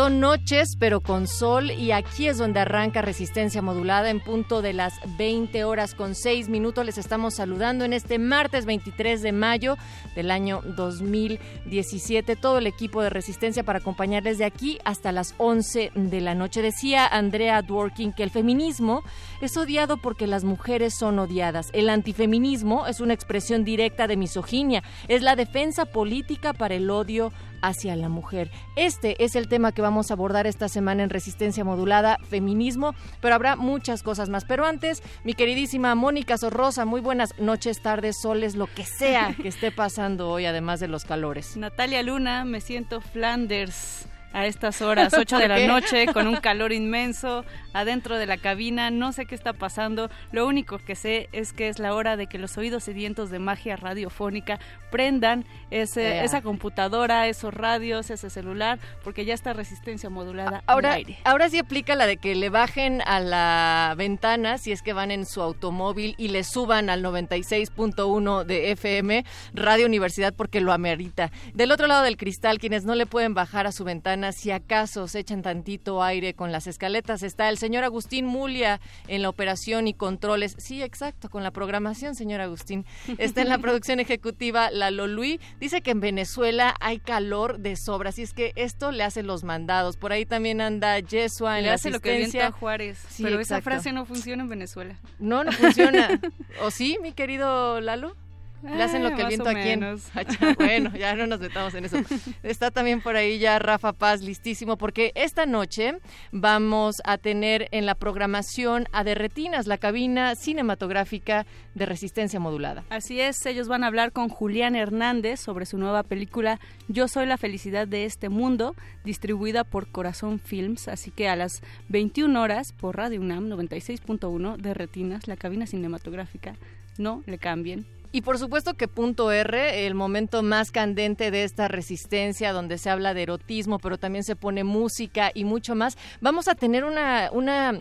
[0.00, 4.72] Son noches, pero con sol, y aquí es donde arranca Resistencia Modulada en punto de
[4.72, 6.86] las 20 horas con 6 minutos.
[6.86, 9.76] Les estamos saludando en este martes 23 de mayo
[10.14, 12.34] del año 2017.
[12.36, 16.62] Todo el equipo de Resistencia para acompañarles de aquí hasta las 11 de la noche.
[16.62, 19.02] Decía Andrea Dworkin que el feminismo
[19.42, 21.68] es odiado porque las mujeres son odiadas.
[21.74, 24.82] El antifeminismo es una expresión directa de misoginia.
[25.08, 28.50] Es la defensa política para el odio hacia la mujer.
[28.76, 33.34] Este es el tema que vamos a abordar esta semana en Resistencia Modulada, feminismo, pero
[33.34, 34.44] habrá muchas cosas más.
[34.44, 39.48] Pero antes, mi queridísima Mónica Sorrosa, muy buenas noches, tardes, soles, lo que sea que
[39.48, 41.56] esté pasando hoy, además de los calores.
[41.56, 46.72] Natalia Luna, me siento Flanders a estas horas, 8 de la noche, con un calor
[46.72, 51.52] inmenso, adentro de la cabina, no sé qué está pasando, lo único que sé es
[51.52, 54.58] que es la hora de que los oídos sedientos de magia radiofónica
[54.90, 60.96] prendan ese, esa computadora, esos radios, ese celular, porque ya está resistencia modulada ahora, al
[60.96, 61.18] aire.
[61.24, 65.10] Ahora sí aplica la de que le bajen a la ventana si es que van
[65.10, 71.30] en su automóvil y le suban al 96.1 de FM, Radio Universidad, porque lo amerita.
[71.54, 75.08] Del otro lado del cristal, quienes no le pueden bajar a su ventana, si acaso
[75.08, 79.88] se echan tantito aire con las escaletas, está el señor Agustín Mulia en la operación
[79.88, 80.54] y controles.
[80.58, 82.84] Sí, exacto, con la programación, señor Agustín.
[83.18, 85.40] Está en la producción ejecutiva Lalo Luis.
[85.58, 89.44] Dice que en Venezuela hay calor de sobra, así es que esto le hace los
[89.44, 89.96] mandados.
[89.96, 93.60] Por ahí también anda Yesua en Le la hace lo que Juárez, Sí, pero esa
[93.60, 94.96] frase no funciona en Venezuela.
[95.18, 96.20] No, no funciona.
[96.62, 98.16] ¿O sí, mi querido Lalo?
[98.62, 99.80] Le hacen lo Ah, que el viento a quién.
[100.14, 101.98] Ah, Bueno, ya no nos metamos en eso.
[102.42, 105.94] Está también por ahí ya Rafa Paz listísimo porque esta noche
[106.32, 112.84] vamos a tener en la programación a Derretinas, la cabina cinematográfica de resistencia modulada.
[112.90, 117.26] Así es, ellos van a hablar con Julián Hernández sobre su nueva película Yo soy
[117.26, 122.72] la felicidad de este mundo, distribuida por Corazón Films, así que a las 21 horas
[122.72, 126.56] por Radio UNAM 96.1 de Retinas, la cabina cinematográfica,
[126.98, 127.99] no le cambien.
[128.12, 132.90] Y por supuesto que punto R, el momento más candente de esta resistencia, donde se
[132.90, 135.96] habla de erotismo, pero también se pone música y mucho más.
[136.20, 137.80] Vamos a tener una, una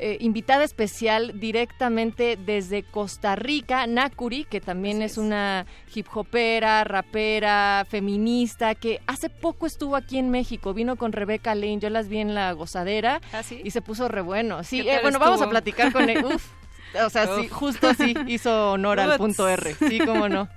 [0.00, 7.84] eh, invitada especial directamente desde Costa Rica, Nakuri, que también es, una hip hopera, rapera,
[7.88, 12.18] feminista, que hace poco estuvo aquí en México, vino con Rebeca Lane, yo las vi
[12.18, 13.60] en la gozadera ¿Ah, sí?
[13.64, 14.62] y se puso re bueno.
[14.62, 16.24] Sí, ¿Qué eh, bueno, vamos a platicar con él.
[16.24, 16.57] Uf.
[17.04, 17.52] O sea, sí, Uf.
[17.52, 19.74] justo así hizo honor al punto R.
[19.74, 20.48] Sí, cómo no.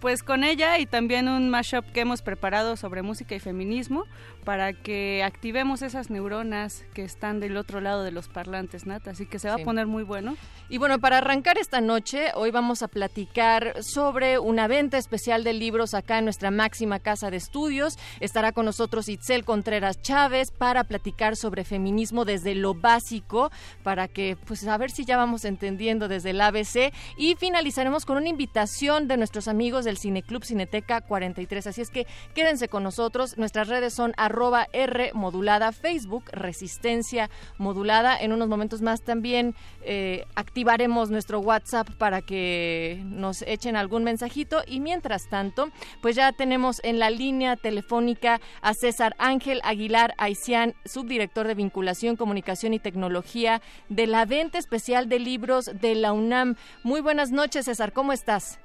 [0.00, 4.04] Pues con ella y también un mashup que hemos preparado sobre música y feminismo
[4.48, 9.06] para que activemos esas neuronas que están del otro lado de los parlantes, Nat.
[9.06, 9.60] Así que se va Sí.
[9.60, 10.38] a poner muy bueno.
[10.70, 15.52] Y bueno, para arrancar esta noche, hoy vamos a platicar sobre una venta especial de
[15.52, 17.98] libros acá en nuestra máxima casa de estudios.
[18.20, 23.50] Estará con nosotros Itzel Contreras Chávez para platicar sobre feminismo desde lo básico,
[23.82, 26.90] para que, pues, a ver si ya vamos entendiendo desde el ABC.
[27.18, 31.66] Y finalizaremos con una invitación de nuestros amigos del Cineclub Cineteca 43.
[31.66, 33.36] Así es que quédense con nosotros.
[33.36, 34.37] Nuestras redes son arroba
[34.72, 38.16] R modulada, Facebook, Resistencia modulada.
[38.18, 44.62] En unos momentos más también eh, activaremos nuestro WhatsApp para que nos echen algún mensajito.
[44.66, 45.70] Y mientras tanto,
[46.00, 52.16] pues ya tenemos en la línea telefónica a César Ángel Aguilar Aicián, subdirector de Vinculación,
[52.16, 56.56] Comunicación y Tecnología de la venta especial de libros de la UNAM.
[56.84, 58.58] Muy buenas noches, César, ¿cómo estás?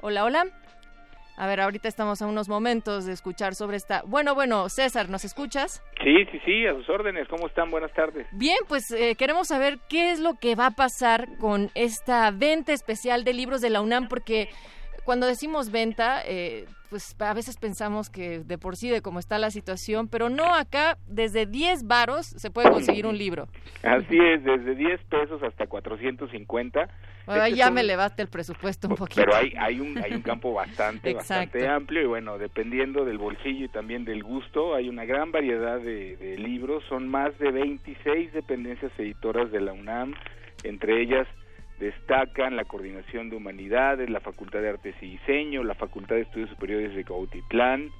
[0.00, 0.61] Hola, hola.
[1.36, 4.02] A ver, ahorita estamos a unos momentos de escuchar sobre esta...
[4.06, 5.82] Bueno, bueno, César, ¿nos escuchas?
[6.02, 7.26] Sí, sí, sí, a sus órdenes.
[7.28, 7.70] ¿Cómo están?
[7.70, 8.26] Buenas tardes.
[8.32, 12.72] Bien, pues eh, queremos saber qué es lo que va a pasar con esta venta
[12.72, 14.50] especial de libros de la UNAM, porque
[15.04, 19.38] cuando decimos venta, eh, pues a veces pensamos que de por sí, de cómo está
[19.38, 23.48] la situación, pero no, acá desde 10 varos se puede conseguir un libro.
[23.82, 26.88] Así es, desde 10 pesos hasta 450.
[27.24, 29.22] Bueno, Este ya me elevaste el presupuesto un poquito.
[29.22, 33.64] Pero hay, hay, un, hay un campo bastante, bastante amplio y bueno, dependiendo del bolsillo
[33.64, 36.84] y también del gusto, hay una gran variedad de, de libros.
[36.90, 40.12] Son más de 26 dependencias editoras de la UNAM,
[40.62, 41.26] entre ellas
[41.82, 46.48] destacan la Coordinación de Humanidades, la Facultad de Artes y Diseño, la Facultad de Estudios
[46.50, 47.90] Superiores de Cautitlán,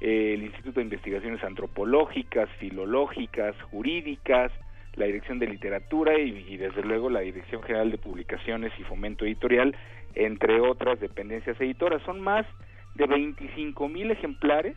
[0.00, 4.52] eh, el Instituto de Investigaciones Antropológicas, Filológicas, Jurídicas,
[4.94, 9.24] la Dirección de Literatura y, y, desde luego la Dirección General de Publicaciones y Fomento
[9.24, 9.74] Editorial,
[10.14, 12.00] entre otras dependencias editoras.
[12.02, 12.46] Son más
[12.94, 14.76] de 25 mil ejemplares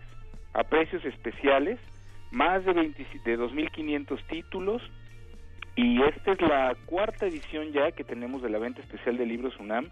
[0.54, 1.80] a precios especiales,
[2.32, 4.82] más de, 20 de 2.500 títulos
[5.78, 9.58] y esta es la cuarta edición ya que tenemos de la venta especial de libros
[9.60, 9.90] UNAM.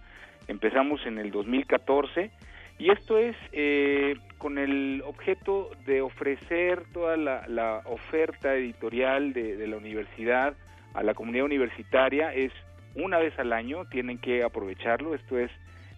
[0.47, 2.31] Empezamos en el 2014
[2.79, 9.55] y esto es eh, con el objeto de ofrecer toda la, la oferta editorial de,
[9.57, 10.55] de, la universidad
[10.95, 12.33] a la comunidad universitaria.
[12.33, 12.51] Es
[12.95, 15.13] una vez al año, tienen que aprovecharlo.
[15.13, 15.51] Esto es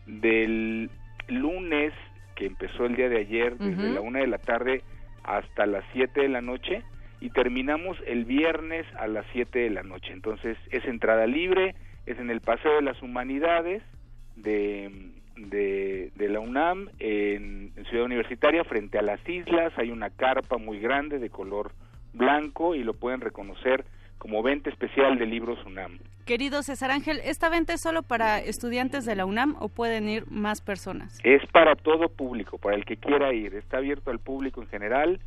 [0.05, 0.89] del
[1.29, 1.93] lunes
[2.35, 3.93] que empezó el día de ayer, desde uh -huh.
[3.93, 4.83] la una de la tarde
[5.23, 6.83] hasta las 7 de la noche
[7.19, 10.11] y terminamos el viernes a las 7 de la noche.
[10.13, 11.75] Entonces es entrada libre,
[12.05, 13.81] es en el Paseo de las Humanidades
[14.35, 19.73] de, de, de la UNAM en, en, Ciudad Universitaria frente a las islas.
[19.77, 21.71] Hay una carpa muy grande de color
[22.13, 23.85] blanco y lo pueden reconocer
[24.17, 25.99] como venta especial de libros UNAM.
[26.25, 30.29] Querido César Ángel, ¿esta venta es solo para estudiantes de la UNAM o pueden ir
[30.29, 31.17] más personas?
[31.23, 33.55] Es para todo público, para el que quiera ir.
[33.55, 35.19] Está abierto al público en general.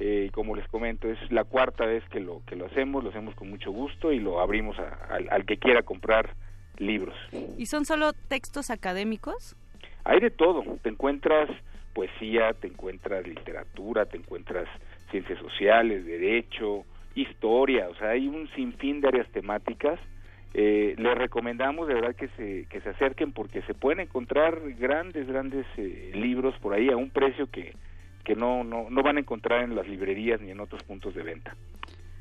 [0.00, 3.34] Eh, como les comento, es la cuarta vez que lo que lo hacemos, lo hacemos
[3.34, 6.34] con mucho gusto y lo abrimos a, a, al que quiera comprar
[6.78, 7.16] libros.
[7.56, 9.56] ¿Y son solo textos académicos?
[10.04, 10.62] Hay de todo.
[10.82, 11.50] Te encuentras
[11.94, 14.68] poesía, te encuentras literatura, te encuentras
[15.10, 16.84] ciencias sociales, derecho,
[17.14, 17.88] historia.
[17.88, 19.98] O sea, hay un sinfín de áreas temáticas.
[20.54, 25.26] Eh, les recomendamos de verdad que se que se acerquen porque se pueden encontrar grandes
[25.26, 27.74] grandes eh, libros por ahí a un precio que
[28.28, 31.22] que no, no, no van a encontrar en las librerías ni en otros puntos de
[31.22, 31.56] venta.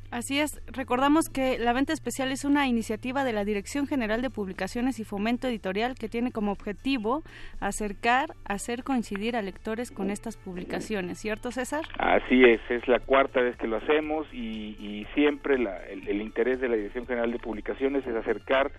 [0.10, 4.30] Así es, recordamos que la venta especial es una iniciativa de la Dirección General de
[4.30, 7.24] Publicaciones y Fomento Editorial que tiene como objetivo
[7.60, 11.84] acercar, hacer coincidir a lectores con estas publicaciones, ¿cierto César?
[12.00, 16.22] Así es, es la cuarta vez que lo hacemos y, y siempre la, el, el,
[16.22, 18.72] interés de la Dirección General de Publicaciones es acercar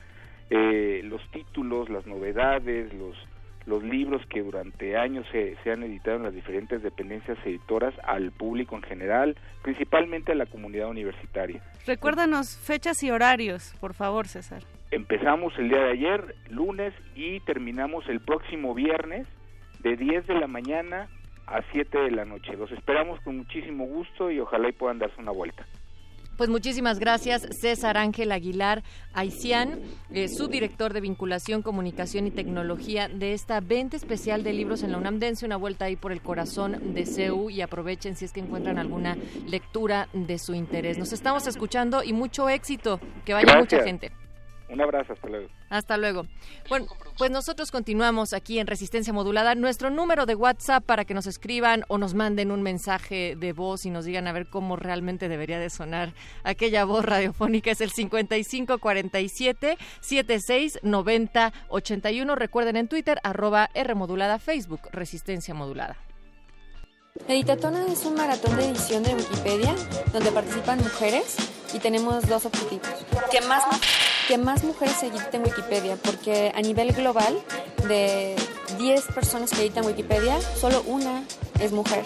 [0.49, 3.15] eh, los títulos, las novedades, los
[3.69, 8.33] los libros que durante años se, se, han editado en las diferentes dependencias editoras al
[8.33, 11.63] público en general, principalmente a la comunidad universitaria.
[11.87, 14.63] Recuérdanos fechas y horarios, por favor, César.
[14.91, 19.27] Empezamos el día de ayer, lunes, y terminamos el próximo viernes
[19.81, 21.09] de 10 de la mañana
[21.47, 22.57] a 7 de la noche.
[22.57, 25.67] Los esperamos con muchísimo gusto y ojalá y puedan darse una vuelta.
[26.39, 29.81] Pues muchísimas gracias, César Ángel Aguilar Aicián,
[30.13, 34.99] eh, subdirector de Vinculación, Comunicación y Tecnología de esta venta especial de libros en la
[34.99, 35.19] UNAM.
[35.19, 38.79] Dense una vuelta ahí por el corazón de CEU y aprovechen si es que encuentran
[38.79, 39.17] alguna
[39.49, 40.97] lectura de su interés.
[40.97, 43.73] Nos estamos escuchando y mucho éxito, que vaya gracias.
[43.73, 44.28] mucha gente.
[44.69, 45.49] Un abrazo, hasta luego.
[45.71, 46.27] Hasta luego.
[46.69, 46.87] Bueno,
[47.17, 49.55] pues nosotros continuamos aquí en Resistencia Modulada.
[49.55, 53.87] Nuestro número de WhatsApp para que nos escriban o nos manden un mensaje de voz
[53.87, 56.13] y nos digan a ver cómo realmente debería de sonar
[56.45, 62.35] aquella voz radiofónica es el 5547 76 90 81.
[62.35, 65.97] Recuerden en Twitter, arroba R modulada, Facebook, Resistencia Modulada.
[67.27, 69.75] Editatona es un maratón de edición de Wikipedia
[70.13, 71.37] donde participan mujeres
[71.75, 72.89] y tenemos dos objetivos.
[73.31, 73.65] Que más,
[74.29, 77.43] que más mujeres editen Wikipedia, porque a nivel global,
[77.89, 78.37] de
[78.77, 81.25] 10 personas que editan Wikipedia, solo una
[81.59, 82.05] es mujer.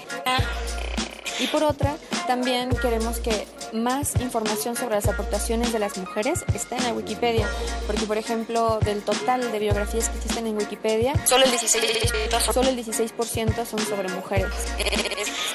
[1.41, 1.97] Y por otra,
[2.29, 7.49] también queremos que más información sobre las aportaciones de las mujeres esté en la Wikipedia,
[7.89, 12.69] porque por ejemplo, del total de biografías que existen en Wikipedia, solo el 16%, solo
[12.69, 13.13] el 16
[13.69, 14.53] son sobre mujeres.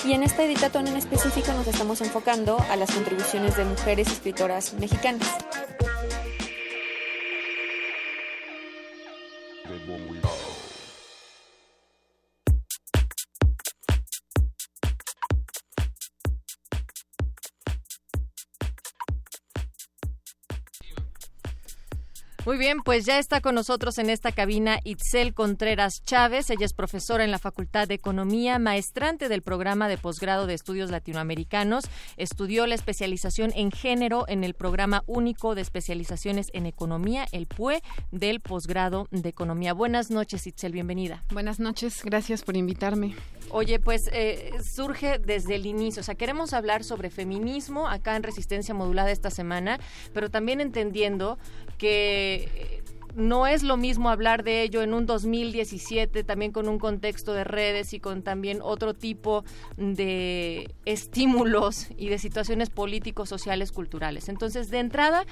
[0.03, 4.73] Y en esta editatón en específico nos estamos enfocando a las contribuciones de mujeres escritoras
[4.73, 5.27] mexicanas.
[9.67, 10.56] Good one we
[22.47, 26.49] Muy bien, pues ya está con nosotros en esta cabina Itzel Contreras Chávez.
[26.49, 30.89] Ella es profesora en la Facultad de Economía, maestrante del programa de posgrado de estudios
[30.89, 31.83] latinoamericanos.
[32.15, 37.81] Estudió la especialización en género en el programa único de especializaciones en economía, el PUE,
[38.13, 39.73] del posgrado de economía.
[39.73, 41.25] Buenas noches, Itzel, bienvenida.
[41.33, 43.13] Buenas noches, gracias por invitarme.
[43.49, 48.23] Oye, pues eh, surge desde el inicio, o sea, queremos hablar sobre feminismo acá en
[48.23, 49.79] Resistencia Modulada esta semana,
[50.13, 51.37] pero también entendiendo
[51.77, 52.77] que eh,
[53.17, 57.43] no es lo mismo hablar de ello en un 2017, también con un contexto de
[57.43, 59.43] redes y con también otro tipo
[59.75, 64.29] de estímulos y de situaciones políticos, sociales, culturales.
[64.29, 65.25] Entonces, de entrada,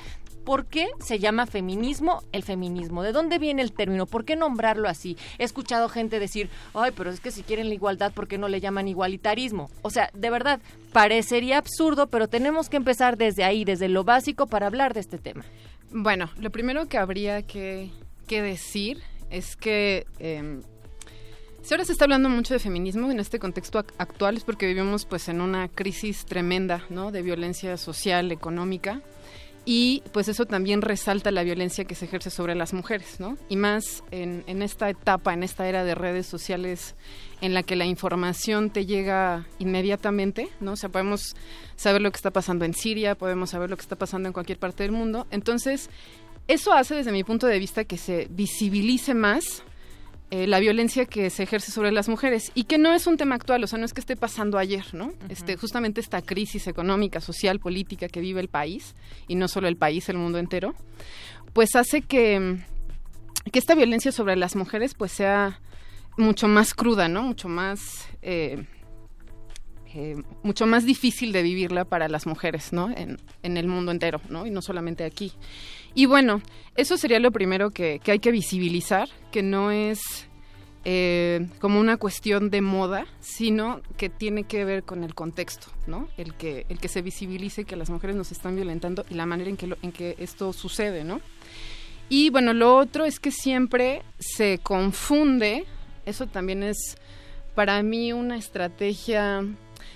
[0.46, 3.04] ¿por qué se llama feminismo el feminismo?
[3.04, 4.08] ¿De dónde viene el término?
[4.08, 5.16] ¿Por qué nombrarlo así?
[5.38, 8.48] He escuchado gente decir, ay, pero es que si quieren la igualdad, ¿por qué no
[8.48, 9.70] le llaman igualitarismo?
[9.84, 10.60] O sea, de verdad,
[10.92, 15.20] parecería absurdo, pero tenemos que empezar desde ahí, desde lo básico, para hablar de este
[15.20, 15.46] tema.
[15.92, 17.92] Bueno, lo primero que habría que,
[18.28, 20.62] decir es que eh,
[21.62, 25.06] si ahora se está hablando mucho de feminismo en este contexto actual es porque vivimos
[25.06, 27.12] pues en una crisis tremenda, ¿no?
[27.12, 29.02] De violencia social, económica
[29.66, 33.38] y pues eso también resalta la violencia que se ejerce sobre las mujeres, ¿no?
[33.50, 36.96] Y más en, en, esta etapa, en esta era de redes sociales
[37.42, 40.74] en la que la información te llega inmediatamente, ¿no?
[40.74, 41.36] O sea, podemos
[41.76, 44.60] saber lo que está pasando en Siria, podemos saber lo que está pasando en cualquier
[44.60, 45.26] parte del mundo.
[45.32, 45.90] Entonces,
[46.48, 49.64] eso hace desde mi punto de vista que se visibilice más
[50.32, 53.36] eh, la violencia que se ejerce sobre las mujeres y que no es un tema
[53.36, 55.14] actual, o sea, no es que esté pasando ayer, ¿no?
[55.30, 58.96] Este, justamente esta crisis económica, social, política que vive el país
[59.28, 60.74] y no solo el país, el mundo entero,
[61.54, 62.58] pues hace que
[63.52, 65.60] que esta violencia sobre las mujeres pues sea
[66.18, 67.22] mucho más cruda, ¿no?
[67.22, 68.66] Mucho más eh,
[69.94, 72.90] eh, mucho más difícil de vivirla para las mujeres, ¿no?
[72.90, 74.46] En, en, el mundo entero, ¿no?
[74.46, 75.32] Y no solamente aquí.
[75.96, 76.42] Y bueno,
[76.76, 80.28] eso sería lo primero que, que hay que visibilizar, que no es
[80.84, 86.10] eh, como una cuestión de moda, sino que tiene que ver con el contexto, ¿no?
[86.18, 89.50] El que, el que se visibilice que las mujeres nos están violentando y la manera
[89.50, 91.22] en que, en que esto sucede, ¿no?
[92.10, 95.66] Y bueno, lo otro es que siempre se confunde
[96.06, 96.98] eso también es
[97.56, 99.44] para mí una estrategia.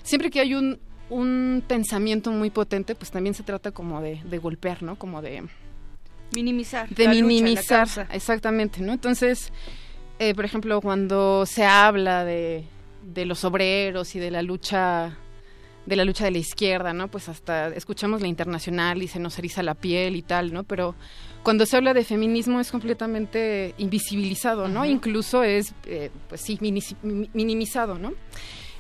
[0.04, 0.80] Siempre que hay un,
[1.10, 4.98] un pensamiento muy potente, pues también se trata como de, de golpear, ¿no?
[4.98, 5.44] Como de
[6.34, 6.90] minimizar.
[6.90, 8.94] De minimizar, exactamente, ¿no?
[8.94, 9.52] Entonces,
[10.20, 12.66] eh, por ejemplo, cuando se habla de,
[13.04, 15.18] de los obreros y de la lucha
[15.86, 17.08] de la lucha de la izquierda, ¿no?
[17.08, 20.64] Pues hasta escuchamos la internacional y se nos eriza la piel y tal, ¿no?
[20.64, 20.94] Pero
[21.42, 24.86] cuando se habla de feminismo es completamente invisibilizado, ¿no?
[24.86, 26.60] Incluso es, eh, pues sí,
[27.34, 28.14] minimizado, ¿no?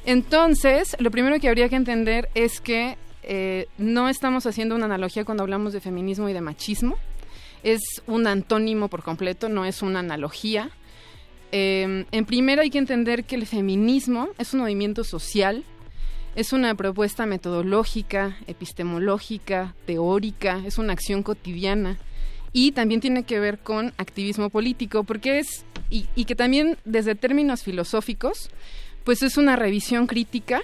[0.05, 5.25] Entonces, lo primero que habría que entender es que eh, no estamos haciendo una analogía
[5.25, 6.97] cuando hablamos de feminismo y de machismo.
[7.63, 10.69] Es un antónimo por completo, no es una analogía.
[11.51, 15.63] Eh, en primero hay que entender que el feminismo es un movimiento social,
[16.35, 21.97] es una propuesta metodológica, epistemológica, teórica, es una acción cotidiana
[22.53, 27.63] y también tiene que ver con activismo político, porque es, y, que también desde términos
[27.63, 28.49] filosóficos,
[29.03, 30.61] pues es una revisión crítica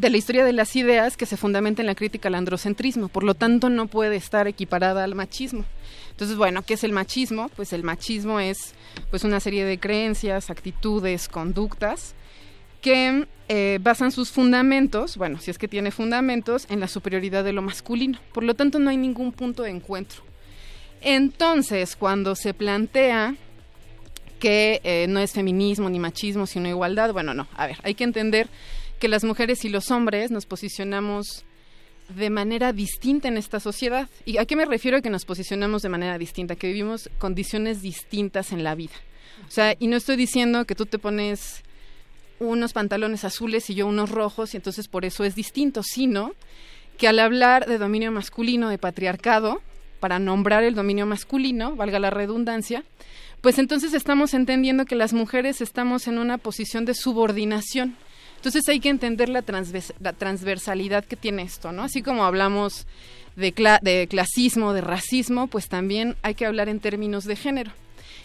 [0.00, 3.22] de la historia de las ideas que se fundamenta en la crítica al androcentrismo, por
[3.22, 5.66] lo tanto no puede estar equiparada al machismo.
[6.10, 7.50] Entonces, bueno, ¿qué es el machismo?
[7.50, 8.74] Pues el machismo es
[9.10, 12.14] pues una serie de creencias, actitudes, conductas
[12.80, 17.52] que eh, basan sus fundamentos, bueno, si es que tiene fundamentos, en la superioridad de
[17.52, 18.18] lo masculino.
[18.32, 20.22] Por lo tanto, no hay ningún punto de encuentro.
[21.02, 23.34] Entonces, cuando se plantea
[24.38, 28.04] que eh, no es feminismo ni machismo, sino igualdad, bueno, no, a ver, hay que
[28.04, 28.48] entender
[29.00, 31.44] que las mujeres y los hombres nos posicionamos
[32.14, 34.08] de manera distinta en esta sociedad.
[34.26, 36.54] ¿Y a qué me refiero que nos posicionamos de manera distinta?
[36.54, 38.94] Que vivimos condiciones distintas en la vida.
[39.48, 41.62] O sea, y no estoy diciendo que tú te pones
[42.38, 46.32] unos pantalones azules y yo unos rojos y entonces por eso es distinto, sino
[46.98, 49.62] que al hablar de dominio masculino, de patriarcado,
[49.98, 52.84] para nombrar el dominio masculino, valga la redundancia,
[53.40, 57.96] pues entonces estamos entendiendo que las mujeres estamos en una posición de subordinación.
[58.40, 61.82] Entonces hay que entender la, transversalidad que tiene esto, ¿no?
[61.82, 62.86] Así como hablamos
[63.36, 67.70] de, de clasismo, de racismo, pues también hay que hablar en términos de género.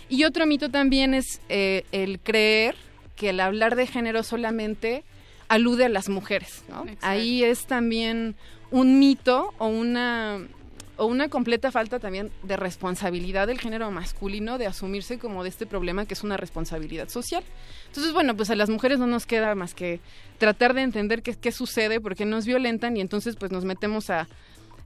[0.07, 2.75] Y otro mito también es eh, el creer
[3.17, 5.03] que el hablar de género solamente
[5.49, 6.85] alude a las mujeres, ¿no?
[7.01, 8.35] Ahí es también
[8.71, 10.47] un mito o una
[10.97, 15.65] o una completa falta también de responsabilidad del género masculino de asumirse como de este
[15.65, 17.43] problema que es una responsabilidad social.
[17.87, 19.99] Entonces, bueno, pues a las mujeres no nos queda más que
[20.37, 24.09] tratar de entender qué, qué sucede, por qué nos violentan y entonces pues nos metemos
[24.09, 24.27] a,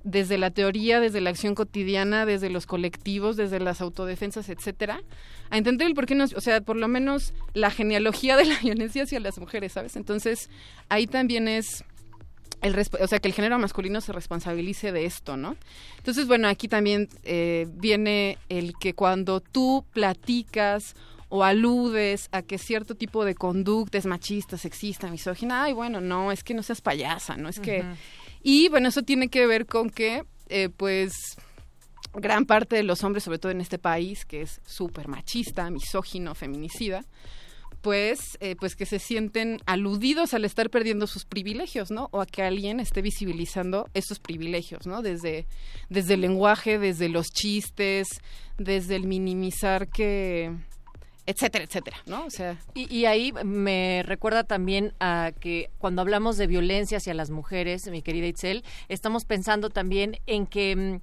[0.04, 5.02] desde la teoría, desde la acción cotidiana, desde los colectivos, desde las autodefensas, etcétera,
[5.50, 8.60] a entender el por qué nos, o sea, por lo menos la genealogía de la
[8.64, 9.96] violencia hacia las mujeres, ¿sabes?
[9.96, 10.50] Entonces,
[10.88, 11.84] ahí también es
[12.62, 15.56] el o sea, que el género masculino se responsabilice de esto, ¿no?
[15.98, 20.96] Entonces, bueno, aquí también eh, viene el que cuando tú platicas
[21.30, 26.32] o aludes a que cierto tipo de conducta es machista, sexista, misógina, ay, bueno, no,
[26.32, 27.50] es que no seas payasa, ¿no?
[27.50, 27.86] Es que...
[28.42, 31.14] Y bueno, eso tiene que ver con que, eh, pues,
[32.14, 36.34] gran parte de los hombres, sobre todo en este país, que es súper machista, misógino,
[36.36, 37.04] feminicida,
[37.82, 42.10] pues, eh, pues que se sienten aludidos al estar perdiendo sus privilegios, ¿no?
[42.12, 45.02] O a que alguien esté visibilizando esos privilegios, ¿no?
[45.02, 45.48] Desde,
[45.90, 48.08] desde el lenguaje, desde los chistes,
[48.58, 50.52] desde el minimizar que
[51.26, 52.26] etcétera, etcétera, ¿no?
[52.26, 57.14] O sea, y, y, ahí me recuerda también a que cuando hablamos de violencia hacia
[57.14, 61.00] las mujeres, mi querida Itzel, estamos pensando también en que mm,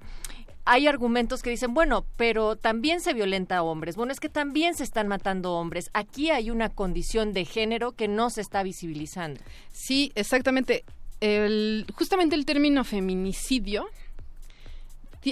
[0.67, 3.95] hay argumentos que dicen, bueno, pero también se violenta a hombres.
[3.95, 5.89] Bueno, es que también se están matando hombres.
[5.93, 9.39] Aquí hay una condición de género que no se está visibilizando.
[9.71, 10.83] Sí, exactamente.
[11.21, 13.87] El, justamente el término feminicidio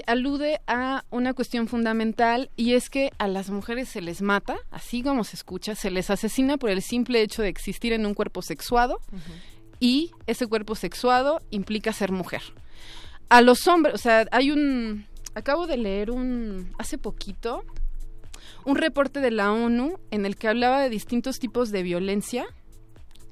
[0.05, 5.03] alude a una cuestión fundamental y es que a las mujeres se les mata, así
[5.03, 8.41] como se escucha, se les asesina por el simple hecho de existir en un cuerpo
[8.41, 8.99] sexuado
[9.79, 12.41] y ese cuerpo sexuado implica ser mujer.
[13.29, 17.63] A los hombres, o sea, hay un acabo de leer un hace poquito
[18.65, 22.45] un reporte de la ONU en el que hablaba de distintos tipos de violencia.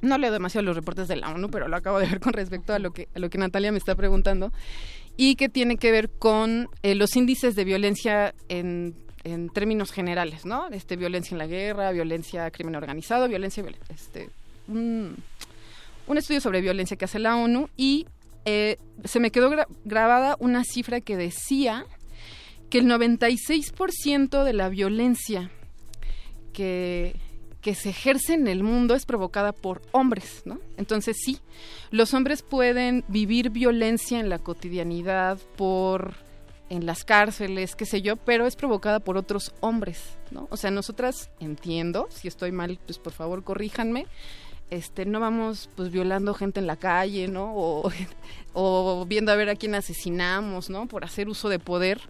[0.01, 2.73] No leo demasiado los reportes de la ONU, pero lo acabo de ver con respecto
[2.73, 4.51] a lo que, a lo que Natalia me está preguntando
[5.15, 10.45] y que tiene que ver con eh, los índices de violencia en, en, términos generales,
[10.45, 10.67] ¿no?
[10.69, 14.29] Este, violencia en la guerra, violencia crimen organizado, violencia, este,
[14.67, 15.15] un,
[16.07, 18.07] un estudio sobre violencia que hace la ONU y
[18.45, 19.51] eh, se me quedó
[19.85, 21.85] grabada una cifra que decía
[22.69, 25.51] que el 96% de la violencia
[26.53, 27.15] que,
[27.61, 30.59] que se ejerce en el mundo es provocada por hombres, ¿no?
[30.77, 31.39] Entonces sí,
[31.91, 36.15] los hombres pueden vivir violencia en la cotidianidad por
[36.69, 40.47] en las cárceles, qué sé yo, pero es provocada por otros hombres, ¿no?
[40.49, 44.07] O sea, nosotras entiendo, si estoy mal, pues por favor corríjanme,
[44.73, 47.53] este, no vamos pues violando gente en la calle, ¿no?
[47.55, 47.91] O,
[48.53, 50.87] o, viendo a ver a quién asesinamos, ¿no?
[50.87, 52.01] Por hacer uso de poder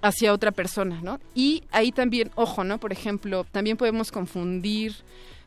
[0.00, 1.18] hacia otra persona, ¿no?
[1.34, 2.78] Y ahí también, ojo, ¿no?
[2.78, 4.94] Por ejemplo, también podemos confundir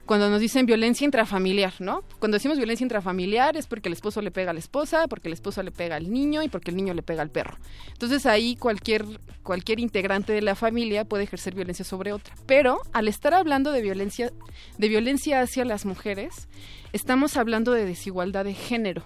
[0.06, 2.04] cuando nos dicen violencia intrafamiliar, ¿no?
[2.20, 5.34] Cuando decimos violencia intrafamiliar es porque el esposo le pega a la esposa, porque el
[5.34, 7.58] esposo le pega al niño y porque el niño le pega al perro.
[7.92, 9.06] Entonces ahí cualquier,
[9.44, 12.36] cualquier integrante de la familia puede ejercer violencia sobre otra.
[12.46, 14.32] Pero al estar hablando de violencia,
[14.78, 16.48] de violencia hacia las mujeres,
[16.94, 19.04] estamos hablando de desigualdad de género.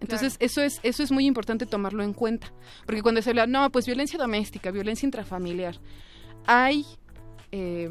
[0.00, 2.52] Entonces, eso es eso es muy importante tomarlo en cuenta,
[2.84, 5.76] porque cuando se habla, no, pues violencia doméstica, violencia intrafamiliar,
[6.46, 6.84] hay
[7.50, 7.88] eh,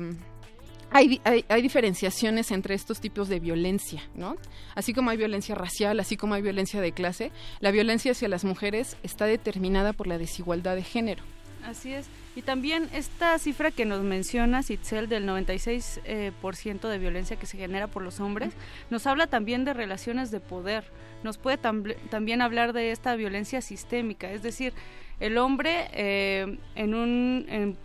[0.91, 4.35] hay, hay, diferenciaciones entre estos tipos de violencia, ¿no?
[4.75, 8.43] Así como hay violencia racial, así como hay violencia de clase, la violencia hacia las
[8.43, 11.23] mujeres está determinada por la desigualdad de género.
[11.63, 12.07] Así es.
[12.35, 17.37] Y también esta cifra que nos menciona Itzel del 96% eh, por ciento de violencia
[17.37, 18.53] que se genera por los hombres,
[18.89, 20.85] nos habla también de relaciones de poder.
[21.23, 24.73] Nos puede también hablar de esta violencia sistémica, es decir,
[25.19, 27.77] el hombre eh, en un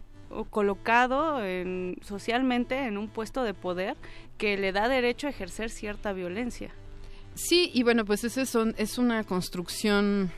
[0.50, 3.96] colocado en, socialmente en un puesto de poder
[4.38, 6.70] que le da derecho a ejercer cierta violencia.
[7.34, 8.42] Sí, y bueno, pues ese
[8.76, 10.30] es una construcción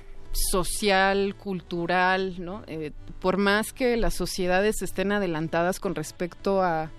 [0.50, 2.62] social, cultural, ¿no?
[2.66, 6.90] Eh, por más que las sociedades estén adelantadas con respecto a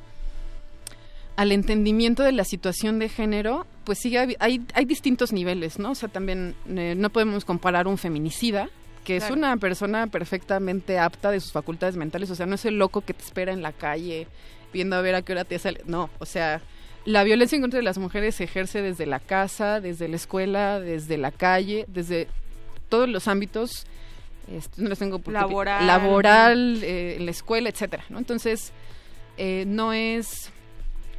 [1.36, 5.92] al entendimiento de la situación de género, pues sí hay, hay, distintos niveles, ¿no?
[5.92, 8.72] O sea, también eh, no podemos comparar un feminicida
[9.08, 12.78] que es una persona perfectamente apta de sus facultades mentales, o sea, no es el
[12.78, 14.28] loco que te espera en la calle
[14.74, 16.62] viendo a ver a qué hora te sale, no, o sea,
[17.06, 20.82] la violencia en contra de las mujeres se ejerce desde la casa, desde la escuela,
[20.82, 22.28] desde la calle, desde
[22.89, 23.86] todos los ámbitos,
[24.52, 28.17] este, no los tengo laboral, laboral eh, en la escuela, etcétera, ¿no?
[28.17, 28.74] Entonces,
[29.38, 30.52] eh, no es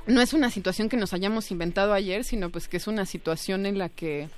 [0.06, 3.64] no es una situación que nos hayamos inventado ayer, sino pues que es una situación
[3.64, 4.28] en la que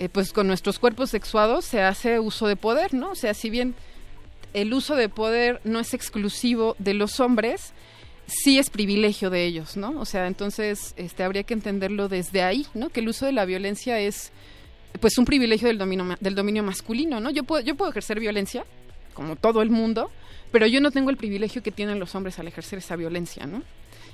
[0.00, 3.10] eh, pues con nuestros cuerpos sexuados se hace uso de poder, ¿no?
[3.10, 3.74] O sea, si bien
[4.54, 7.74] el uso de poder no es exclusivo de los hombres,
[8.26, 10.00] sí es privilegio de ellos, ¿no?
[10.00, 12.88] O sea, entonces este, habría que entenderlo desde ahí, ¿no?
[12.88, 14.32] Que el uso de la violencia es
[15.00, 17.28] pues un privilegio del dominio, del dominio masculino, ¿no?
[17.28, 18.64] Yo puedo, yo puedo ejercer violencia,
[19.12, 20.10] como todo el mundo,
[20.50, 23.62] pero yo no tengo el privilegio que tienen los hombres al ejercer esa violencia, ¿no?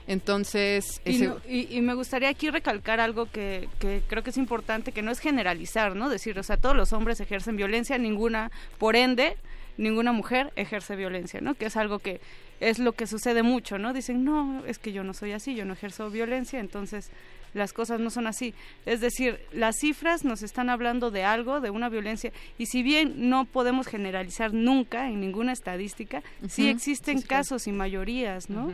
[0.09, 5.11] Entonces, y, me gustaría aquí recalcar algo que, que, creo que es importante, que no
[5.11, 6.09] es generalizar, ¿no?
[6.09, 9.37] Decir, o sea, todos los hombres ejercen violencia, ninguna, por ende,
[9.77, 11.55] ninguna mujer ejerce violencia, ¿no?
[11.55, 12.21] Que es algo que
[12.61, 13.93] es lo que sucede mucho, ¿no?
[13.93, 17.11] Dicen, no, es que yo no soy así, yo no ejerzo violencia, entonces
[17.57, 18.55] las cosas no son así.
[18.85, 23.29] Es decir, las cifras nos están hablando de algo, de una violencia, y si bien
[23.29, 28.73] no podemos generalizar nunca en ninguna estadística, sí existen casos y mayorías, ¿no?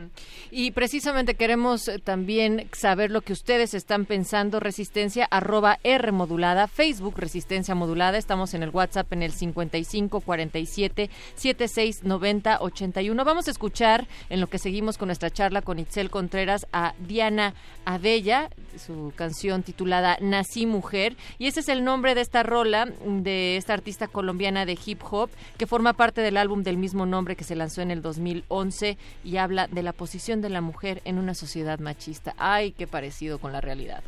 [0.51, 6.67] Y precisamente queremos eh, también saber lo que ustedes están pensando, resistencia arroba R modulada,
[6.67, 13.25] Facebook resistencia modulada, estamos en el WhatsApp en el 55 47 76 90 81.
[13.25, 17.53] Vamos a escuchar en lo que seguimos con nuestra charla con Itzel Contreras a Diana
[17.85, 21.15] Abella, su canción titulada Nací Mujer.
[21.37, 25.29] Y ese es el nombre de esta rola de esta artista colombiana de hip hop
[25.57, 29.37] que forma parte del álbum del mismo nombre que se lanzó en el 2011 y
[29.37, 32.33] habla de la posición de la mujer en una sociedad machista.
[32.37, 34.03] Ay, qué parecido con la realidad.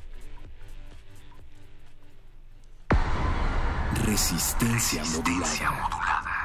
[4.05, 6.35] Resistencia, modulada.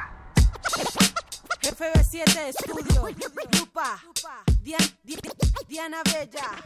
[1.62, 3.08] FB7 Estudio,
[3.52, 4.00] Lupa,
[5.68, 6.64] Diana Bella.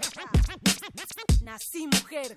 [1.42, 2.36] Nací mujer.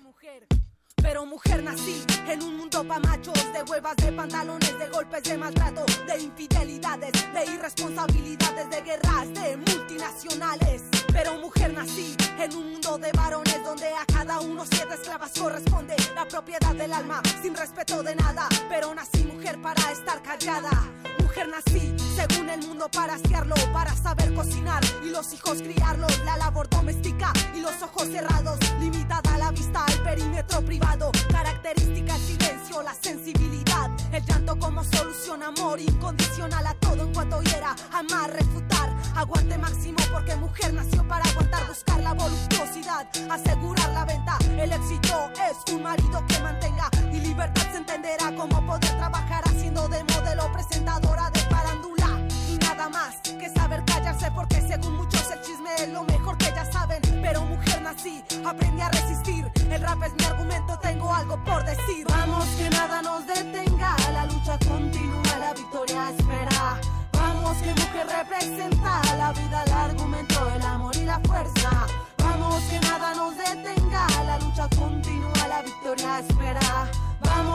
[1.02, 5.38] Pero mujer nací en un mundo pa' machos, de huevas, de pantalones, de golpes, de
[5.38, 10.82] maltrato, de infidelidades, de irresponsabilidades, de guerras, de multinacionales.
[11.12, 15.96] Pero mujer nací en un mundo de varones donde a cada uno siete esclavas corresponde
[16.14, 18.48] la propiedad del alma, sin respeto de nada.
[18.68, 20.70] Pero nací mujer para estar callada.
[21.20, 26.18] Mujer nací según el mundo para asearlo, para saber cocinar y los hijos criarlos.
[26.24, 32.22] La labor doméstica y los ojos cerrados, limitada la vista al perímetro privado Característica el
[32.22, 33.90] silencio, la sensibilidad.
[34.10, 37.76] El llanto como solución, amor incondicional a todo en cuanto hiera.
[37.92, 44.38] Amar, refutar, aguante máximo porque mujer nació para aguantar, buscar la voluptuosidad, asegurar la venta.
[44.56, 49.88] El éxito es un marido que mantenga y libertad se entenderá como poder trabajar haciendo
[49.88, 55.42] de modelo presentadora de farándula y nada más que saber callarse porque según muchos el
[55.42, 57.02] chisme es lo mejor que ya saben.
[57.20, 59.57] Pero mujer nací, aprendí a resistir.
[59.70, 62.06] El rap es mi argumento, tengo algo por decir.
[62.08, 66.80] Vamos que nada nos detenga, la lucha continúa, la victoria espera.
[67.12, 71.86] Vamos que mujer representa la vida, el argumento, el amor y la fuerza.
[72.18, 76.88] Vamos que nada nos detenga, la lucha continúa, la victoria espera.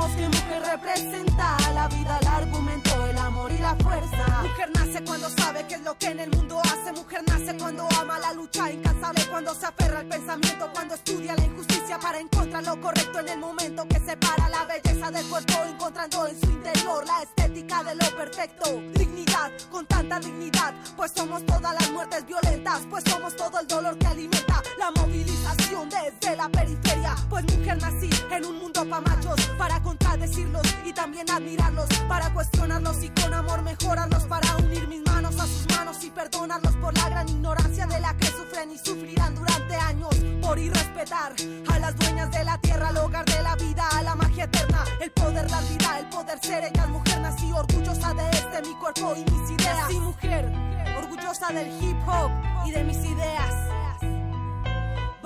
[0.04, 4.42] Vamos que mujer representa la vida, el argumento, el amor y la fuerza.
[4.42, 6.92] Mujer nace cuando sabe qué es lo que en el mundo hace.
[6.92, 11.46] Mujer nace cuando ama la lucha incansable, cuando se aferra al pensamiento, cuando estudia la
[11.46, 16.28] injusticia para encontrar lo correcto en el momento que separa la belleza del cuerpo, encontrando
[16.28, 18.82] en su interior la estética de lo perfecto.
[18.96, 23.98] Dignidad, con tanta dignidad, pues somos todas las muertes violentas, pues somos todo el dolor
[23.98, 27.16] que alimenta la movilización desde la periferia.
[27.30, 33.04] Pues mujer nací en un mundo pa' machos para contradecirlos y también admirarlos, para cuestionarlos
[33.04, 37.10] y con amor mejorarlos, para unir mis manos a sus manos y perdonarlos por la
[37.10, 41.34] gran ignorancia de la que sufren y sufrirán durante años por irrespetar
[41.70, 44.84] a las dueñas de la tierra, al hogar de la vida, a la magia eterna,
[45.00, 49.14] el poder dar vida, el poder ser ella, mujer nací orgullosa de este mi cuerpo
[49.16, 49.88] y mis ideas.
[49.90, 50.52] Sí, mujer,
[50.98, 52.32] orgullosa del hip hop
[52.66, 53.83] y de mis ideas.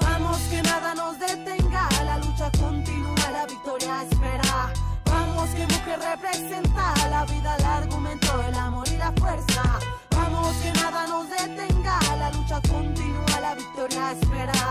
[0.10, 4.72] Vamos que nada nos detenga, la lucha continúa, la victoria espera.
[5.06, 9.64] Vamos que mujer representa la vida, el argumento, el amor y la fuerza.
[10.12, 14.62] Vamos que nada nos detenga, la lucha continúa, la victoria espera.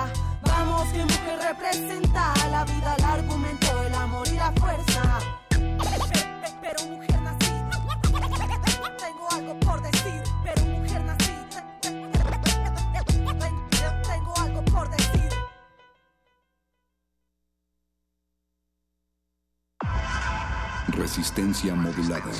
[0.42, 5.02] Vamos que mujer representa la vida, el argumento, el amor y la fuerza.
[6.62, 7.15] Pero mujer
[21.06, 22.32] Resistencia modulada.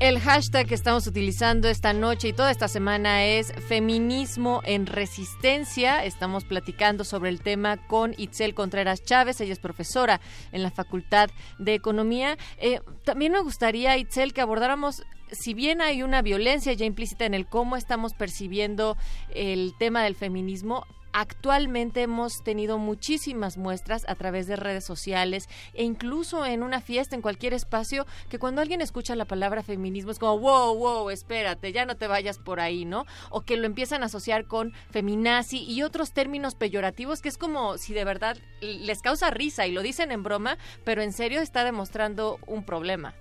[0.00, 6.04] El hashtag que estamos utilizando esta noche y toda esta semana es feminismo en resistencia.
[6.04, 9.42] Estamos platicando sobre el tema con Itzel Contreras Chávez.
[9.42, 12.38] Ella es profesora en la Facultad de Economía.
[12.56, 15.02] Eh, también me gustaría, Itzel, que abordáramos
[15.34, 18.96] si bien hay una violencia ya implícita en el cómo estamos percibiendo
[19.34, 25.84] el tema del feminismo, actualmente hemos tenido muchísimas muestras a través de redes sociales e
[25.84, 30.18] incluso en una fiesta, en cualquier espacio, que cuando alguien escucha la palabra feminismo es
[30.18, 33.06] como, wow, wow, espérate, ya no te vayas por ahí, ¿no?
[33.30, 37.78] O que lo empiezan a asociar con feminazi y otros términos peyorativos que es como
[37.78, 41.62] si de verdad les causa risa y lo dicen en broma, pero en serio está
[41.62, 43.14] demostrando un problema.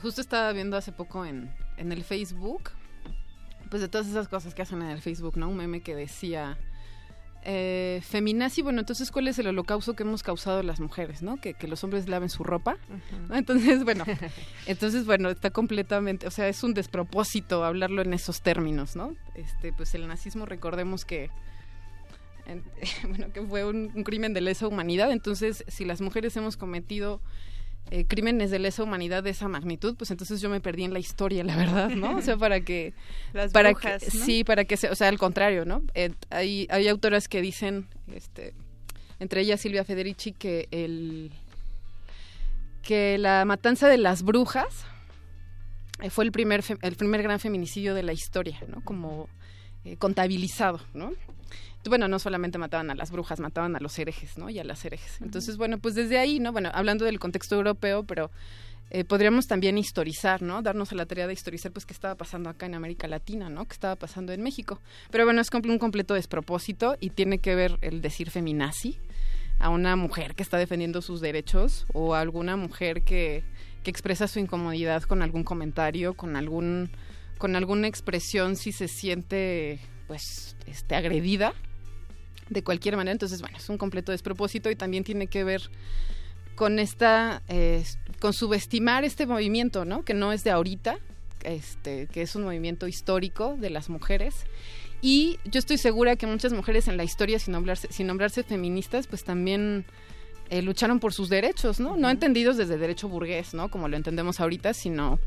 [0.00, 2.70] Justo estaba viendo hace poco en, en el Facebook,
[3.70, 5.48] pues de todas esas cosas que hacen en el Facebook, ¿no?
[5.48, 6.58] Un meme que decía
[7.46, 11.38] eh, feminazi, bueno, entonces, ¿cuál es el holocausto que hemos causado las mujeres, no?
[11.38, 12.78] Que, los hombres laven su ropa,
[13.30, 14.04] Entonces, bueno,
[14.66, 19.14] entonces, bueno, está completamente, o sea, es un despropósito hablarlo en esos términos, ¿no?
[19.34, 21.30] Este, pues el nazismo, recordemos que,
[23.08, 27.20] bueno, que fue un crimen de lesa humanidad, entonces, si las mujeres hemos cometido
[27.90, 30.98] eh, crímenes de lesa humanidad de esa magnitud, pues entonces yo me perdí en la
[30.98, 32.16] historia, la verdad, ¿no?
[32.16, 32.94] O sea, para que...
[33.32, 34.76] Las para que, Sí, para que...
[34.76, 35.82] Se, o sea, al contrario, ¿no?
[35.94, 38.54] Eh, hay, hay autoras que dicen, este,
[39.20, 41.30] entre ellas Silvia Federici, que el
[42.82, 44.84] que la matanza de las brujas
[46.02, 48.84] eh, fue el primer el primer gran feminicidio de la historia, ¿no?
[48.84, 49.28] Como
[49.98, 51.12] contabilizado, ¿no?
[51.88, 54.50] Bueno, no solamente mataban a las brujas, mataban a los herejes, ¿no?
[54.50, 55.20] Y a las herejes.
[55.20, 56.52] Entonces, bueno, pues desde ahí, ¿no?
[56.52, 58.30] Bueno, hablando del contexto europeo, pero
[58.90, 60.62] eh, podríamos también historizar, ¿no?
[60.62, 63.64] Darnos a la tarea de historizar, pues, qué estaba pasando acá en América Latina, ¿no?
[63.66, 64.80] Qué estaba pasando en México.
[65.10, 68.98] Pero bueno, es un completo despropósito y tiene que ver el decir feminazi
[69.58, 73.44] a una mujer que está defendiendo sus derechos o a alguna mujer que,
[73.82, 76.90] que expresa su incomodidad con algún comentario, con algún
[77.38, 81.52] con alguna expresión si se siente pues este agredida
[82.48, 83.12] de cualquier manera.
[83.12, 85.62] Entonces, bueno, es un completo despropósito y también tiene que ver
[86.54, 87.84] con esta, eh,
[88.20, 90.04] con subestimar este movimiento, ¿no?
[90.04, 90.98] Que no es de ahorita,
[91.42, 94.34] este, que es un movimiento histórico de las mujeres.
[95.00, 99.06] Y yo estoy segura que muchas mujeres en la historia, sin nombrarse, sin nombrarse feministas,
[99.06, 99.84] pues también
[100.50, 101.96] eh, lucharon por sus derechos, ¿no?
[101.96, 103.70] No entendidos desde derecho burgués, ¿no?
[103.70, 105.18] Como lo entendemos ahorita, sino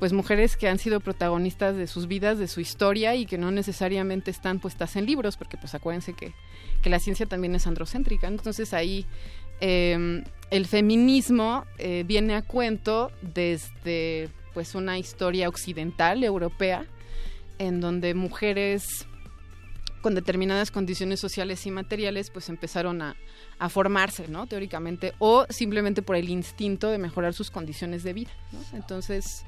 [0.00, 3.50] pues mujeres que han sido protagonistas de sus vidas, de su historia y que no
[3.50, 6.32] necesariamente están puestas en libros, porque pues acuérdense que,
[6.88, 8.26] la ciencia también es androcéntrica.
[8.26, 9.04] Entonces ahí
[9.60, 16.86] em, el feminismo eh, viene a cuento desde pues una historia occidental, europea,
[17.58, 19.06] en donde mujeres
[20.00, 23.16] con determinadas condiciones sociales y materiales pues empezaron a,
[23.58, 24.46] a formarse, ¿no?
[24.46, 28.78] Teóricamente, o simplemente por el instinto de mejorar sus condiciones de vida, ¿no?
[28.78, 29.44] Entonces,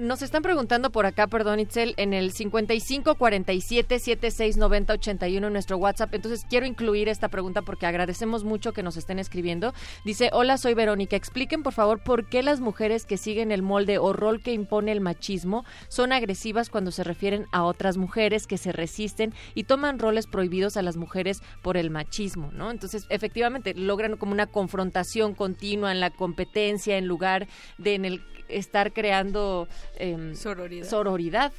[0.00, 5.52] nos están preguntando por acá, perdón, Itzel, en el 55 47 76 90 81 en
[5.52, 6.14] nuestro WhatsApp.
[6.14, 9.74] Entonces quiero incluir esta pregunta porque agradecemos mucho que nos estén escribiendo.
[10.04, 11.16] Dice: Hola, soy Verónica.
[11.16, 14.92] Expliquen por favor por qué las mujeres que siguen el molde o rol que impone
[14.92, 19.98] el machismo son agresivas cuando se refieren a otras mujeres que se resisten y toman
[19.98, 22.70] roles prohibidos a las mujeres por el machismo, ¿no?
[22.70, 27.48] Entonces, efectivamente, logran como una confrontación continua en la competencia en lugar
[27.78, 31.52] de en el estar creando em, sororidad.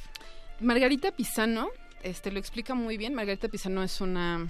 [0.60, 1.68] Margarita Pisano
[2.02, 3.14] este, lo explica muy bien.
[3.14, 4.46] Margarita Pisano es una,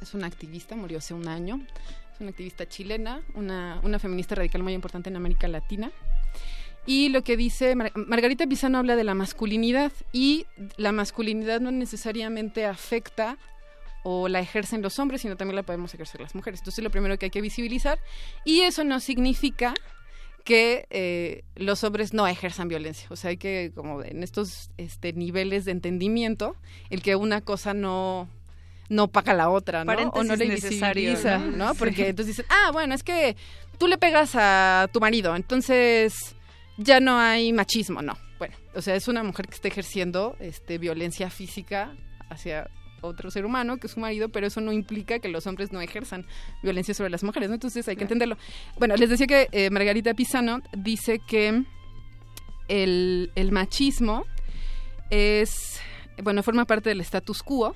[0.00, 1.60] es una activista, murió hace un año.
[2.14, 5.90] Es una activista chilena, una, una feminista radical muy importante en América Latina.
[6.86, 12.64] Y lo que dice Margarita Pisano habla de la masculinidad y la masculinidad no necesariamente
[12.64, 13.36] afecta
[14.02, 16.60] o la ejercen los hombres, sino también la podemos ejercer las mujeres.
[16.60, 17.98] Entonces lo primero que hay que visibilizar
[18.44, 19.74] y eso no significa
[20.40, 23.06] que eh, los hombres no ejerzan violencia.
[23.10, 26.56] O sea, hay que, como en estos este, niveles de entendimiento,
[26.90, 28.28] el que una cosa no
[28.90, 29.92] no paga la otra, ¿no?
[29.92, 31.74] o no le visibiliza, ¿no?
[31.76, 33.36] Porque entonces dicen, ah, bueno, es que
[33.78, 36.34] tú le pegas a tu marido, entonces
[36.76, 38.18] ya no hay machismo, no.
[38.40, 41.94] Bueno, o sea, es una mujer que está ejerciendo este, violencia física
[42.30, 42.68] hacia
[43.02, 45.80] otro ser humano que es su marido, pero eso no implica que los hombres no
[45.80, 46.26] ejerzan
[46.62, 47.54] violencia sobre las mujeres, ¿no?
[47.54, 48.36] Entonces hay que entenderlo.
[48.78, 51.64] Bueno, les decía que eh, Margarita Pisano dice que
[52.68, 54.24] el, machismo
[55.10, 55.80] es,
[56.22, 57.74] bueno, forma parte del status quo,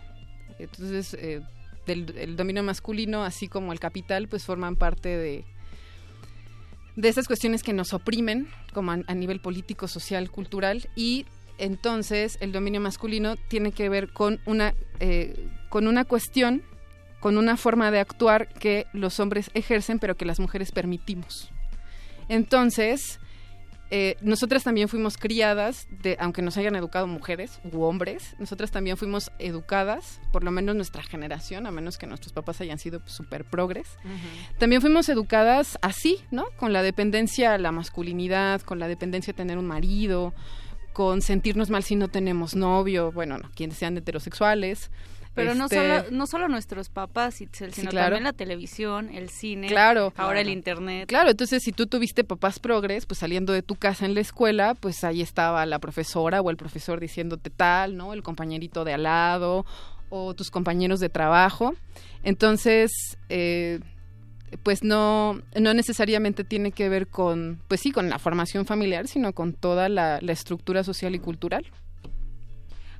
[0.59, 1.41] entonces eh,
[1.87, 5.45] del el dominio masculino, así como el capital, pues forman parte de
[6.97, 11.27] de esas cuestiones que nos oprimen como a nivel político, social, cultural y
[11.59, 16.63] entonces el dominio masculino tiene que ver con una, eh, con una cuestión,
[17.21, 21.51] con una forma de actuar que los hombres ejercen pero que las mujeres permitimos.
[22.29, 23.21] Entonces,
[23.91, 28.97] eh, nosotras también fuimos criadas, de, aunque nos hayan educado mujeres u hombres, nosotras también
[28.97, 33.45] fuimos educadas, por lo menos nuestra generación, a menos que nuestros papás hayan sido súper
[33.45, 33.87] progres,
[34.59, 36.47] también fuimos educadas así, ¿no?
[36.57, 40.35] Con la dependencia a la masculinidad, con la dependencia a tener un marido,
[40.95, 44.91] con sentirnos mal si no tenemos novio, bueno, no, quienes sean heterosexuales,
[45.35, 48.07] Pero no Este, solo no solo nuestros papás, Itzel, Sí, sino claro.
[48.15, 50.13] también la televisión, el cine, Claro.
[50.17, 51.09] ahora el internet.
[51.09, 54.75] Claro, entonces si tú tuviste papás progres, pues saliendo de tu casa en la escuela,
[54.75, 58.13] pues ahí estaba la profesora o el profesor diciéndote tal, ¿no?
[58.15, 59.67] El compañerito de al lado
[60.09, 61.75] o tus compañeros de trabajo.
[62.23, 62.93] Entonces,
[63.29, 63.81] eh,
[64.63, 69.33] pues no, no necesariamente tiene que ver con, pues sí, con la formación familiar, sino
[69.33, 71.65] con toda la, la estructura social y cultural.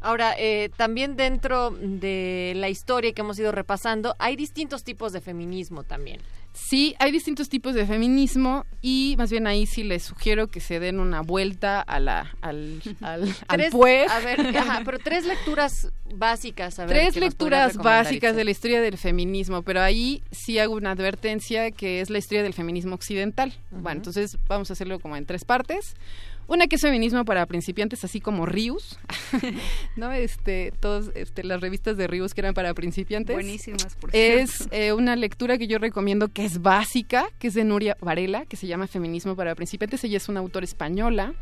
[0.01, 5.23] Ahora, eh, también dentro de la historia que hemos ido repasando, hay distintos tipos de
[5.23, 6.21] feminismo también.
[6.57, 10.79] Sí, hay distintos tipos de feminismo y más bien ahí sí les sugiero que se
[10.79, 14.09] den una vuelta a la, al, al, al PUEG.
[14.09, 16.79] A ver, ajá, pero tres lecturas básicas.
[16.79, 18.37] A ver, Tres lecturas básicas Itzel.
[18.37, 22.45] de la historia del feminismo, pero ahí sí hago una advertencia que es la historia
[22.45, 23.53] del feminismo occidental.
[23.73, 25.97] Bueno, entonces vamos a hacerlo como en tres partes.
[26.47, 28.99] Una que es feminismo para principiantes, así como Rius,
[29.97, 30.13] ¿no?
[30.13, 33.35] Este, todas este, las revistas de Rius que eran para principiantes.
[33.35, 37.65] Buenísimas, por Es eh, una lectura que yo recomiendo que es básica, que es de
[37.65, 40.05] Nuria Varela, que se llama Feminismo para principiantes.
[40.05, 41.35] Ella es una autora española.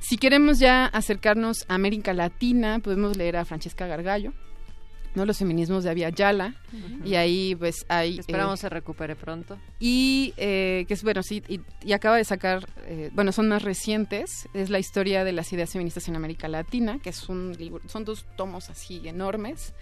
[0.00, 4.32] Si queremos ya acercarnos a América Latina, podemos leer a Francesca Gargallo,
[5.14, 5.24] ¿no?
[5.24, 6.54] Los feminismos de Avia Yala.
[7.04, 8.14] Y ahí pues hay...
[8.14, 9.58] Que esperamos eh, se recupere pronto.
[9.78, 13.62] y eh, que es bueno sí y, y acaba de sacar eh, bueno son más
[13.62, 17.82] recientes es la historia de las ideas feministas en América Latina que es un libro
[17.88, 19.74] son dos tomos así enormes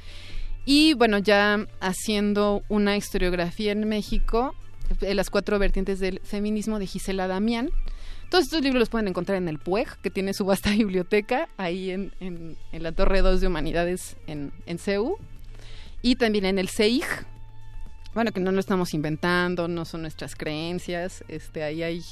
[0.65, 4.55] y bueno ya haciendo una historiografía en México
[5.01, 7.71] eh, las cuatro vertientes del feminismo de Gisela Damián
[8.31, 11.91] todos estos libros los pueden encontrar en el PUEG, que tiene su vasta biblioteca ahí
[11.91, 15.17] en, en- en la Torre 2 de Humanidades en, en CEU.
[16.03, 17.05] Y también en el CEIG,
[18.15, 22.03] bueno, que no lo estamos inventando, no son nuestras creencias, este, ahí hay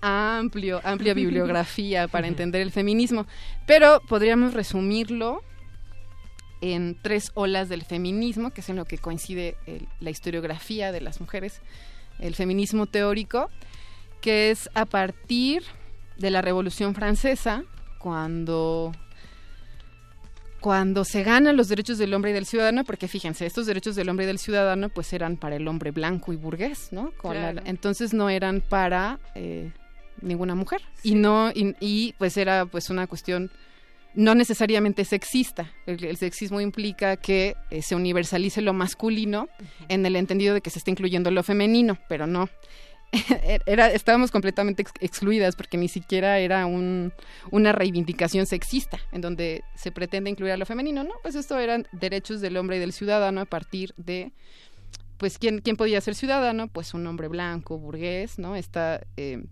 [0.00, 3.26] amplio, amplia bibliografía para entender el feminismo,
[3.66, 5.42] pero podríamos resumirlo
[6.62, 11.00] en tres olas del feminismo, que es en lo que coincide el- la historiografía de
[11.02, 11.60] las mujeres,
[12.18, 13.50] el feminismo teórico,
[14.26, 15.62] que es a partir
[16.18, 17.62] de la Revolución Francesa,
[18.00, 18.90] cuando
[20.60, 24.08] cuando se ganan los derechos del hombre y del ciudadano, porque fíjense, estos derechos del
[24.08, 27.12] hombre y del ciudadano pues eran para el hombre blanco y burgués, ¿no?
[27.18, 27.62] Con la- Claro.
[27.66, 29.70] entonces no eran para eh,
[30.22, 33.52] ninguna mujer y no y, y, pues era pues una cuestión
[34.14, 35.70] no necesariamente sexista.
[35.86, 39.48] El, el sexismo implica que eh, se universalice lo masculino
[39.88, 42.48] en el entendido de que se está incluyendo lo femenino, pero no.
[43.66, 47.12] Era, estábamos completamente ex- excluidas porque ni siquiera era un,
[47.50, 51.14] una reivindicación sexista en donde se pretende incluir a lo femenino, ¿no?
[51.22, 54.32] Pues esto eran derechos del hombre y del ciudadano a partir de,
[55.18, 56.68] pues, ¿quién, quién podía ser ciudadano?
[56.68, 58.56] Pues un hombre blanco, burgués, ¿no?
[58.56, 59.44] Esta, eh,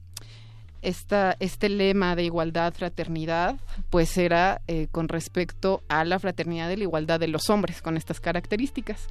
[0.83, 3.57] esta, este lema de igualdad, fraternidad,
[3.91, 7.97] pues era eh, con respecto a la fraternidad y la igualdad de los hombres con
[7.97, 9.09] estas características.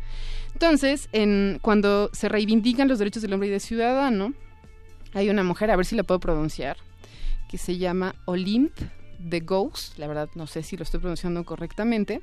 [0.53, 4.33] Entonces, en, cuando se reivindican los derechos del hombre y del ciudadano,
[5.13, 6.78] hay una mujer, a ver si la puedo pronunciar,
[7.49, 12.21] que se llama Olympe de Gauss, la verdad no sé si lo estoy pronunciando correctamente,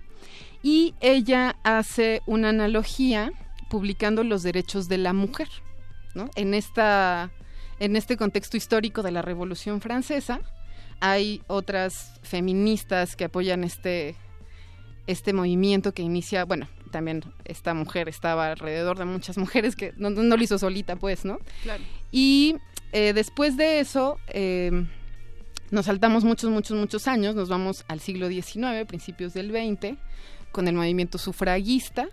[0.62, 3.32] y ella hace una analogía
[3.70, 5.48] publicando los derechos de la mujer,
[6.14, 6.28] ¿no?
[6.34, 7.30] En esta
[7.80, 10.40] en este contexto histórico de la Revolución Francesa,
[11.00, 14.14] hay otras feministas que apoyan este,
[15.06, 20.10] este movimiento que inicia, bueno, también esta mujer estaba alrededor de muchas mujeres que no,
[20.10, 21.38] no lo hizo solita, pues, ¿no?
[21.62, 21.82] Claro.
[22.12, 22.56] Y
[22.92, 24.70] eh, después de eso, eh,
[25.70, 29.96] nos saltamos muchos, muchos, muchos años, nos vamos al siglo XIX, principios del XX,
[30.52, 32.08] con el movimiento sufragista,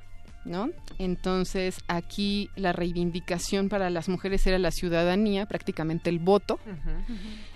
[0.45, 0.69] ¿no?
[0.99, 6.59] Entonces aquí la reivindicación para las mujeres era la ciudadanía, prácticamente el voto.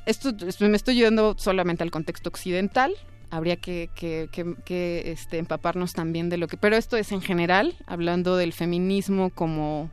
[0.05, 2.93] Esto esto me estoy yendo solamente al contexto occidental.
[3.29, 6.57] Habría que, que, que- que, este, empaparnos también de lo que...
[6.57, 9.89] Pero esto es en general, hablando del feminismo como,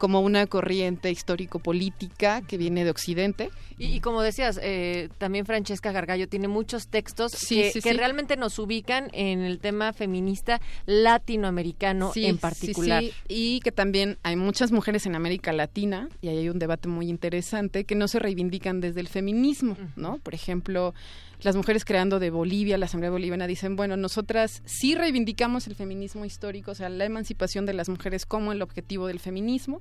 [0.00, 3.50] como una corriente histórico-política que viene de Occidente.
[3.76, 7.90] Y, y como decías, eh, también Francesca Gargallo tiene muchos textos Sí, que, sí, que
[7.90, 7.96] sí.
[7.96, 13.02] realmente nos ubican en el tema feminista latinoamericano en sí, particular.
[13.02, 16.88] sí, y que también hay muchas mujeres en América Latina, y ahí hay un debate
[16.88, 20.16] muy interesante, que no se reivindican desde el feminismo, ¿no?
[20.18, 20.94] Por ejemplo,
[21.42, 26.24] las mujeres creando de Bolivia, la Asamblea Boliviana, dicen, bueno, nosotras sí reivindicamos el feminismo
[26.24, 29.80] histórico, o sea, la emancipación de las mujeres como el objetivo del feminismo,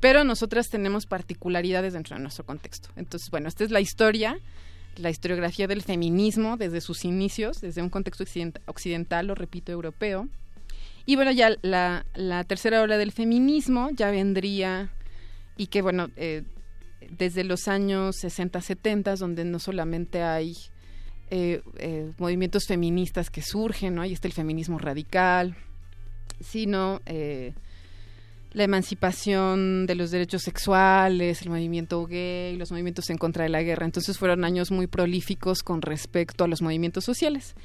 [0.00, 2.90] pero nosotras tenemos particularidades dentro de nuestro contexto.
[2.96, 4.38] Entonces, bueno, esta es la historia
[4.98, 10.28] la historiografía del feminismo desde sus inicios, desde un contexto occident- occidental, lo repito, europeo.
[11.04, 14.90] Y bueno, ya la, la tercera ola del feminismo ya vendría,
[15.56, 16.44] y que bueno, eh,
[17.10, 20.56] desde los años 60, 70, donde no solamente hay
[21.28, 24.02] eh, eh, movimientos feministas que surgen, ¿no?
[24.02, 25.56] Ahí está el feminismo radical,
[26.40, 27.52] sino eh,
[28.52, 33.62] la emancipación de los derechos sexuales, el movimiento gay, los movimientos en contra de la
[33.62, 33.86] guerra.
[33.86, 37.56] Entonces fueron años muy prolíficos con respecto a los movimientos sociales.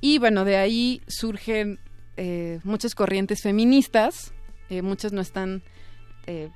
[0.00, 1.80] Y bueno, de ahí surgen
[2.16, 4.32] eh, muchas corrientes feministas,
[4.82, 5.62] muchas no están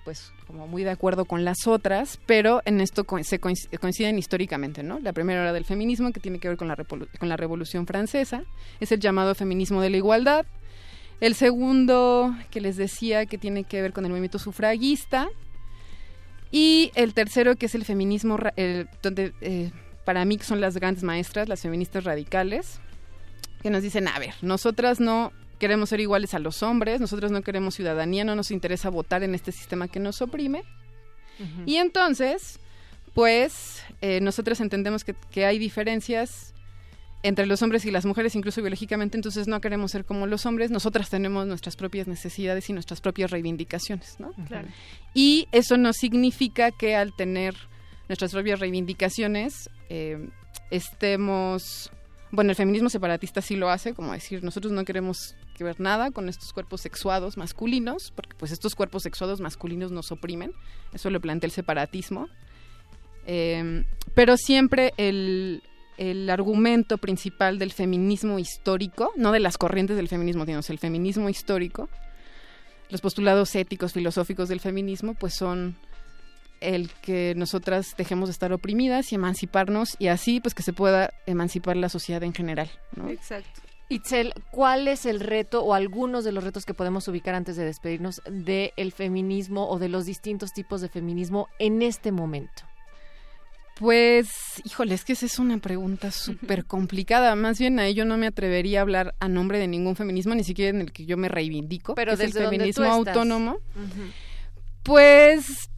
[0.04, 4.98] pues como muy de acuerdo con las otras, pero en esto se coinciden históricamente, ¿no?
[4.98, 8.44] La primera era del feminismo, que tiene que ver con la, con la Revolución Francesa,
[8.78, 10.44] es el llamado feminismo de la igualdad.
[11.20, 15.28] El segundo, que les decía, que tiene que ver con el movimiento sufragista.
[16.50, 18.36] Y el tercero, que es el feminismo,
[19.02, 19.70] donde eh,
[20.04, 22.78] para mí son las grandes maestras, las feministas radicales,
[23.62, 25.32] que nos dicen, a ver, nosotras no
[25.62, 29.32] queremos ser iguales a los hombres, nosotros no queremos ciudadanía, no nos interesa votar en
[29.32, 30.64] este sistema que nos oprime.
[31.66, 32.58] Y entonces,
[33.14, 36.52] pues, eh, nosotros entendemos que, que, hay diferencias
[37.22, 40.72] entre los hombres y las mujeres, incluso biológicamente, entonces no queremos ser como los hombres,
[40.72, 44.32] nosotras tenemos nuestras propias necesidades y nuestras propias reivindicaciones, ¿no?
[44.48, 44.66] Claro.
[45.14, 47.54] Y eso no significa que al tener
[48.08, 50.28] nuestras propias reivindicaciones eh,
[50.72, 51.92] estemos
[52.32, 56.10] bueno, el feminismo separatista sí lo hace, como decir, nosotros no queremos que ver nada
[56.10, 60.52] con estos cuerpos sexuados masculinos, porque pues estos cuerpos sexuados masculinos nos oprimen,
[60.92, 62.28] eso lo plantea el separatismo.
[63.26, 63.84] Em,
[64.14, 65.62] pero siempre el,
[65.96, 71.28] el, argumento principal del feminismo histórico, no de las corrientes del feminismo, sino el feminismo
[71.28, 71.88] histórico,
[72.90, 75.76] los postulados éticos, filosóficos del feminismo, pues son
[76.60, 81.12] el que nosotras dejemos de estar oprimidas y emanciparnos y así pues que se pueda
[81.26, 82.70] emancipar la sociedad en general.
[83.08, 83.62] Exacto.
[83.92, 87.64] Itzel, ¿cuál es el reto o algunos de los retos que podemos ubicar antes de
[87.64, 92.62] despedirnos del feminismo o de los distintos tipos de feminismo en este momento?
[93.78, 94.28] Pues,
[94.64, 97.34] híjole, es que esa es una pregunta súper complicada.
[97.34, 100.44] Más bien a ello no me atrevería a hablar a nombre de ningún feminismo, ni
[100.44, 103.58] siquiera en el que yo me reivindico, Pero que es el feminismo autónomo.
[104.82, 105.68] Pues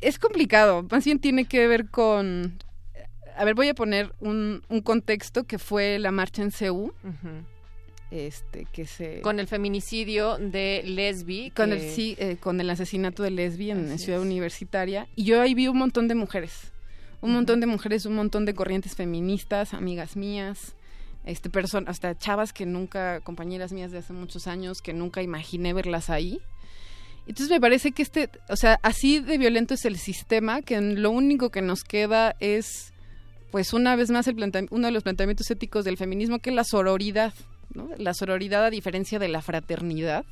[0.00, 2.58] es complicado, más bien tiene que ver con...
[3.40, 6.92] A ver, voy a poner un, un contexto que fue la marcha en Seúl.
[8.10, 9.22] Este, que se...
[9.22, 11.50] Con el feminicidio de Lesbi.
[11.52, 15.08] Con, el, sí, eh, con el asesinato de Lesbi en, Ciudad Universitaria.
[15.16, 16.70] Y yo ahí vi un montón de mujeres.
[17.22, 20.74] Un montón de mujeres, un montón de corrientes feministas, amigas mías,
[21.24, 25.72] este personas, hasta chavas que nunca, compañeras mías de hace muchos años, que nunca imaginé
[25.72, 26.42] verlas ahí.
[27.26, 31.10] Entonces me parece que este, o sea, así de violento es el sistema que lo
[31.10, 32.89] único que nos queda es,
[33.50, 36.64] pues una vez más, el uno de los planteamientos éticos del feminismo, que es la
[36.64, 37.34] sororidad,
[37.74, 37.88] ¿no?
[37.96, 40.24] La sororidad a diferencia de la fraternidad,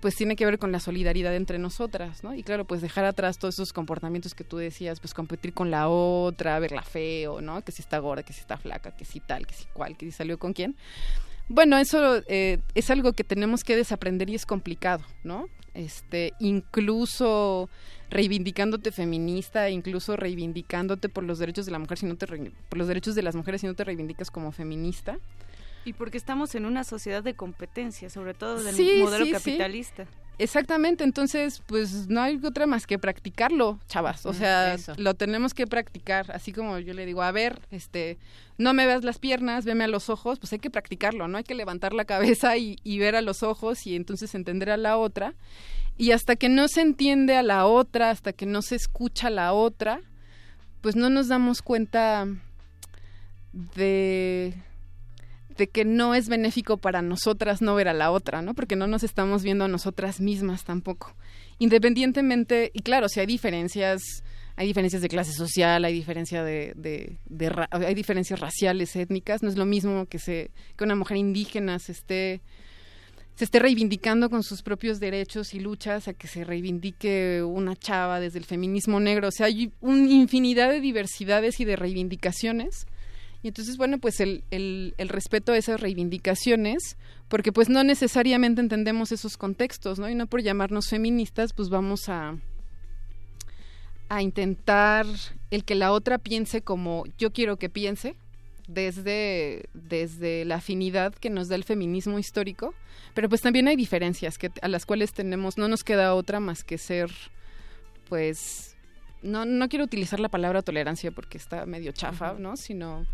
[0.00, 2.34] pues tiene que ver con la solidaridad entre nosotras, ¿no?
[2.34, 5.88] Y claro, pues dejar atrás todos esos comportamientos que tú decías, pues competir con la
[5.88, 7.62] otra, verla feo, ¿no?
[7.62, 10.06] Que si está gorda, que si está flaca, que si tal, que si cual, que
[10.06, 10.76] si salió con quién.
[11.48, 15.48] Bueno, eso eh, es algo que tenemos que desaprender y es complicado, ¿no?
[15.74, 17.68] Este, incluso
[18.10, 22.88] reivindicándote feminista, incluso reivindicándote por los derechos de la mujer, si no te por los
[22.88, 25.18] derechos de las mujeres si no te reivindicas como feminista.
[25.84, 30.06] Y porque estamos en una sociedad de competencia, sobre todo del modelo capitalista.
[30.38, 35.66] Exactamente, entonces pues no hay otra más que practicarlo, chavas, o sea, lo tenemos que
[35.66, 38.18] practicar, así como yo le digo, a ver, este,
[38.58, 41.38] no me veas las piernas, veme a los ojos, pues hay que practicarlo, ¿no?
[41.38, 44.76] Hay que levantar la cabeza y, y ver a los ojos y entonces entender a
[44.76, 45.34] la otra,
[45.96, 49.30] y hasta que no se entiende a la otra, hasta que no se escucha a
[49.30, 50.02] la otra,
[50.82, 52.26] pues no nos damos cuenta
[53.74, 54.52] de
[55.56, 58.54] de que no es benéfico para nosotras no ver a la otra, ¿no?
[58.54, 61.14] Porque no nos estamos viendo a nosotras mismas tampoco.
[61.58, 64.02] Independientemente, y claro, si hay diferencias,
[64.56, 67.18] hay diferencias de clase social, hay diferencia de, de,
[67.70, 71.92] hay diferencias raciales, étnicas, no es lo mismo que se que una mujer indígena se
[71.92, 72.42] esté
[73.36, 78.18] se esté reivindicando con sus propios derechos y luchas a que se reivindique una chava
[78.18, 79.28] desde el feminismo negro.
[79.28, 82.86] O sea, hay una infinidad de diversidades y de reivindicaciones
[83.46, 86.96] y entonces, bueno, pues el, el, el, respeto a esas reivindicaciones,
[87.28, 90.10] porque pues no necesariamente entendemos esos contextos, ¿no?
[90.10, 92.36] Y no por llamarnos feministas, pues vamos a,
[94.08, 95.06] a intentar
[95.52, 98.16] el que la otra piense como yo quiero que piense,
[98.66, 102.74] desde, desde la afinidad que nos da el feminismo histórico,
[103.14, 106.64] pero pues también hay diferencias que, a las cuales tenemos, no nos queda otra más
[106.64, 107.12] que ser,
[108.08, 108.76] pues,
[109.22, 112.56] no, no quiero utilizar la palabra tolerancia porque está medio chafa, ¿no?
[112.56, 113.06] Sino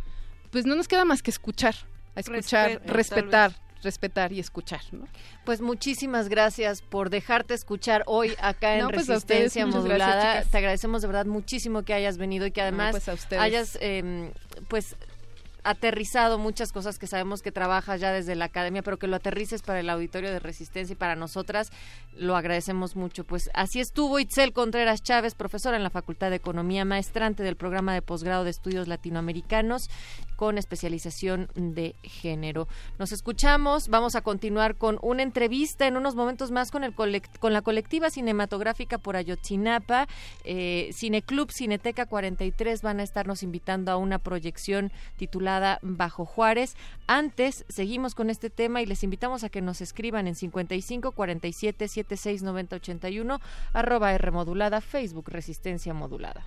[0.52, 1.74] pues no nos queda más que escuchar,
[2.14, 5.08] escuchar, respetar, respetar y escuchar, ¿no?
[5.44, 10.44] Pues muchísimas gracias por dejarte escuchar hoy acá en pues Resistencia Modulada.
[10.44, 14.30] Te agradecemos de verdad muchísimo que hayas venido y que además pues hayas, eh,
[14.68, 14.94] pues
[15.64, 19.62] aterrizado muchas cosas que sabemos que trabajas ya desde la academia, pero que lo aterrices
[19.62, 21.70] para el auditorio de Resistencia y para nosotras,
[22.16, 23.24] lo agradecemos mucho.
[23.24, 27.94] Pues así estuvo Itzel Contreras Chávez, profesora en la Facultad de Economía, maestrante del programa
[27.94, 29.88] de posgrado de estudios latinoamericanos
[30.36, 32.66] con especialización de género.
[32.98, 37.52] Nos escuchamos, vamos a continuar con una entrevista en unos momentos más con, el con
[37.52, 40.08] la colectiva cinematográfica por Ayotzinapa,
[40.44, 45.51] eh, Cineclub Cineteca 43 van a estarnos invitando a una proyección titulada
[45.82, 46.76] Bajo Juárez.
[47.06, 51.88] Antes, seguimos con este tema y les invitamos a que nos escriban en 55 47
[51.88, 53.40] 76 90 81
[53.72, 56.44] arroba R modulada, Facebook Resistencia Modulada.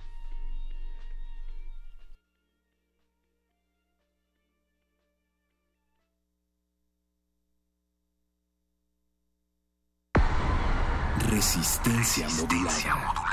[11.28, 13.25] Resistencia modulada.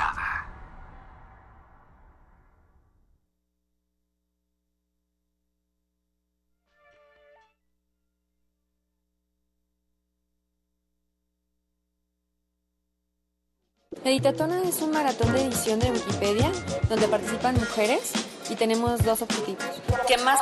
[14.06, 16.52] Editatona es un maratón de edición de Wikipedia
[16.90, 18.12] donde participan mujeres
[18.50, 19.64] y tenemos dos objetivos.
[20.08, 20.40] Que más,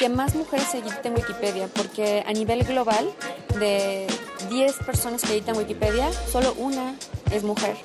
[0.00, 3.08] que más mujeres editen Wikipedia, porque a nivel global,
[3.60, 4.08] de
[4.50, 6.96] 10 personas que editan Wikipedia, solo una
[7.30, 7.76] es mujer.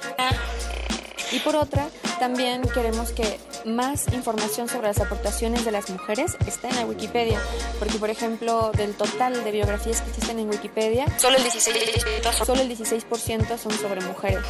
[1.31, 1.87] Y por otra,
[2.19, 7.39] también queremos que más información sobre las aportaciones de las mujeres esté en la Wikipedia,
[7.79, 12.61] porque por ejemplo, del total de biografías que existen en Wikipedia, solo el 16%, solo
[12.61, 13.05] el 16
[13.61, 14.43] son sobre mujeres.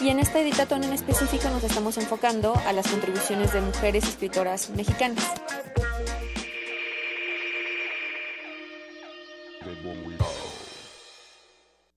[0.00, 4.70] Y en esta editatón en específico nos estamos enfocando a las contribuciones de mujeres escritoras
[4.70, 5.24] mexicanas.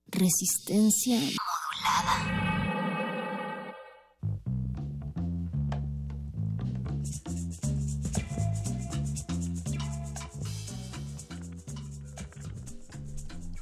[0.08, 2.45] Resistencia modulada.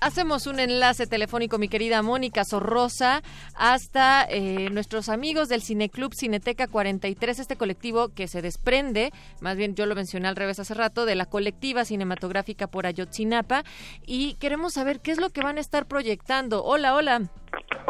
[0.04, 3.22] Hacemos un enlace telefónico, mi querida Mónica Sorrosa,
[3.54, 9.74] hasta eh, nuestros amigos del Cineclub Cineteca 43, este colectivo que se desprende, más bien
[9.74, 13.62] yo lo mencioné al revés hace rato, de la colectiva cinematográfica por Ayotzinapa,
[14.04, 16.62] y queremos saber qué es lo que van a estar proyectando.
[16.62, 17.22] Hola, hola.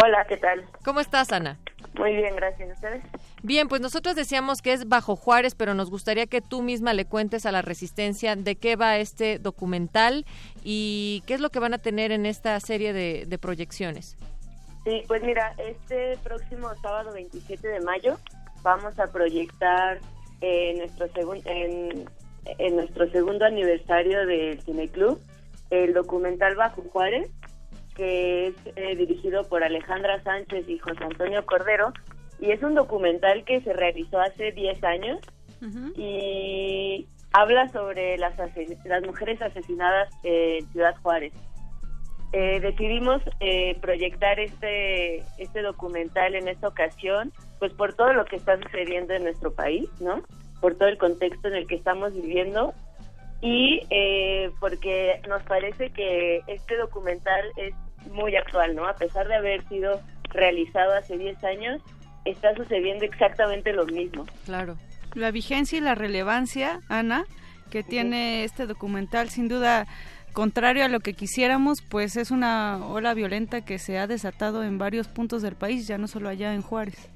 [0.00, 0.64] Hola, ¿qué tal?
[0.84, 1.58] ¿Cómo estás, Ana?
[1.94, 2.74] Muy bien, gracias.
[2.74, 3.02] ¿Ustedes?
[3.44, 7.04] Bien, pues nosotros decíamos que es Bajo Juárez, pero nos gustaría que tú misma le
[7.04, 10.24] cuentes a la Resistencia de qué va este documental
[10.62, 14.16] y qué es lo que van a tener en esta serie de, proyecciones.
[14.84, 18.16] Sí, pues mira, este próximo sábado 27 de mayo
[18.62, 20.00] vamos a proyectar
[20.40, 22.08] eh, nuestro en,
[22.58, 25.20] en, nuestro segundo aniversario del Cineclub
[25.68, 27.30] el documental Bajo Juárez,
[27.94, 31.92] que es eh, dirigido por Alejandra Sánchez y José Antonio Cordero,
[32.40, 35.18] y es un documental que se realizó hace 10 años
[35.96, 38.34] y habla sobre las,
[38.84, 41.32] las mujeres asesinadas en Ciudad Juárez.
[42.32, 48.36] Eh, decidimos eh, proyectar este, este documental en esta ocasión, pues por todo lo que
[48.36, 50.20] está sucediendo en nuestro país, ¿no?
[50.60, 52.74] Por todo el contexto en el que estamos viviendo
[53.40, 57.74] y eh, porque nos parece que este documental es
[58.10, 58.86] muy actual, ¿no?
[58.88, 61.82] A pesar de haber sido realizado hace 10 años,
[62.24, 64.26] está sucediendo exactamente lo mismo.
[64.44, 64.76] Claro.
[65.14, 67.24] La vigencia y la relevancia, Ana,
[67.70, 69.86] que tiene este documental, sin duda,
[70.32, 74.78] contrario a lo que quisiéramos, pues es una ola violenta que se ha desatado en
[74.78, 77.10] varios puntos del país, ya no solo allá en Juárez.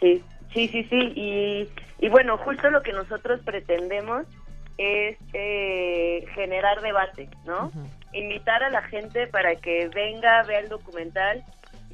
[0.00, 0.22] Sí,
[0.52, 1.12] sí, sí, sí.
[1.16, 1.68] Y,
[1.98, 4.26] y bueno, justo lo que nosotros pretendemos
[4.76, 7.70] es eh, generar debate, ¿no?
[8.12, 11.42] Invitar a la gente para que venga, vea el documental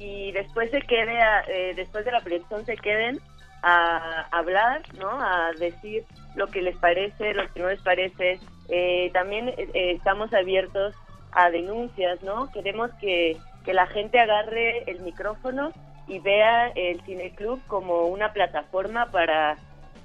[0.01, 3.19] y después se quede, eh, después de la proyección se queden
[3.61, 5.09] a hablar, ¿no?
[5.09, 6.03] A decir
[6.35, 8.39] lo que les parece, lo que no les parece.
[8.69, 10.95] Eh, también estamos abiertos
[11.31, 12.51] a denuncias, ¿no?
[12.51, 15.71] Queremos que, que la gente agarre el micrófono
[16.07, 19.57] y vea el cineclub como una plataforma para,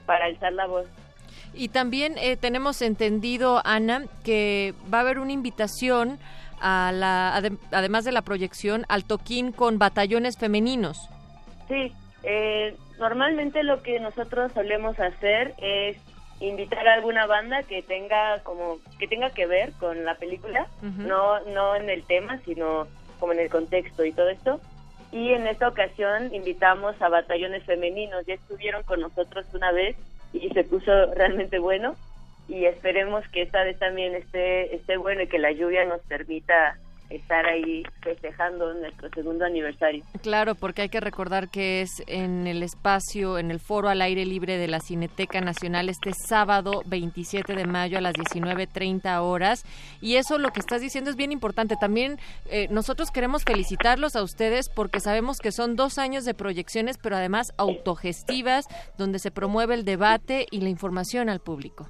[0.05, 0.87] para alzar la voz.
[1.55, 6.19] Y también eh, tenemos entendido, Ana, que va a haber una invitación
[6.61, 7.35] a la,
[7.71, 11.09] además de la proyección, al toquín con batallones femeninos.
[11.69, 11.93] Sí,
[12.23, 15.97] eh, normalmente lo que nosotros solemos hacer es
[16.41, 21.41] invitar a alguna banda que tenga como que tenga que ver con la película, no
[21.47, 22.87] no en el tema, sino
[23.19, 24.61] como en el contexto y todo esto.
[25.13, 29.97] Y en esta ocasión invitamos a batallones femeninos, ya estuvieron con nosotros una vez
[30.33, 31.95] y se puso realmente bueno
[32.49, 36.79] y esperemos que esta vez también esté, esté bueno y que la lluvia nos permita
[37.11, 40.05] estar ahí festejando nuestro segundo aniversario.
[40.23, 44.25] Claro, porque hay que recordar que es en el espacio, en el foro al aire
[44.25, 49.65] libre de la Cineteca Nacional este sábado 27 de mayo a las 19.30 horas.
[50.01, 51.77] Y eso lo que estás diciendo es bien importante.
[51.77, 52.19] También
[52.51, 57.17] eh, nosotros queremos felicitarlos a ustedes porque sabemos que son dos años de proyecciones, pero
[57.17, 58.67] además autogestivas,
[58.99, 61.89] donde se promueve el debate y la información al público.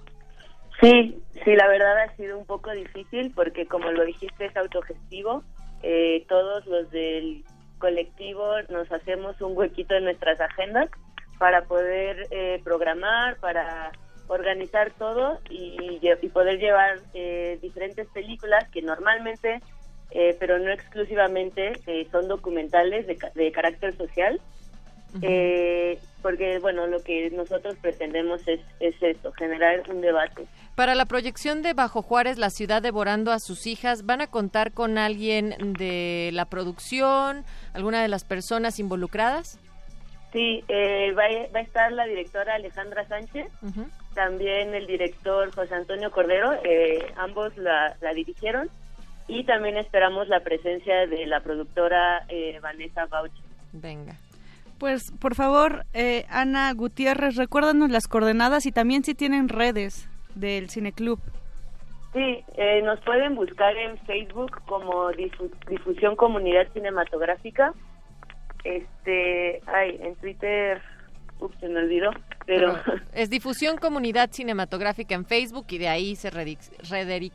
[0.81, 5.43] Sí, sí, la verdad ha sido un poco difícil porque como lo dijiste es autogestivo.
[5.83, 7.45] Eh, todos los del
[7.79, 10.91] colectivo nos hacemos un huequito en nuestras agendas
[11.39, 13.93] para poder eh, programar, para
[14.29, 16.01] organizar todo y,
[16.33, 19.61] poder llevar eh, diferentes películas que normalmente,
[20.11, 24.41] eh, pero no exclusivamente, eh, son documentales de, de carácter social.
[25.23, 31.05] Eh, porque bueno lo que nosotros pretendemos es, es eso generar un debate Para la
[31.05, 35.55] proyección de Bajo Juárez, la ciudad devorando a sus hijas, ¿van a contar con alguien
[35.79, 37.45] de la producción,
[37.75, 39.61] alguna de las personas involucradas?
[40.33, 43.47] Sí, eh, va, a, va a estar la directora Alejandra Sánchez,
[44.15, 48.69] también el director José Antonio Cordero, eh, ambos la, la dirigieron,
[49.29, 53.43] y también esperamos la presencia de la productora eh, Vanessa Bauchi.
[53.73, 54.17] Venga.
[54.79, 60.69] Pues, por favor, eh, Ana Gutiérrez, recuérdanos las coordenadas y también si tienen redes del
[60.69, 61.19] Cineclub.
[62.13, 67.73] Sí, eh, nos pueden buscar en Facebook como Difu- Difusión Comunidad Cinematográfica.
[68.65, 70.83] Este, ay, en Twitter,
[71.41, 72.11] ups, se me olvidó,
[72.47, 72.79] pero
[73.13, 76.59] Es difusión comunidad cinematográfica en Facebook y de ahí se redic-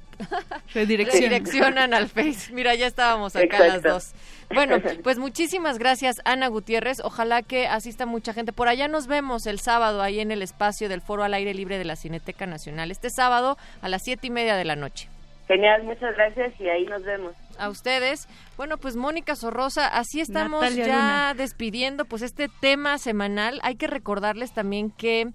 [0.73, 1.23] Redirección.
[1.23, 2.53] redireccionan al Face.
[2.53, 4.11] Mira, ya estábamos acá las dos.
[4.53, 6.99] Bueno, pues muchísimas gracias, Ana Gutiérrez.
[7.03, 8.53] Ojalá que asista mucha gente.
[8.53, 11.77] Por allá nos vemos el sábado ahí en el espacio del Foro al Aire Libre
[11.77, 12.91] de la Cineteca Nacional.
[12.91, 15.07] Este sábado a las siete y media de la noche.
[15.51, 17.33] Genial, muchas gracias y ahí nos vemos.
[17.57, 18.27] a ustedes.
[18.57, 21.33] Bueno, pues Mónica Sorrosa, así estamos Natalia ya Luna.
[21.35, 23.59] despidiendo pues este tema semanal.
[23.63, 25.27] Hay que recordarles también que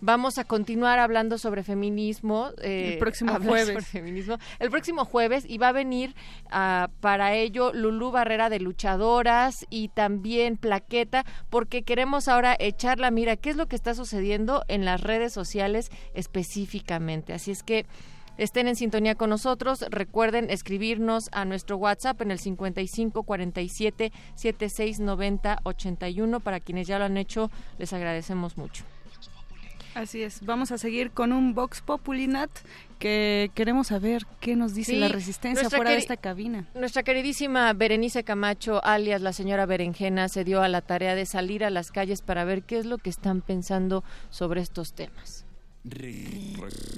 [0.00, 2.50] vamos a continuar hablando sobre feminismo.
[2.62, 3.68] eh, El próximo jueves.
[3.68, 4.36] sobre feminismo.
[4.58, 6.14] El próximo jueves y va a venir
[6.50, 13.10] ah, para ello Lulú Barrera de Luchadoras y también Plaqueta porque queremos ahora echar la
[13.10, 17.32] mira qué es lo que está sucediendo en las redes sociales específicamente.
[17.32, 17.86] Así es que
[18.36, 19.84] Estén en sintonía con nosotros.
[19.90, 26.40] Recuerden escribirnos a nuestro WhatsApp en el 55 47 76 90 81.
[26.40, 28.84] Para quienes ya lo han hecho, les agradecemos mucho.
[29.94, 32.50] Así es, vamos a seguir con un Vox Populi Nat
[32.98, 36.66] que queremos saber qué nos dice Sí, la resistencia fuera de esta cabina.
[36.74, 41.64] Nuestra queridísima Berenice Camacho, alias la señora Berenjena, se dio a la tarea de salir
[41.64, 45.33] a las calles para ver qué es lo que están pensando sobre estos temas.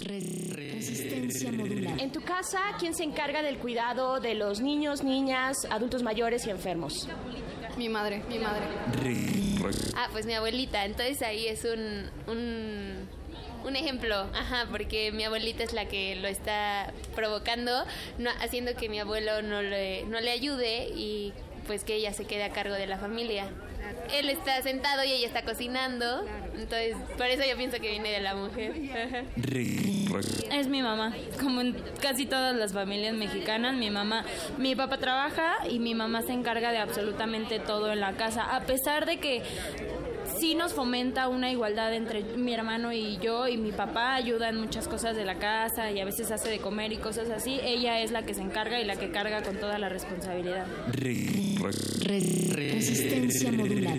[0.05, 2.01] Resistencia modular.
[2.01, 6.51] En tu casa, ¿quién se encarga del cuidado de los niños, niñas, adultos mayores y
[6.51, 7.09] enfermos?
[7.77, 8.63] Mi madre, mi madre.
[9.97, 10.85] Ah, pues mi abuelita.
[10.85, 13.09] Entonces ahí es un, un,
[13.65, 17.85] un ejemplo, ajá, porque mi abuelita es la que lo está provocando,
[18.19, 21.33] no, haciendo que mi abuelo no le, no le ayude y
[21.67, 23.49] pues que ella se quede a cargo de la familia.
[24.13, 28.21] Él está sentado y ella está cocinando, entonces por eso yo pienso que viene de
[28.21, 28.73] la mujer.
[30.51, 34.25] Es mi mamá, como en casi todas las familias mexicanas, mi mamá,
[34.59, 38.61] mi papá trabaja y mi mamá se encarga de absolutamente todo en la casa, a
[38.61, 39.43] pesar de que
[40.39, 44.61] sí nos fomenta una igualdad entre mi hermano y yo y mi papá ayuda en
[44.61, 48.01] muchas cosas de la casa y a veces hace de comer y cosas así, ella
[48.01, 50.67] es la que se encarga y la que carga con toda la responsabilidad.
[52.03, 53.99] Resistencia modular.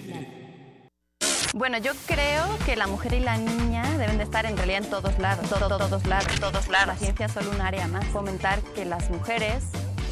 [1.54, 4.90] Bueno, yo creo que la mujer y la niña deben de estar en realidad en
[4.90, 6.88] todos lados, todo, todos lados, todos lados.
[6.88, 8.06] La ciencia es solo un área más.
[8.06, 9.64] Fomentar que las mujeres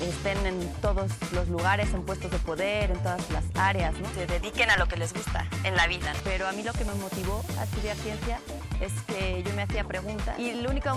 [0.02, 4.08] estén en todos los lugares, en puestos de poder, en todas las áreas, ¿no?
[4.14, 6.14] Se dediquen a lo que les gusta en la vida.
[6.24, 8.40] Pero a mí lo que me motivó a estudiar ciencia
[8.82, 10.96] es que yo me hacía preguntas y la única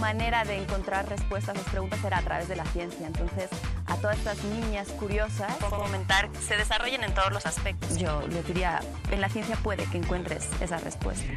[0.00, 3.06] manera de encontrar respuestas a esas preguntas era a través de la ciencia.
[3.06, 3.50] Entonces,
[3.86, 7.96] a todas estas niñas curiosas, fomentar que se desarrollen en todos los aspectos.
[7.96, 8.80] Yo les diría,
[9.10, 11.28] en la ciencia puede que encuentres esas respuestas.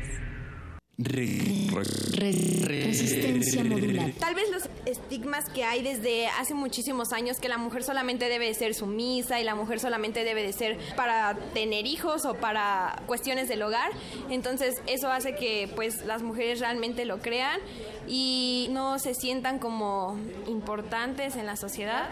[2.17, 4.11] Resistencia modular.
[4.19, 8.45] Tal vez los estigmas que hay desde hace muchísimos años que la mujer solamente debe
[8.47, 13.01] de ser sumisa y la mujer solamente debe de ser para tener hijos o para
[13.07, 13.89] cuestiones del hogar.
[14.29, 17.59] Entonces eso hace que pues las mujeres realmente lo crean
[18.07, 22.09] y no se sientan como importantes en la sociedad.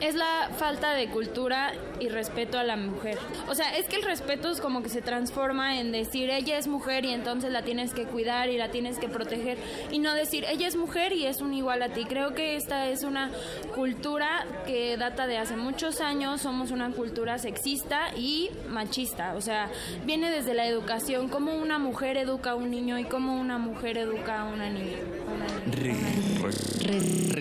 [0.00, 3.18] Es la falta de cultura y respeto a la mujer.
[3.48, 6.66] O sea, es que el respeto es como que se transforma en decir ella es
[6.66, 9.58] mujer y entonces la tienes que cuidar y la tienes que proteger
[9.90, 12.04] y no decir ella es mujer y es un igual a ti.
[12.04, 13.30] Creo que esta es una
[13.74, 19.34] cultura que data de hace muchos años, somos una cultura sexista y machista.
[19.34, 19.70] O sea,
[20.04, 23.98] viene desde la educación, cómo una mujer educa a un niño y cómo una mujer
[23.98, 24.98] educa a una niña.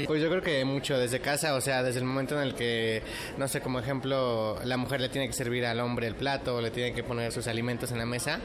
[0.08, 3.04] Pues yo creo que mucho desde casa, o sea, desde el momento en el que,
[3.38, 6.72] no sé, como ejemplo, la mujer le tiene que servir al hombre el plato, le
[6.72, 8.40] tiene que poner sus alimentos en la mesa,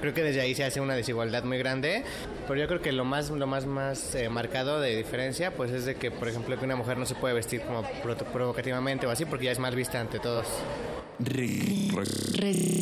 [0.00, 2.04] creo que desde ahí se hace una desigualdad muy grande,
[2.46, 5.84] pero yo creo que lo más, lo más, más eh, marcado de diferencia, pues es
[5.84, 9.10] de que, por ejemplo, que una mujer no se puede vestir como pro- provocativamente o
[9.10, 10.46] así, porque ya es mal vista ante todos.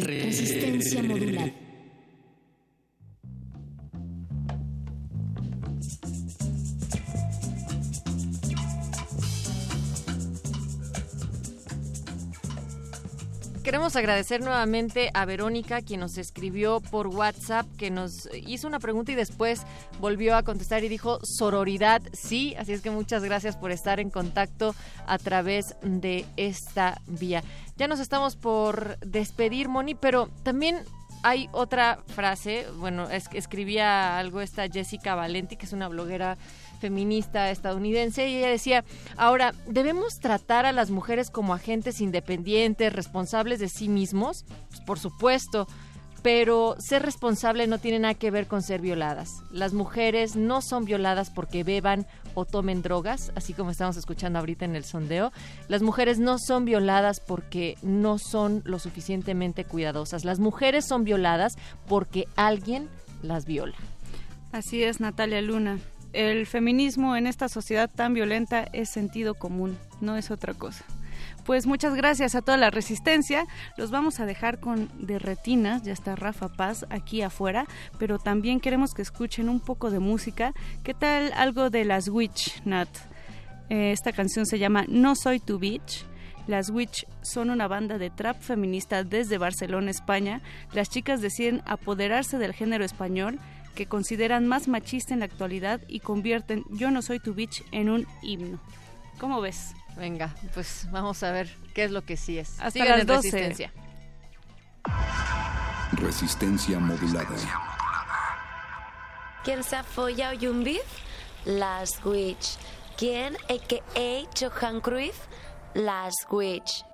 [0.06, 1.52] Resistencia modulada.
[13.70, 19.12] Queremos agradecer nuevamente a Verónica, quien nos escribió por WhatsApp, que nos hizo una pregunta
[19.12, 19.62] y después
[20.00, 22.56] volvió a contestar y dijo sororidad, sí.
[22.58, 24.74] Así es que muchas gracias por estar en contacto
[25.06, 27.44] a través de esta vía.
[27.76, 30.82] Ya nos estamos por despedir, Moni, pero también
[31.22, 36.38] hay otra frase, bueno, es, escribía algo esta Jessica Valenti, que es una bloguera
[36.80, 38.84] feminista estadounidense, y ella decía,
[39.16, 44.44] ahora, ¿debemos tratar a las mujeres como agentes independientes, responsables de sí mismos?
[44.68, 45.68] Pues, por supuesto,
[46.22, 49.30] pero ser responsable no tiene nada que ver con ser violadas.
[49.50, 54.64] Las mujeres no son violadas porque beban o tomen drogas, así como estamos escuchando ahorita
[54.64, 55.32] en el sondeo.
[55.68, 60.24] Las mujeres no son violadas porque no son lo suficientemente cuidadosas.
[60.24, 61.56] Las mujeres son violadas
[61.88, 62.88] porque alguien
[63.22, 63.76] las viola.
[64.52, 65.78] Así es, Natalia Luna.
[66.12, 70.84] El feminismo en esta sociedad tan violenta es sentido común, no es otra cosa.
[71.44, 73.46] Pues muchas gracias a toda la resistencia.
[73.76, 75.82] Los vamos a dejar con de retinas.
[75.82, 77.66] Ya está Rafa Paz aquí afuera,
[77.98, 80.52] pero también queremos que escuchen un poco de música.
[80.82, 82.88] ¿Qué tal algo de las Witch, Nat?
[83.68, 86.04] Eh, esta canción se llama No Soy Tu Bitch.
[86.46, 90.40] Las Witch son una banda de trap feminista desde Barcelona, España.
[90.72, 93.38] Las chicas deciden apoderarse del género español
[93.74, 97.90] que consideran más machista en la actualidad y convierten Yo no soy tu bitch en
[97.90, 98.60] un himno.
[99.18, 99.74] ¿Cómo ves?
[99.96, 102.52] Venga, pues vamos a ver qué es lo que sí es.
[102.60, 103.30] Hasta Sigan las en 12.
[103.30, 103.72] Resistencia.
[105.92, 107.28] Resistencia modulada.
[109.44, 110.84] ¿Quién se ha follado un beef?
[111.44, 112.56] Las Witch.
[112.96, 114.28] ¿Quién, a.k.a.
[114.38, 115.16] Johan Cruyff?
[115.74, 116.84] Las Witch.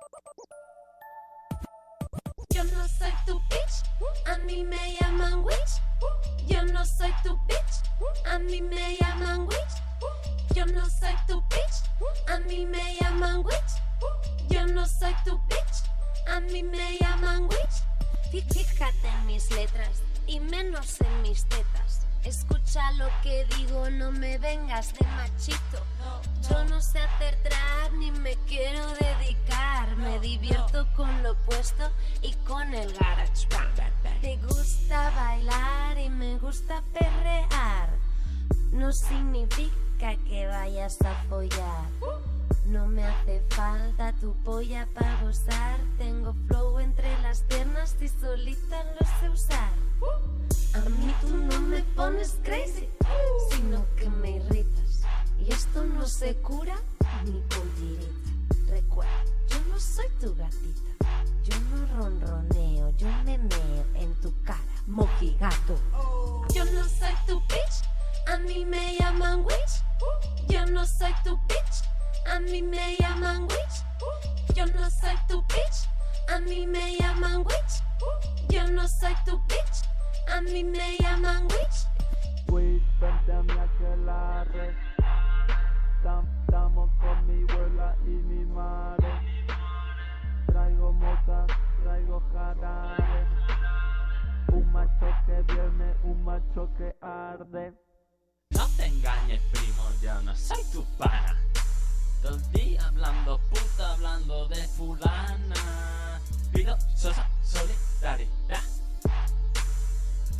[3.07, 3.83] Soy tu bitch,
[4.25, 5.81] a mí me llaman witch.
[6.47, 7.83] Yo no soy tu bitch,
[8.25, 9.75] a mí me llaman witch.
[10.53, 11.83] Yo no soy tu bitch,
[12.27, 13.73] a mí me llaman witch.
[14.49, 15.83] Yo no soy tu bitch,
[16.27, 17.75] a mí me llaman witch.
[18.31, 22.06] Fí- Fíjate en mis letras y menos en mis tetas.
[22.23, 25.81] Escucha lo que digo, no me vengas de machito.
[26.49, 29.95] Yo no sé hacer trap ni me quiero dedicar.
[29.97, 31.89] Me divierto con lo opuesto
[32.21, 34.21] y con el garage band.
[34.21, 37.89] Te gusta bailar y me gusta perrear.
[38.71, 41.87] No significa que vayas a follar.
[42.67, 45.79] No me hace falta tu polla para gozar.
[45.97, 49.71] Tengo flow entre las piernas y solita lo sé usar.
[50.73, 52.89] A mí tú no me pones crazy,
[53.51, 55.03] sino que me irritas.
[55.39, 56.75] Y esto no se cura
[57.23, 58.69] ni con tirita.
[58.69, 61.07] Recuerda, yo no soy tu gatita.
[61.43, 65.79] Yo no ronroneo, yo me meo en tu cara, mojigato.
[66.53, 67.83] Yo no soy tu bitch,
[68.27, 70.49] a mí me llaman witch.
[70.49, 71.83] Yo no soy tu bitch,
[72.33, 74.55] a mí me llaman witch.
[74.55, 75.87] Yo no soy tu bitch,
[76.33, 77.81] a mí me llaman witch.
[78.49, 79.83] Yo no soy tu bitch,
[80.35, 81.77] a mí me llaman witch.
[82.49, 84.75] Wait, vente a mi aquelarre.
[86.03, 89.11] Tam- Estamos con mi abuela y mi madre.
[90.47, 91.45] Traigo moza,
[91.83, 93.27] traigo jarabe.
[94.53, 97.73] Un macho que viene, un macho que arde.
[98.51, 101.35] No te engañes, primo, yo no soy tu pana.
[102.21, 106.19] Todo el día hablando puta, hablando de fulana.
[106.51, 108.63] Pido sosa solidaridad.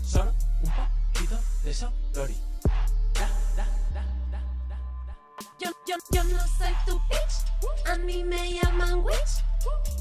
[0.04, 2.48] Solo un poquito de solidaridad.
[5.60, 9.44] Yo, yo, yo no soy tu bitch, a mí me llaman witch.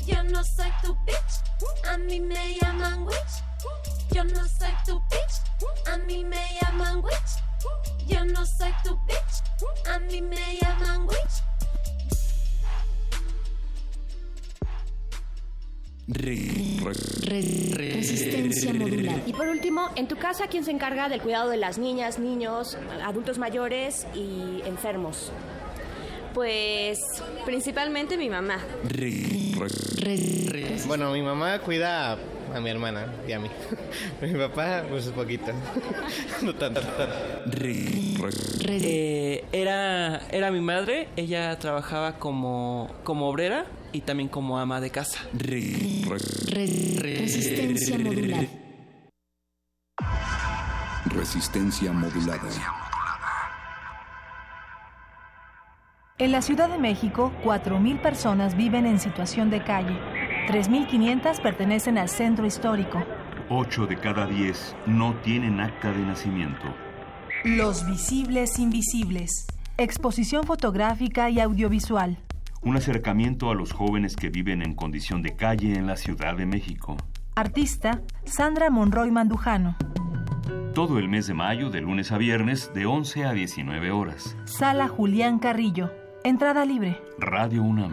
[0.07, 3.43] Yo no soy tu bitch, a mí me llaman witch.
[4.13, 7.43] Yo no soy tu bitch, a mí me llaman witch.
[8.07, 9.43] Yo no soy tu bitch,
[9.89, 11.43] a mí me llaman witch.
[17.25, 19.23] Resistencia modulada.
[19.27, 22.79] Y por último, en tu casa, ¿quién se encarga del cuidado de las niñas, niños,
[23.05, 25.33] adultos mayores y enfermos?
[26.33, 27.01] Pues
[27.45, 28.59] principalmente mi mamá.
[30.87, 32.19] Bueno, mi mamá cuida a,
[32.55, 33.49] a mi hermana y a mí.
[34.23, 35.51] mi papá, pues poquito.
[36.43, 36.83] no tanto.
[38.69, 44.91] Eh, era, era mi madre, ella trabajaba como, como obrera y también como ama de
[44.91, 45.21] casa.
[47.01, 48.47] Resistencia modulada.
[51.07, 52.49] Resistencia modulada.
[56.19, 59.99] En la Ciudad de México, 4.000 personas viven en situación de calle.
[60.49, 63.03] 3.500 pertenecen al centro histórico.
[63.49, 66.65] 8 de cada 10 no tienen acta de nacimiento.
[67.45, 69.47] Los visibles invisibles.
[69.79, 72.19] Exposición fotográfica y audiovisual.
[72.67, 76.47] Un acercamiento a los jóvenes que viven en condición de calle en la Ciudad de
[76.47, 76.97] México.
[77.37, 79.77] Artista Sandra Monroy Mandujano.
[80.75, 84.37] Todo el mes de mayo, de lunes a viernes, de 11 a 19 horas.
[84.47, 85.93] Sala Julián Carrillo.
[86.25, 87.01] Entrada libre.
[87.21, 87.93] Radio UNAM.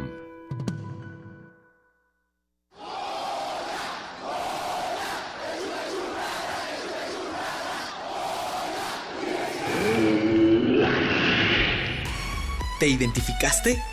[12.79, 13.92] ¿Te identificaste?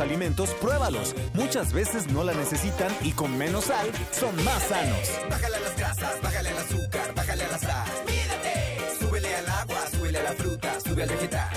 [0.00, 1.14] Alimentos, pruébalos.
[1.34, 5.10] Muchas veces no la necesitan y con menos sal son más sanos.
[5.30, 7.88] Bájale a las grasas, bájale al azúcar, bájale a la sal.
[8.06, 11.50] Mídate, súbele al agua, súbele a la fruta, sube al vegetal.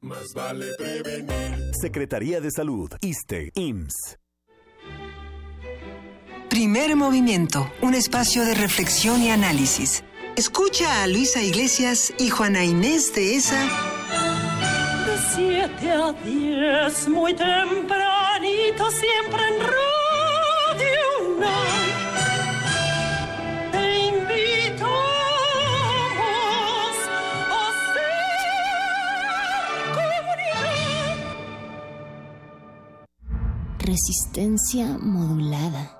[0.00, 1.70] Más vale prevenir.
[1.80, 4.18] Secretaría de Salud, ISTE, IMSS.
[6.50, 10.02] Primer movimiento, un espacio de reflexión y análisis.
[10.36, 13.62] Escucha a Luisa Iglesias y Juana Inés de esa.
[15.06, 21.00] De 7 a 10, muy tempranito, siempre en Radio.
[23.72, 24.92] Te invitamos
[27.50, 27.62] a
[27.92, 28.14] ser
[29.94, 31.16] comunidad.
[33.78, 35.99] Resistencia modulada.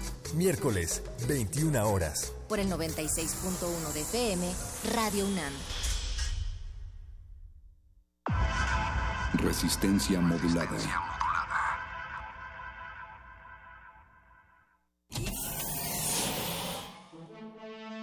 [0.33, 2.33] Miércoles, 21 horas.
[2.47, 4.49] Por el 96.1 de FM,
[4.95, 5.53] Radio UNAM.
[9.33, 10.77] Resistencia modulada.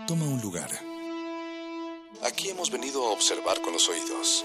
[0.07, 0.70] Toma un lugar.
[2.24, 4.45] Aquí hemos venido a observar con los oídos.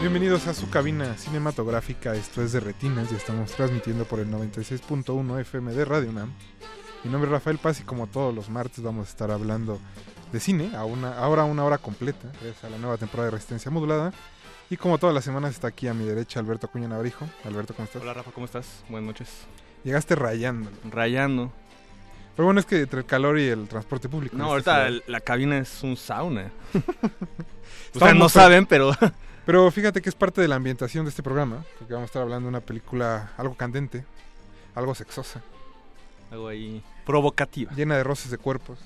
[0.00, 5.40] Bienvenidos a su cabina cinematográfica, esto es de Retinas y estamos transmitiendo por el 96.1
[5.40, 6.32] FM de Radio UNAM.
[7.04, 9.78] Mi nombre es Rafael Paz y como todos los martes vamos a estar hablando
[10.32, 13.70] de cine, a una, ahora una hora completa, gracias a la nueva temporada de Resistencia
[13.70, 14.14] Modulada.
[14.70, 17.28] Y como todas las semanas está aquí a mi derecha Alberto Acuña Navarijo.
[17.44, 18.00] Alberto, ¿cómo estás?
[18.00, 18.82] Hola Rafa, ¿cómo estás?
[18.88, 19.28] Buenas noches.
[19.84, 20.70] Llegaste rayando.
[20.90, 21.52] Rayando.
[22.36, 24.34] Pero bueno, es que entre el calor y el transporte público.
[24.34, 26.50] No, ahorita la cabina es un sauna.
[27.92, 28.92] Ustedes no saben, pero...
[29.46, 32.22] Pero fíjate que es parte de la ambientación de este programa, porque vamos a estar
[32.22, 34.04] hablando de una película algo candente,
[34.74, 35.40] algo sexosa,
[36.30, 37.72] Algo ahí provocativa.
[37.72, 38.78] llena de roces de cuerpos.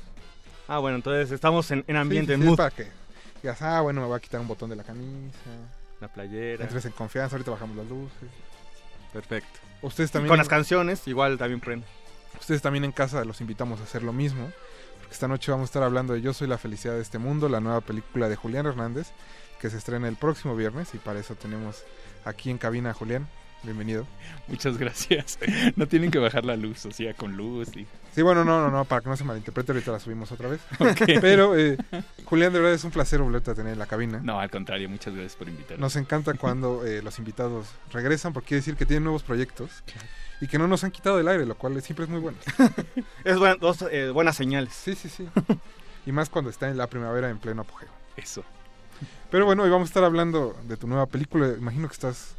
[0.68, 2.56] Ah, bueno, entonces estamos en, en ambiente, Sí, en sí, mood.
[2.56, 2.86] para que
[3.42, 5.36] digas, ah, bueno, me voy a quitar un botón de la camisa.
[6.00, 6.64] La playera.
[6.64, 8.28] Entres en confianza, ahorita bajamos las luces.
[9.12, 9.58] Perfecto.
[9.82, 10.28] Ustedes Y también.
[10.30, 11.86] con las canciones, igual también prende.
[12.40, 14.50] Ustedes también en casa los invitamos a hacer lo mismo.
[15.00, 17.48] Porque esta noche vamos a estar hablando de Yo soy la felicidad de este mundo,
[17.50, 19.08] la nueva película de Julián Hernández,
[19.64, 20.94] que se estrena el próximo viernes.
[20.94, 21.84] Y para eso tenemos
[22.26, 23.26] aquí en cabina a Julián.
[23.62, 24.06] Bienvenido.
[24.46, 25.38] Muchas gracias.
[25.76, 27.86] No tienen que bajar la luz, o sea, con luz y...
[28.14, 30.60] Sí, bueno, no, no, no, para que no se malinterprete, ahorita la subimos otra vez.
[30.80, 31.00] Ok.
[31.22, 31.78] Pero, eh,
[32.26, 34.20] Julián, de verdad es un placer volverte a tener en la cabina.
[34.22, 35.80] No, al contrario, muchas gracias por invitarme.
[35.80, 39.70] Nos encanta cuando eh, los invitados regresan, porque quiere decir que tienen nuevos proyectos
[40.42, 42.36] y que no nos han quitado del aire, lo cual siempre es muy bueno.
[43.24, 44.74] Es buen- dos eh, buenas señales.
[44.74, 45.26] Sí, sí, sí.
[46.04, 47.88] y más cuando está en la primavera en pleno apogeo.
[48.18, 48.44] Eso.
[49.34, 51.48] Pero bueno, hoy vamos a estar hablando de tu nueva película.
[51.58, 52.36] Imagino que estás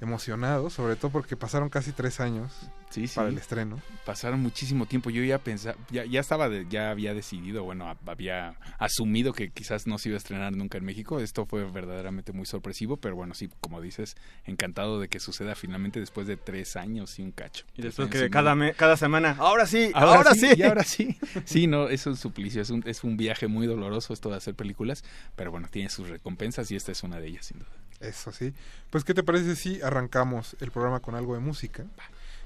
[0.00, 2.52] emocionado, sobre todo porque pasaron casi tres años
[2.90, 3.14] Sí, sí.
[3.16, 3.80] para el estreno.
[4.04, 5.10] Pasaron muchísimo tiempo.
[5.10, 9.50] Yo ya pensaba, ya, ya estaba, de- ya había decidido, bueno, a- había asumido que
[9.50, 11.20] quizás no se iba a estrenar nunca en México.
[11.20, 16.00] Esto fue verdaderamente muy sorpresivo, pero bueno, sí, como dices, encantado de que suceda finalmente
[16.00, 17.64] después de tres años y un cacho.
[17.76, 20.48] Y después que cada, me- cada semana, ahora sí, ahora, sí.
[20.56, 21.16] y ahora sí.
[21.44, 24.54] Sí, no, es un suplicio, es un, es un viaje muy doloroso esto de hacer
[24.54, 25.04] películas,
[25.36, 27.68] pero bueno, tiene sus recompensas y esta es una de ellas, sin duda.
[28.00, 28.52] Eso sí.
[28.90, 31.84] Pues, ¿qué te parece si arrancamos el programa con algo de música?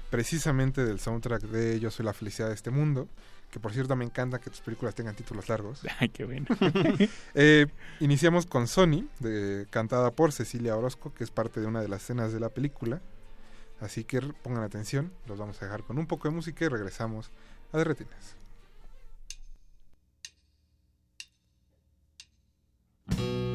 [0.09, 3.07] Precisamente del soundtrack de Yo soy la felicidad de este mundo.
[3.51, 5.81] Que por cierto me encanta que tus películas tengan títulos largos.
[5.99, 6.45] Ay, qué bueno.
[7.35, 7.67] Eh,
[7.99, 12.03] iniciamos con Sony, de, cantada por Cecilia Orozco, que es parte de una de las
[12.03, 13.01] escenas de la película.
[13.79, 17.29] Así que pongan atención, los vamos a dejar con un poco de música y regresamos
[17.71, 18.35] a De Retinas.
[23.07, 23.51] Blue,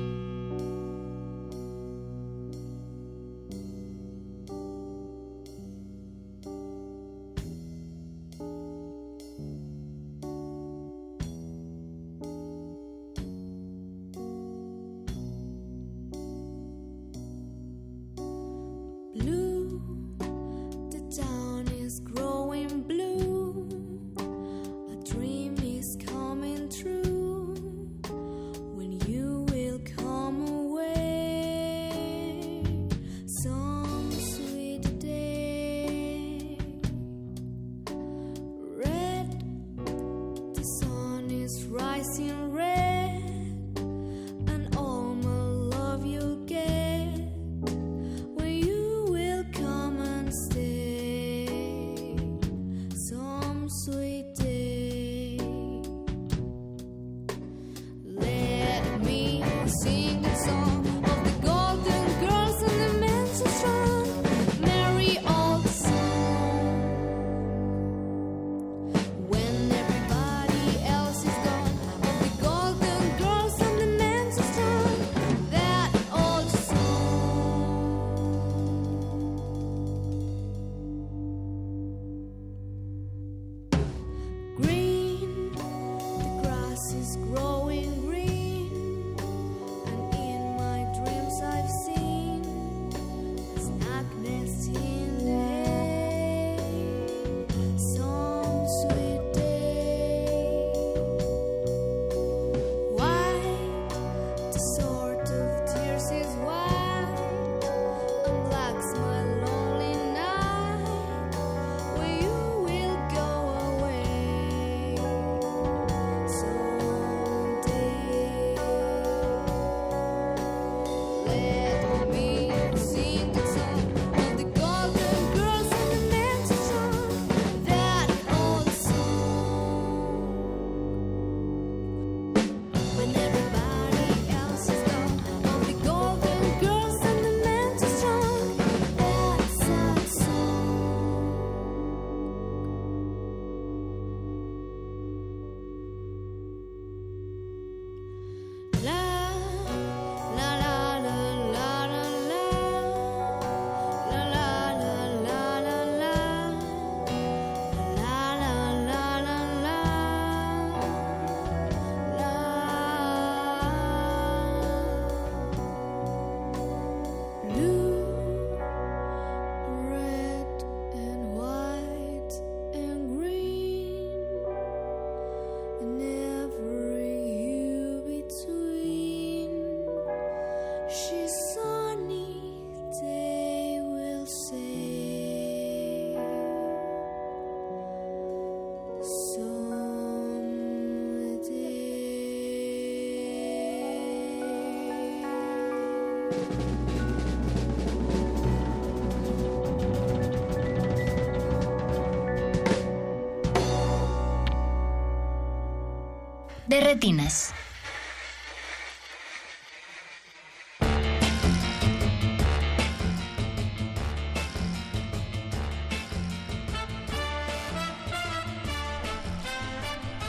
[206.71, 207.53] de retinas.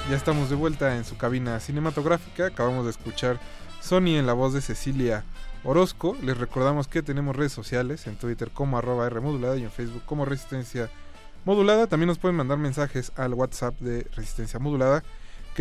[0.09, 2.47] Ya estamos de vuelta en su cabina cinematográfica.
[2.47, 3.39] Acabamos de escuchar
[3.79, 5.23] Sony en la voz de Cecilia
[5.63, 6.17] Orozco.
[6.23, 10.01] Les recordamos que tenemos redes sociales en Twitter como arroba R modulada y en Facebook
[10.07, 10.89] como Resistencia
[11.45, 11.85] Modulada.
[11.85, 15.03] También nos pueden mandar mensajes al WhatsApp de Resistencia Modulada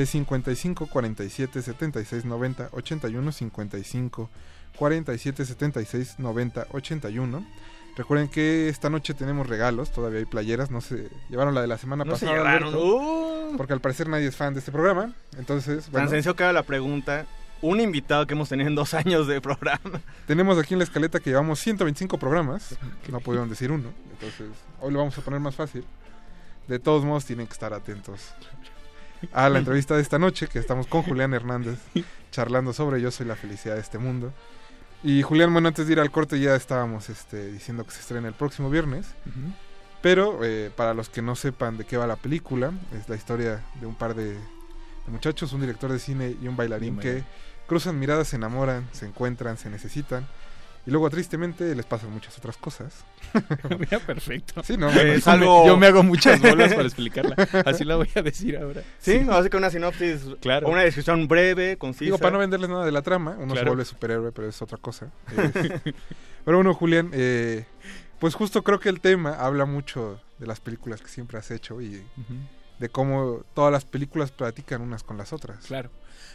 [0.01, 4.31] que es 55 47 76 90 81 55
[4.79, 7.47] 47 76 90 81.
[7.99, 11.77] Recuerden que esta noche tenemos regalos, todavía hay playeras, no se llevaron la de la
[11.77, 12.39] semana No se pasada.
[12.39, 13.57] llevaron, Alberto, uh.
[13.59, 15.13] Porque al parecer nadie es fan de este programa.
[15.37, 17.27] Entonces, Tan bueno, sencillo que haga la pregunta.
[17.61, 20.01] Un invitado que hemos tenido en dos años de programa.
[20.27, 22.75] tenemos aquí en la escaleta que llevamos 125 programas,
[23.05, 23.91] que no pudieron decir uno.
[24.13, 24.47] Entonces,
[24.81, 25.85] hoy lo vamos a poner más fácil.
[26.69, 28.33] De todos modos, tienen que estar atentos
[29.33, 31.79] a la entrevista de esta noche, que estamos con Julián Hernández
[32.31, 34.33] charlando sobre Yo soy la felicidad de este mundo.
[35.03, 38.29] Y Julián, bueno, antes de ir al corte ya estábamos este, diciendo que se estrena
[38.29, 39.07] el próximo viernes.
[40.03, 43.63] Pero eh, para los que no sepan de qué va la película, es la historia
[43.81, 47.23] de un par de, de muchachos, un director de cine y un bailarín que
[47.67, 50.27] cruzan miradas, se enamoran, se encuentran, se necesitan.
[50.87, 53.05] Y luego tristemente les pasan muchas otras cosas.
[53.79, 54.63] Mira, perfecto.
[54.65, 54.89] Sí, ¿no?
[54.91, 57.37] Es Yo me- algo- Yo me hago muchas bolas para explicarla.
[57.67, 58.83] Así la voy a decir ahora.
[58.99, 60.69] Sí, así que una sinopsis, Claro.
[60.69, 62.05] una descripción breve, concisa.
[62.07, 63.71] Digo, para no venderles nada de la trama, uno se Claro.
[63.73, 65.11] vuelve superhéroe, pero es otra cosa.
[65.37, 65.95] Es-
[66.45, 67.67] pero bueno, Julián, eh,
[68.19, 71.81] pues justo creo que el tema habla mucho de las películas que siempre has hecho
[71.83, 72.03] y
[72.79, 75.67] de cómo todas las películas platican unas con las otras.
[75.67, 75.91] Claro.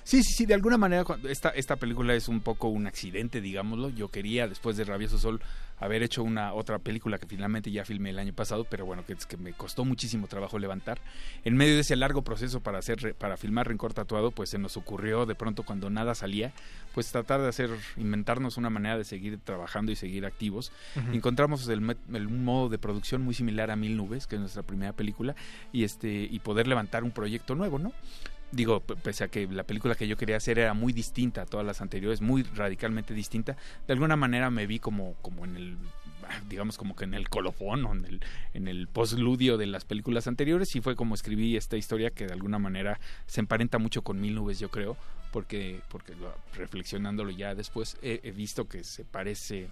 [0.07, 3.41] Sí, sí, sí, de alguna manera cuando esta, esta película es un poco un accidente,
[3.41, 3.89] digámoslo.
[3.89, 5.41] Yo quería, después de Rabioso Sol,
[5.79, 9.13] haber hecho una otra película que finalmente ya filmé el año pasado, pero bueno, que,
[9.13, 11.01] es que me costó muchísimo trabajo levantar.
[11.43, 14.77] En medio de ese largo proceso para hacer para filmar Rencor Tatuado, pues se nos
[14.77, 16.53] ocurrió de pronto cuando nada salía,
[16.93, 20.71] pues tratar de hacer, inventarnos una manera de seguir trabajando y seguir activos.
[21.13, 24.61] Encontramos el, el- un modo de producción muy similar a Mil Nubes, que es nuestra
[24.61, 25.35] primera película,
[25.73, 27.91] y este y poder levantar un proyecto nuevo, ¿no?
[28.51, 31.65] Digo, pese a que la película que yo quería hacer era muy distinta a todas
[31.65, 35.77] las anteriores, muy radicalmente distinta, de alguna manera me vi como, como en el
[36.49, 38.21] digamos como que en el colofón o en el,
[38.53, 42.33] en el postludio de las películas anteriores y fue como escribí esta historia que de
[42.33, 44.97] alguna manera se emparenta mucho con Mil Nubes yo creo
[45.31, 49.67] porque porque lo- reflexionándolo ya después he, he visto que se parece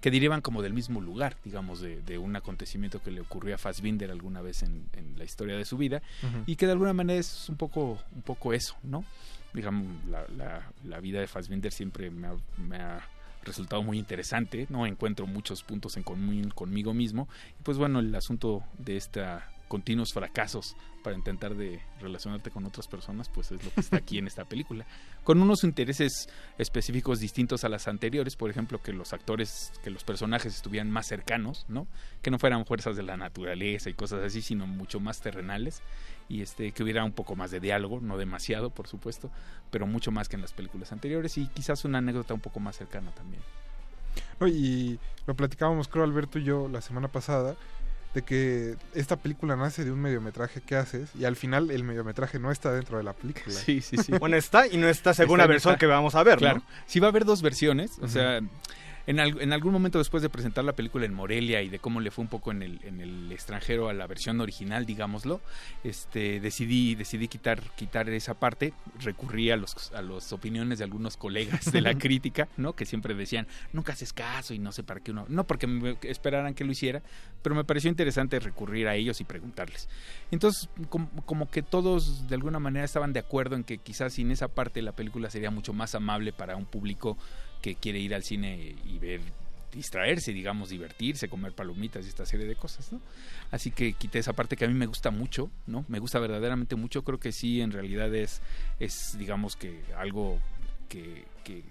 [0.00, 3.58] que derivan como del mismo lugar digamos de, de un acontecimiento que le ocurrió a
[3.58, 6.02] Fassbinder alguna vez en, en la historia de su vida
[6.46, 9.04] y que de alguna manera es un poco un poco eso no
[9.54, 13.06] digamos la, la, la vida de Fassbinder siempre me ha, me ha
[13.42, 14.86] resultado muy interesante, ¿no?
[14.86, 17.28] Encuentro muchos puntos en común conmigo mismo.
[17.58, 22.86] Y pues bueno, el asunto de esta continuos fracasos para intentar de relacionarte con otras
[22.88, 24.84] personas, pues es lo que está aquí en esta película.
[25.24, 26.28] Con unos intereses
[26.58, 31.06] específicos distintos a las anteriores, por ejemplo, que los actores, que los personajes estuvieran más
[31.06, 31.86] cercanos, ¿no?
[32.20, 35.80] Que no fueran fuerzas de la naturaleza y cosas así, sino mucho más terrenales
[36.28, 39.30] y este que hubiera un poco más de diálogo, no demasiado, por supuesto,
[39.70, 42.76] pero mucho más que en las películas anteriores y quizás una anécdota un poco más
[42.76, 43.42] cercana también.
[44.40, 47.56] No, y lo platicábamos, creo, Alberto y yo la semana pasada,
[48.14, 52.38] de que esta película nace de un mediometraje que haces y al final el mediometraje
[52.38, 53.54] no está dentro de la película.
[53.54, 54.12] Sí, sí, sí.
[54.20, 56.58] Bueno, está y no está según Está- la versión está- que vamos a ver, Claro.
[56.58, 56.64] ¿no?
[56.86, 58.40] Sí va a haber dos versiones, o sea,
[59.06, 62.00] en, al- en algún momento después de presentar la película en Morelia y de cómo
[62.00, 65.40] le fue un poco en el, en el extranjero a la versión original, digámoslo,
[65.84, 71.16] este, decidí, decidí quitar, quitar esa parte, recurrí a los, a las opiniones de algunos
[71.16, 72.74] colegas de la crítica, ¿no?
[72.74, 75.96] Que siempre decían, nunca haces caso y no sé para qué uno, no porque me
[76.02, 77.02] esperaran que lo hiciera,
[77.42, 79.88] pero me pareció interesante recurrir a ellos y preguntarles.
[80.30, 84.30] Entonces, com- como que todos de alguna manera estaban de acuerdo en que quizás sin
[84.30, 87.18] esa parte la película sería mucho más amable para un público
[87.62, 89.20] que quiere ir al cine y ver
[89.72, 93.00] distraerse, digamos, divertirse, comer palomitas y esta serie de cosas, ¿no?
[93.50, 95.86] Así que quité esa parte que a mí me gusta mucho, ¿no?
[95.88, 98.42] Me gusta verdaderamente mucho, creo que sí, en realidad es,
[98.78, 100.38] es digamos que algo
[100.90, 101.62] que, que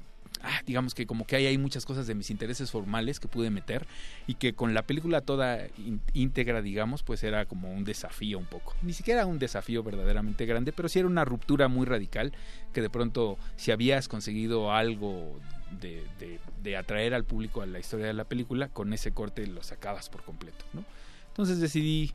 [0.42, 3.52] ah, digamos que como que hay, hay muchas cosas de mis intereses formales que pude
[3.52, 3.86] meter
[4.26, 8.48] y que con la película toda ín- íntegra, digamos, pues era como un desafío un
[8.48, 8.76] poco.
[8.82, 12.34] Ni siquiera un desafío verdaderamente grande, pero sí era una ruptura muy radical
[12.74, 15.40] que de pronto si habías conseguido algo
[15.80, 19.46] de, de- de atraer al público a la historia de la película, con ese corte
[19.48, 20.84] lo sacabas por completo, ¿no?
[21.30, 22.12] Entonces decidí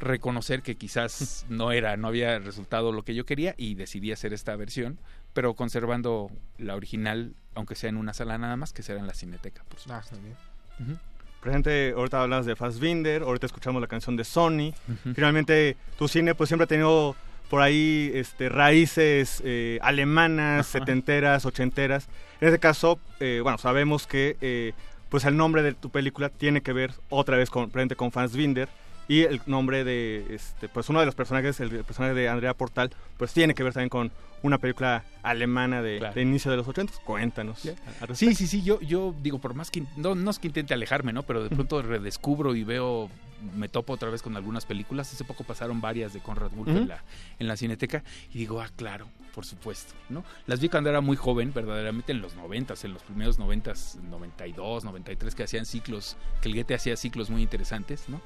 [0.00, 4.32] reconocer que quizás no era, no había resultado lo que yo quería y decidí hacer
[4.32, 4.98] esta versión,
[5.32, 9.14] pero conservando la original, aunque sea en una sala nada más, que será en la
[9.14, 10.14] Cineteca, por Ah, supuesto.
[10.14, 10.36] está bien.
[10.80, 10.98] Ujú.
[11.40, 14.72] Presente, ahorita hablas de Fassbinder, ahorita escuchamos la canción de Sony.
[14.88, 15.14] Ujú.
[15.14, 17.14] Finalmente, tu cine pues siempre ha tenido
[17.48, 22.08] por ahí este, raíces eh, alemanas, setenteras, ochenteras.
[22.40, 24.72] En este caso, eh, bueno, sabemos que eh,
[25.08, 28.68] pues el nombre de tu película tiene que ver otra vez con, frente con Fassbinder
[29.08, 32.90] y el nombre de este pues uno de los personajes el, personaje de Andrea Portal
[33.16, 34.12] pues tiene que ver también con
[34.42, 37.66] una película alemana de, de inicio de los 80 cuéntanos
[38.14, 41.12] Sí, sí, sí, yo, yo digo, por más que, no, no es que intente alejarme,
[41.12, 41.22] ¿no?
[41.22, 43.10] Pero de pronto redescubro y veo,
[43.56, 45.12] me topo otra vez con algunas películas.
[45.12, 47.02] Hace poco pasaron varias de Conrad Wolf en, la,
[47.38, 48.02] en la Cineteca
[48.32, 50.24] y digo, ah, claro, por supuesto, ¿no?
[50.46, 53.72] Las vi cuando era muy joven, verdaderamente en los 90, en los primeros 90,
[54.10, 58.20] 92, 93, que hacían ciclos, que el Goethe hacía ciclos muy interesantes, ¿no?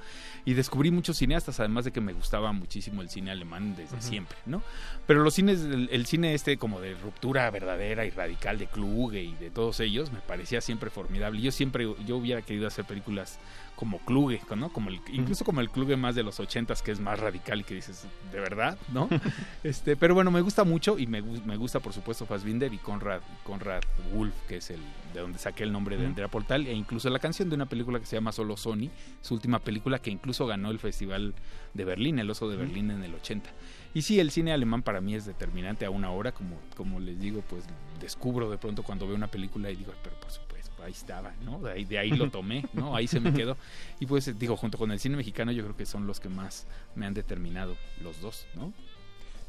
[0.44, 4.36] Y descubrí muchos cineastas, además de que me gustaba muchísimo el cine alemán desde siempre,
[4.46, 4.62] ¿no?
[5.06, 9.22] Pero los cines, el, el cine este como de ruptura verdadera y radical de Kluge
[9.22, 11.40] y de todos ellos me parecía siempre formidable.
[11.40, 13.38] Yo siempre, yo hubiera querido hacer películas
[13.82, 14.72] como Kluge, ¿no?
[14.72, 17.64] Como el, incluso como el Kluge más de los ochentas que es más radical y
[17.64, 19.08] que dices, de verdad, ¿no?
[19.64, 23.22] este, pero bueno, me gusta mucho y me, me gusta por supuesto Fassbinder y Conrad,
[23.42, 23.82] Conrad
[24.14, 24.78] Wolf, que es el
[25.12, 26.06] de donde saqué el nombre de.
[26.06, 28.88] Andrea Portal e incluso la canción de una película que se llama Solo Sony,
[29.20, 31.34] su última película que incluso ganó el Festival
[31.74, 32.56] de Berlín, el Oso de.
[32.56, 33.50] Berlín en el 80.
[33.94, 37.20] Y sí, el cine alemán para mí es determinante a una hora, como, como les
[37.20, 37.64] digo, pues
[38.00, 40.41] descubro de pronto cuando veo una película y digo, pero por supuesto,
[40.82, 41.58] ahí estaba, ¿no?
[41.60, 42.94] De ahí, de ahí lo tomé, ¿no?
[42.96, 43.56] Ahí se me quedó.
[44.00, 46.66] Y pues digo, junto con el cine mexicano yo creo que son los que más
[46.94, 48.72] me han determinado, los dos, ¿no?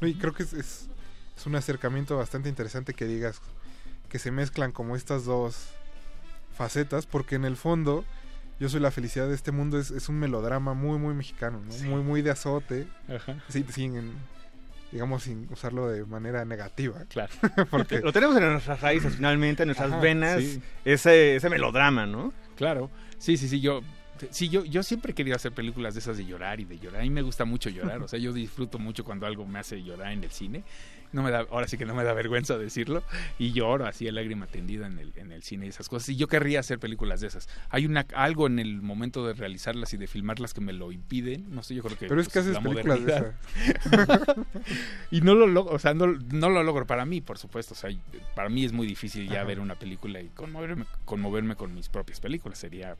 [0.00, 0.88] No, y creo que es, es,
[1.36, 3.40] es un acercamiento bastante interesante que digas
[4.08, 5.68] que se mezclan como estas dos
[6.56, 8.04] facetas, porque en el fondo
[8.60, 11.74] Yo soy la felicidad de este mundo es, es un melodrama muy, muy mexicano, ¿no?
[11.90, 12.86] Muy, muy de azote.
[13.08, 13.42] Ajá.
[13.48, 14.12] Sí, sin,
[14.94, 17.04] digamos, sin usarlo de manera negativa.
[17.08, 17.32] Claro.
[17.70, 20.62] Porque Lo tenemos en nuestras raíces, finalmente, en nuestras Ajá, venas, sí.
[20.84, 22.32] ese, ese melodrama, ¿no?
[22.54, 22.92] Claro.
[23.18, 23.82] Sí, sí, sí, yo
[24.30, 27.00] sí, yo, yo siempre he querido hacer películas de esas de llorar y de llorar.
[27.00, 29.82] A mí me gusta mucho llorar, o sea, yo disfruto mucho cuando algo me hace
[29.82, 30.62] llorar en el cine.
[31.14, 33.04] No me da, ahora sí que no me da vergüenza decirlo.
[33.38, 36.08] Y lloro así a lágrima tendida en el, en el cine y esas cosas.
[36.08, 37.48] Y yo querría hacer películas de esas.
[37.70, 41.54] Hay una algo en el momento de realizarlas y de filmarlas que me lo impiden.
[41.54, 42.08] No sé, yo creo que.
[42.08, 44.46] Pero es que pues, haces la películas de modernidad.
[45.12, 47.74] y no lo logro, o sea, no, no lo logro para mí, por supuesto.
[47.74, 47.90] O sea,
[48.34, 49.44] para mí es muy difícil ya Ajá.
[49.44, 52.58] ver una película y conmoverme, conmoverme con mis propias películas.
[52.58, 52.96] Sería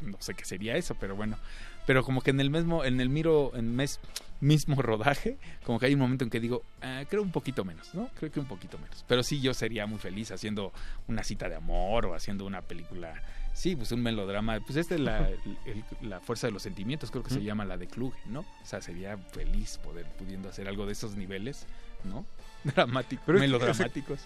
[0.00, 1.38] no sé qué sería eso, pero bueno.
[1.86, 4.00] Pero como que en el mismo, en el miro, en mes,
[4.40, 7.94] mismo rodaje, como que hay un momento en que digo, ah, creo un poquito menos,
[7.94, 8.08] ¿no?
[8.18, 9.04] Creo que un poquito menos.
[9.08, 10.72] Pero sí, yo sería muy feliz haciendo
[11.08, 13.22] una cita de amor o haciendo una película,
[13.54, 14.58] sí, pues un melodrama.
[14.60, 17.76] Pues este es la, el- la fuerza de los sentimientos, creo que se llama la
[17.76, 18.40] de Kluge, ¿no?
[18.40, 21.66] O sea, sería feliz poder, pudiendo hacer algo de esos niveles,
[22.04, 22.26] ¿no?
[22.64, 24.20] Dramáticos, Pero es que melodramáticos.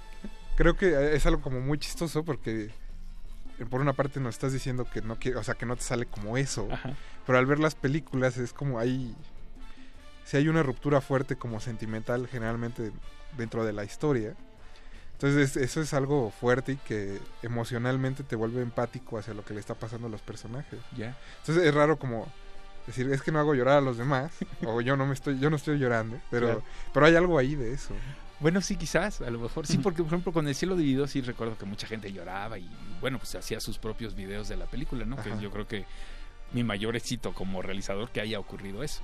[0.57, 2.70] creo que es algo como muy chistoso porque
[3.66, 6.07] por una parte nos estás diciendo que no quiere, o sea, que no te sale
[6.07, 6.95] como eso, Ajá.
[7.27, 9.15] pero al ver las películas es como hay
[10.24, 12.93] si hay una ruptura fuerte como sentimental generalmente
[13.37, 14.35] dentro de la historia.
[15.15, 19.55] Entonces es- eso es algo fuerte y que emocionalmente te vuelve empático hacia lo que
[19.55, 20.78] le está pasando a los personajes.
[20.97, 21.16] Ya.
[21.41, 22.27] Entonces es raro como
[22.87, 24.32] decir, es que no hago llorar a los demás
[24.66, 26.62] o yo no me estoy yo no estoy llorando, pero Claro.
[26.95, 27.95] pero hay algo ahí de eso.
[28.41, 29.67] Bueno, sí, quizás, a lo mejor.
[29.67, 32.69] Sí, porque, por ejemplo, con El cielo dividido sí recuerdo que mucha gente lloraba y,
[33.01, 35.17] bueno, pues hacía sus propios videos de la película, ¿no?
[35.17, 35.41] Que Ajá.
[35.41, 35.85] yo creo que
[36.53, 39.03] mi mayor éxito como realizador que haya ocurrido eso.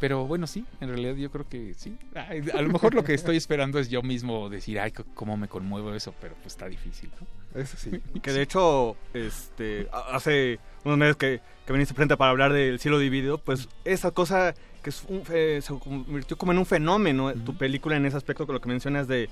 [0.00, 1.96] Pero bueno, sí, en realidad yo creo que sí.
[2.14, 5.48] Ay, a lo mejor lo que estoy esperando es yo mismo decir, ay, cómo me
[5.48, 7.60] conmuevo eso, pero pues está difícil, ¿no?
[7.60, 7.90] Eso sí.
[8.22, 12.98] Que de hecho, este, hace unos meses que, que viniste frente para hablar del cielo
[12.98, 17.56] dividido, pues esa cosa que es un fe- se convirtió como en un fenómeno, tu
[17.56, 19.30] película en ese aspecto, con lo que mencionas de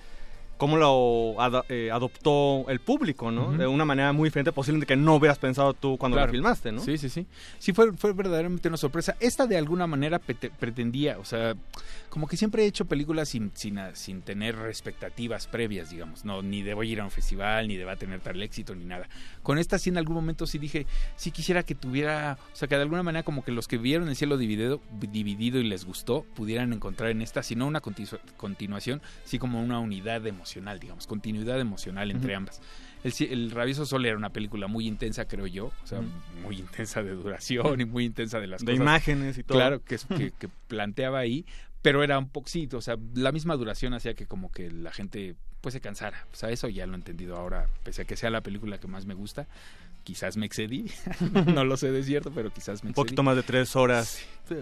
[0.57, 1.35] cómo lo
[1.69, 3.53] eh, adoptó el público, ¿no?
[3.53, 6.29] De una manera muy diferente, posiblemente que no hubieras pensado tú cuando Claro.
[6.29, 6.81] la filmaste, ¿no?
[6.81, 7.27] Sí, sí, sí.
[7.59, 9.17] Sí, fue, fue verdaderamente una sorpresa.
[9.19, 11.55] Esta de alguna manera pretendía, o sea,
[12.11, 16.25] como que siempre he hecho películas sin, sin, a- sin tener expectativas previas, digamos.
[16.25, 18.41] No, ni de voy a ir a un festival, ni de va a tener tal
[18.43, 19.09] éxito, ni nada.
[19.43, 22.77] Con esta sí en algún momento sí dije, sí quisiera que tuviera, o sea, que
[22.77, 24.81] de alguna manera como que los que vieron el cielo dividido,
[25.11, 29.61] dividido y les gustó, pudieran encontrar en esta, si no una continu- continuación, sí como
[29.63, 30.21] una unidad
[30.53, 32.61] emocional, digamos, continuidad emocional entre ambas.
[33.05, 36.01] El, el Rabioso Sol era una película muy intensa, creo yo, o sea,
[36.43, 38.81] muy intensa de duración y muy intensa de las De cosas.
[38.83, 39.59] imágenes y todo.
[39.59, 41.45] Claro, que, es- que, que planteaba ahí,
[41.81, 45.35] pero era un poquito, o sea, la misma duración hacía que como que la gente
[45.61, 46.27] pues se cansara.
[46.33, 48.89] O sea, eso ya lo he entendido ahora, pese a que sea la película que
[48.89, 49.47] más me gusta,
[50.03, 50.91] quizás me excedí,
[51.47, 53.05] no lo sé de cierto, pero quizás me Un excedí.
[53.05, 54.19] poquito más de tres horas.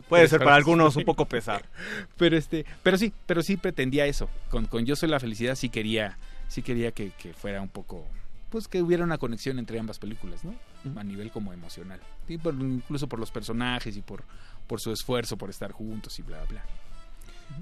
[0.09, 1.65] Puede ser para algunos un poco pesar.
[2.17, 4.29] Pero este, pero sí, pero sí pretendía eso.
[4.51, 6.19] Con, con Yo soy la felicidad sí quería,
[6.49, 8.07] sí quería que, que fuera un poco,
[8.51, 10.55] pues que hubiera una conexión entre ambas películas, ¿no?
[11.01, 12.01] A nivel como emocional.
[12.29, 14.23] Y por- incluso por los personajes y por,
[14.67, 16.63] por su esfuerzo por estar juntos y bla bla.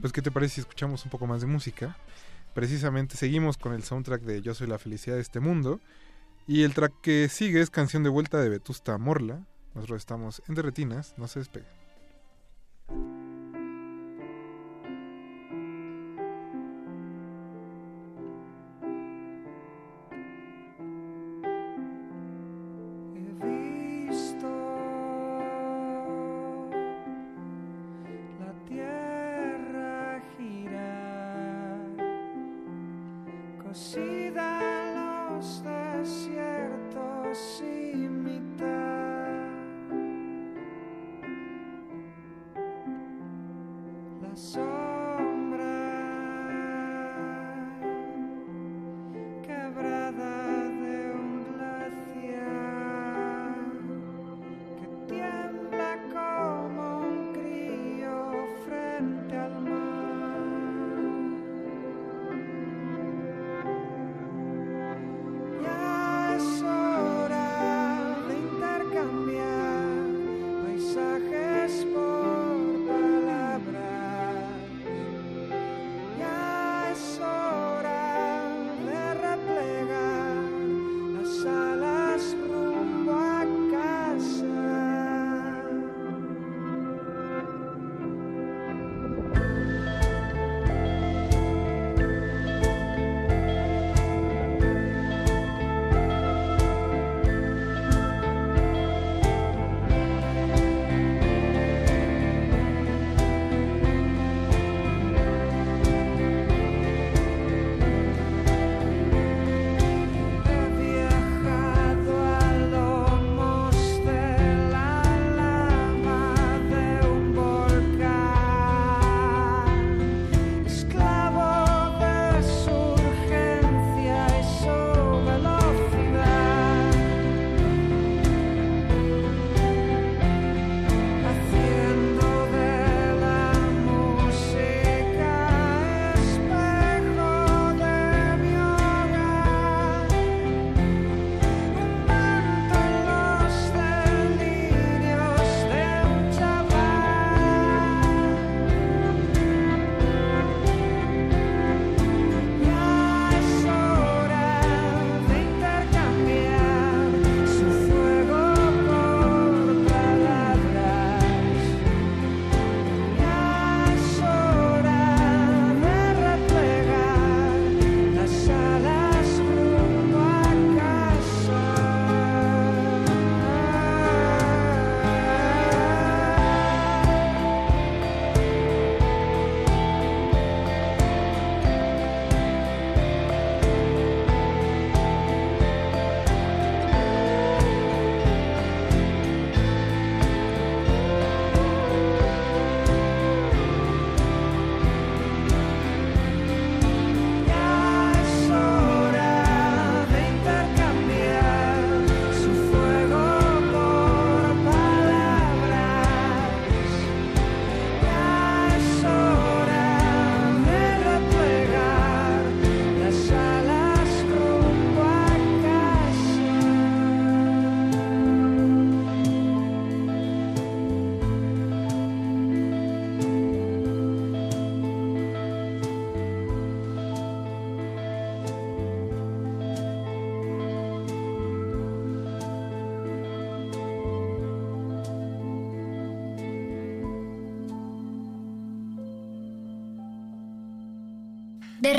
[0.01, 1.97] Pues, ¿qué te parece si escuchamos un poco más de música?
[2.53, 5.81] Precisamente seguimos con el soundtrack de Yo soy la felicidad de este mundo.
[6.49, 9.47] Y el track que sigue es Canción de Vuelta de Vetusta Morla.
[9.75, 11.69] Nosotros estamos en Derretinas, no se despeguen.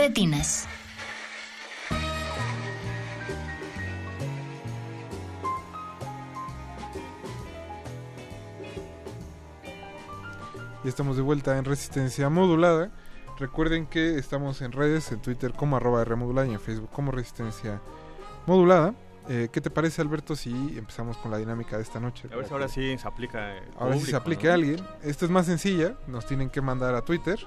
[0.10, 0.68] De retinas.
[10.84, 12.90] Y estamos de vuelta en Resistencia Modulada.
[13.38, 17.80] Recuerden que estamos en redes, en Twitter como arroba Remodulada y en Facebook como Resistencia
[18.48, 18.96] Modulada.
[19.28, 22.28] Eh, ¿Qué te parece, Alberto, si empezamos con la dinámica de esta noche?
[22.34, 23.54] A ver si ahora sí se aplica.
[23.78, 24.50] Ahora sí se público, ¿no?
[24.50, 24.80] a alguien.
[25.04, 25.96] Esto es más sencilla.
[26.08, 27.38] Nos tienen que mandar a Twitter.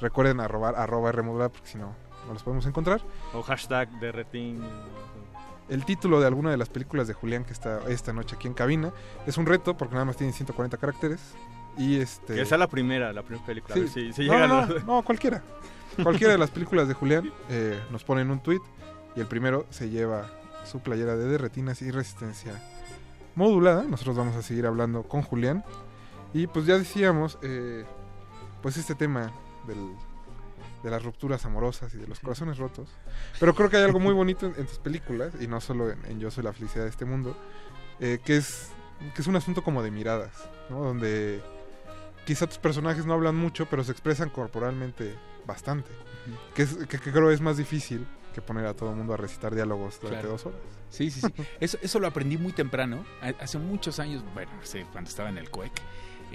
[0.00, 1.94] Recuerden arroba, arroba Remodulada porque si no,
[2.26, 3.00] no los podemos encontrar.
[3.32, 4.60] O hashtag de retín.
[5.68, 8.54] El título de alguna de las películas de Julián que está esta noche aquí en
[8.54, 8.92] cabina.
[9.26, 11.20] Es un reto porque nada más tiene 140 caracteres.
[11.78, 12.34] Y este...
[12.34, 13.74] Que sea la primera, la primera película.
[13.74, 15.42] a ver si, si no, llega a no, los- no, cualquiera.
[16.02, 18.60] Cualquiera de las películas de Julián eh, nos ponen un tweet
[19.16, 20.26] y el primero se lleva
[20.64, 22.52] su playera de derretinas y resistencia
[23.34, 23.84] modulada.
[23.84, 25.64] Nosotros vamos a seguir hablando con Julián.
[26.32, 27.84] Y pues ya decíamos, eh,
[28.62, 29.30] pues este tema
[29.66, 29.94] del-
[30.82, 32.88] de las rupturas amorosas y de los corazones rotos.
[33.40, 36.04] Pero creo que hay algo muy bonito en, en tus películas, y no solo en,
[36.06, 37.36] en Yo soy la felicidad de este mundo,
[38.00, 38.70] eh, que, es,
[39.14, 40.80] que es un asunto como de miradas, ¿no?
[40.82, 41.42] Donde
[42.26, 45.14] quizá tus personajes no hablan mucho, pero se expresan corporalmente
[45.46, 45.90] bastante.
[46.54, 49.16] que, es, que, que creo es más difícil que poner a todo el mundo a
[49.16, 50.30] recitar diálogos durante Claro.
[50.32, 50.60] dos horas.
[50.90, 51.32] Sí, sí, sí.
[51.60, 53.04] Eso, eso lo aprendí muy temprano.
[53.22, 55.72] Ha- Hace muchos años, bueno, no sé, cuando estaba en el CUEC,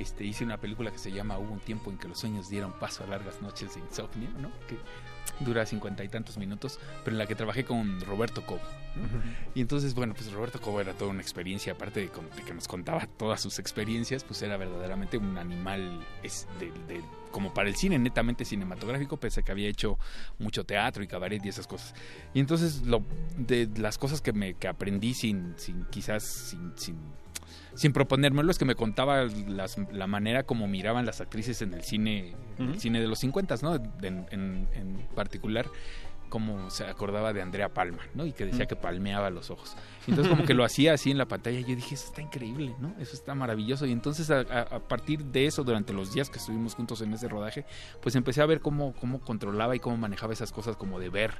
[0.01, 2.73] este, hice una película que se llama Hubo un tiempo en que los sueños dieron
[2.73, 4.49] paso a largas noches de insomnio, ¿no?
[4.67, 4.77] Que
[5.43, 8.59] dura cincuenta y tantos minutos, pero en la que trabajé con Roberto Cobo.
[8.95, 9.07] ¿no?
[9.55, 12.09] Y entonces, bueno, pues Roberto Cobo era toda una experiencia, aparte de,
[12.45, 17.01] que nos contaba todas sus experiencias, pues era verdaderamente un animal es de, de-
[17.31, 19.99] como para el cine, netamente cinematográfico, pese a que había hecho
[20.39, 21.93] mucho teatro y cabaret y esas cosas.
[22.33, 23.03] Y entonces, lo,
[23.37, 26.97] de las cosas que, me, que aprendí sin, sin quizás, sin, sin,
[27.75, 31.83] sin proponérmelo, es que me contaba las- la manera como miraban las actrices en el
[31.83, 33.75] cine, el cine de los 50, ¿no?
[33.75, 35.65] En, en- en particular
[36.29, 38.23] como se acordaba de Andrea Palma, ¿no?
[38.25, 39.75] Y que decía que palmeaba los ojos.
[40.09, 42.75] Entonces como que lo hacía así en la pantalla y yo dije, eso está increíble,
[42.79, 42.93] ¿no?
[42.99, 43.85] Eso está maravilloso.
[43.85, 44.43] Y entonces a,
[44.87, 47.65] partir de eso, durante los días que estuvimos juntos en ese rodaje,
[48.01, 51.33] pues empecé a ver cómo, cómo controlaba y cómo manejaba esas cosas como de ver,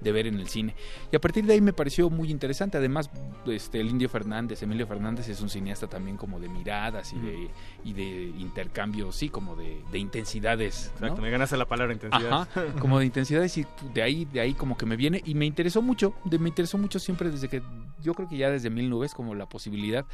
[0.00, 0.74] de ver en el cine.
[1.12, 2.78] Y a partir de ahí me pareció muy interesante.
[2.78, 3.10] Además,
[3.46, 7.50] este, el Indio Fernández, Emilio Fernández es un cineasta también como de miradas y, de,
[7.84, 10.92] y de intercambio, sí, como de, de intensidades.
[11.00, 11.06] ¿no?
[11.06, 12.32] Exacto, me ganaste la palabra intensidad.
[12.32, 15.46] Ajá, como de intensidades y de ahí, de ahí como que me viene y me
[15.46, 17.62] interesó mucho, de, me interesó mucho siempre desde que,
[18.02, 20.04] yo creo que ya desde mil nubes como la posibilidad,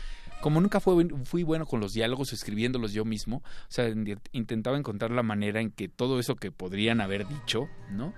[0.41, 4.77] como nunca fue, fui bueno con los diálogos, escribiéndolos yo mismo, o sea, in- intentaba
[4.79, 8.13] encontrar la manera en que todo eso que podrían haber dicho, ¿no?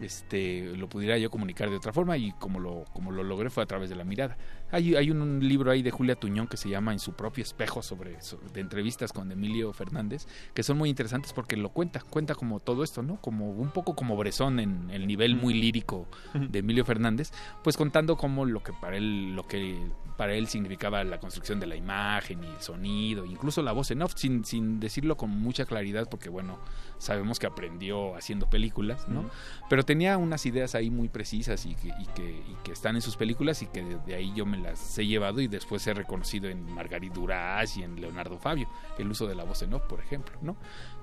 [0.00, 3.64] Este, lo pudiera yo comunicar de otra forma y como lo, como lo logré fue
[3.64, 4.38] a través de la mirada.
[4.70, 7.42] Hay, hay un, un libro ahí de Julia Tuñón que se llama En su propio
[7.42, 12.00] espejo sobre, so- de entrevistas con Emilio Fernández, que son muy interesantes porque lo cuenta,
[12.00, 13.20] cuenta como todo esto, ¿no?
[13.20, 17.32] Como un poco como Bresón en el nivel muy lírico de Emilio Fernández,
[17.64, 19.78] pues contando como lo que para él, lo que
[20.16, 24.02] para él significaba la construcción de la imagen y el sonido, incluso la voz en
[24.02, 26.58] off, sin, sin decirlo con mucha claridad, porque bueno,
[26.98, 29.30] sabemos que aprendió haciendo películas, ¿no?
[29.70, 33.02] Pero tenía unas ideas ahí muy precisas y que, y que, y que están en
[33.02, 35.94] sus películas y que de, de ahí yo me las he llevado y después he
[35.94, 38.68] reconocido en Margarit Duras y en Leonardo Fabio,
[38.98, 40.56] el uso de la voz en off, por ejemplo, ¿no?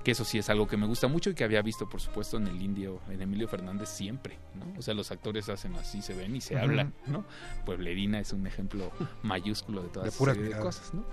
[0.04, 2.36] Que eso sí es algo que me gusta mucho y que había visto, por supuesto,
[2.36, 4.78] en el indio, en Emilio Fernández siempre, ¿no?
[4.78, 6.64] O sea, los actores hacen así, se ven y se Ujú.
[6.64, 7.24] hablan, ¿no?
[7.64, 8.90] Pueblerina es un ejemplo
[9.22, 11.04] mayúsculo de todas esas cosas, ¿no?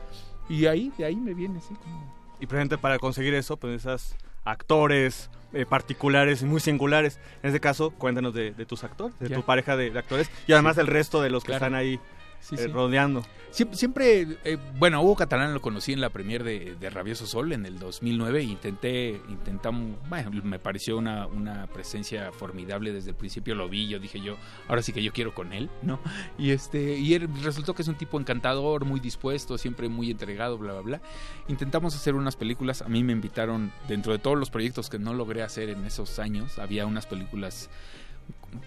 [0.50, 2.14] Y ahí, de ahí me viene, sí, como...
[2.40, 7.20] Y presente para conseguir eso, pues necesitas actores eh, particulares y muy singulares.
[7.42, 9.36] En este caso, cuéntanos de, de tus actores, de Ya.
[9.36, 10.80] tu pareja de, de actores y además Sí.
[10.82, 11.66] del resto de los que Claro.
[11.66, 12.00] están ahí
[12.44, 12.68] Sí, eh, sí.
[12.68, 13.24] rodeando.
[13.52, 17.54] Siempre, siempre, eh, bueno, Hugo Catalán lo conocí en la premier de, de Rabioso Sol
[17.54, 23.16] en el 2009 e intenté, intentamos, bueno, me pareció una, una presencia formidable desde el
[23.16, 24.38] principio, lo vi, yo dije yo,
[24.68, 26.00] ahora sí que yo quiero con él, ¿no?
[26.40, 30.58] Y este, y él resultó que es un tipo encantador, muy dispuesto, siempre muy entregado,
[30.58, 31.02] bla, bla, bla.
[31.48, 35.14] Intentamos hacer unas películas, a mí me invitaron, dentro de todos los proyectos que no
[35.14, 37.70] logré hacer en esos años, había unas películas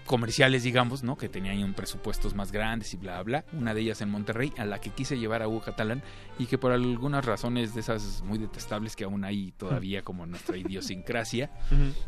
[0.05, 1.17] comerciales, digamos, ¿no?
[1.17, 3.45] Que tenían un presupuestos más grandes y bla, bla.
[3.53, 6.03] Una de ellas en Monterrey, a la que quise llevar a Hugo Catalán
[6.39, 10.57] y que por algunas razones de esas muy detestables que aún hay todavía como nuestra
[10.57, 11.51] idiosincrasia,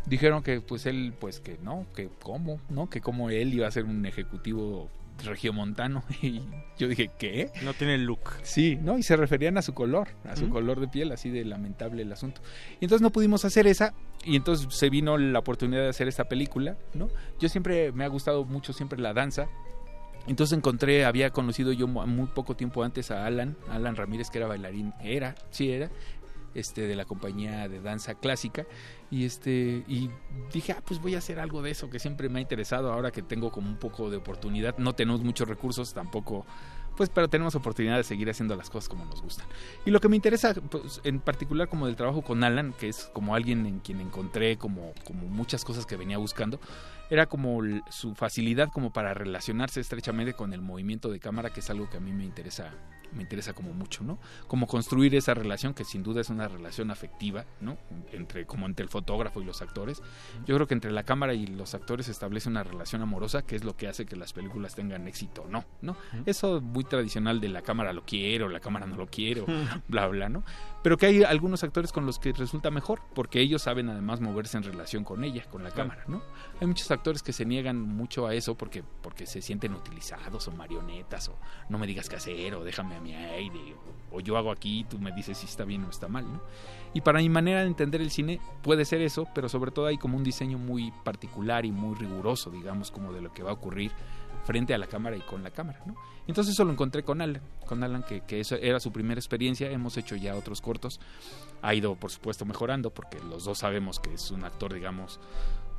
[0.06, 2.90] dijeron que pues él, pues que no, que cómo, ¿no?
[2.90, 4.90] Que como él iba a ser un ejecutivo
[5.24, 6.42] regiomontano y
[6.78, 7.50] yo dije, ¿qué?
[7.64, 8.20] No tiene look.
[8.44, 8.98] Sí, ¿no?
[8.98, 12.12] Y se referían a su color, a su color de piel, así de lamentable el
[12.12, 12.42] asunto.
[12.80, 13.94] Y entonces no pudimos hacer esa,
[14.24, 17.10] y entonces se vino la oportunidad de hacer esta película, ¿no?
[17.40, 19.48] Yo siempre me ha gustado mucho siempre la danza.
[20.28, 24.38] Entonces encontré, había conocido yo mu- muy poco tiempo antes a Alan, Alan Ramírez, que
[24.38, 25.90] era bailarín, era, sí era,
[26.54, 28.66] este, de la compañía de danza clásica,
[29.12, 30.10] y este, y
[30.54, 33.12] dije, ah, pues voy a hacer algo de eso que siempre me ha interesado, ahora
[33.12, 36.46] que tengo como un poco de oportunidad, no tenemos muchos recursos, tampoco,
[36.96, 39.48] pues, pero tenemos oportunidad de seguir haciendo las cosas como nos gustan.
[39.86, 43.10] Y lo que me interesa, pues, en particular como del trabajo con Alan, que es
[43.14, 46.60] como alguien en quien encontré como, como muchas cosas que venía buscando,
[47.10, 51.70] era como su facilidad como para relacionarse estrechamente con el movimiento de cámara, que es
[51.70, 52.74] algo que a mí me interesa
[53.14, 54.20] me interesa como mucho, ¿no?
[54.48, 57.78] Como construir esa relación que sin duda es una relación afectiva, ¿no?
[58.12, 60.02] Entre como entre el fotógrafo y los actores.
[60.46, 63.56] Yo creo que entre la cámara y los actores se establece una relación amorosa que
[63.56, 65.66] es lo que hace que las películas tengan éxito, ¿no?
[65.82, 65.96] ¿No?
[66.26, 69.46] Eso muy tradicional de la cámara lo quiero, la cámara no lo quiero,
[69.88, 70.44] bla bla, ¿no?
[70.84, 74.58] Pero que hay algunos actores con los que resulta mejor, porque ellos saben además moverse
[74.58, 76.22] en relación con ella, con la cámara, ¿no?
[76.60, 80.52] Hay muchos actores que se niegan mucho a eso porque porque se sienten utilizados o
[80.52, 81.38] marionetas o
[81.70, 83.76] no me digas qué hacer o déjame mi aire,
[84.12, 86.26] o, o yo hago aquí y tú me dices si está bien o está mal,
[86.26, 86.42] ¿no?
[86.94, 89.98] Y para mi manera de entender el cine puede ser eso, pero sobre todo hay
[89.98, 93.54] como un diseño muy particular y muy riguroso, digamos, como de lo que va a
[93.54, 93.92] ocurrir
[94.44, 95.96] frente a la cámara y con la cámara, ¿no?
[96.26, 99.70] Entonces eso lo encontré con Alan, con Alan que, que eso era su primera experiencia,
[99.70, 101.00] hemos hecho ya otros cortos,
[101.62, 105.20] ha ido por supuesto mejorando porque los dos sabemos que es un actor, digamos,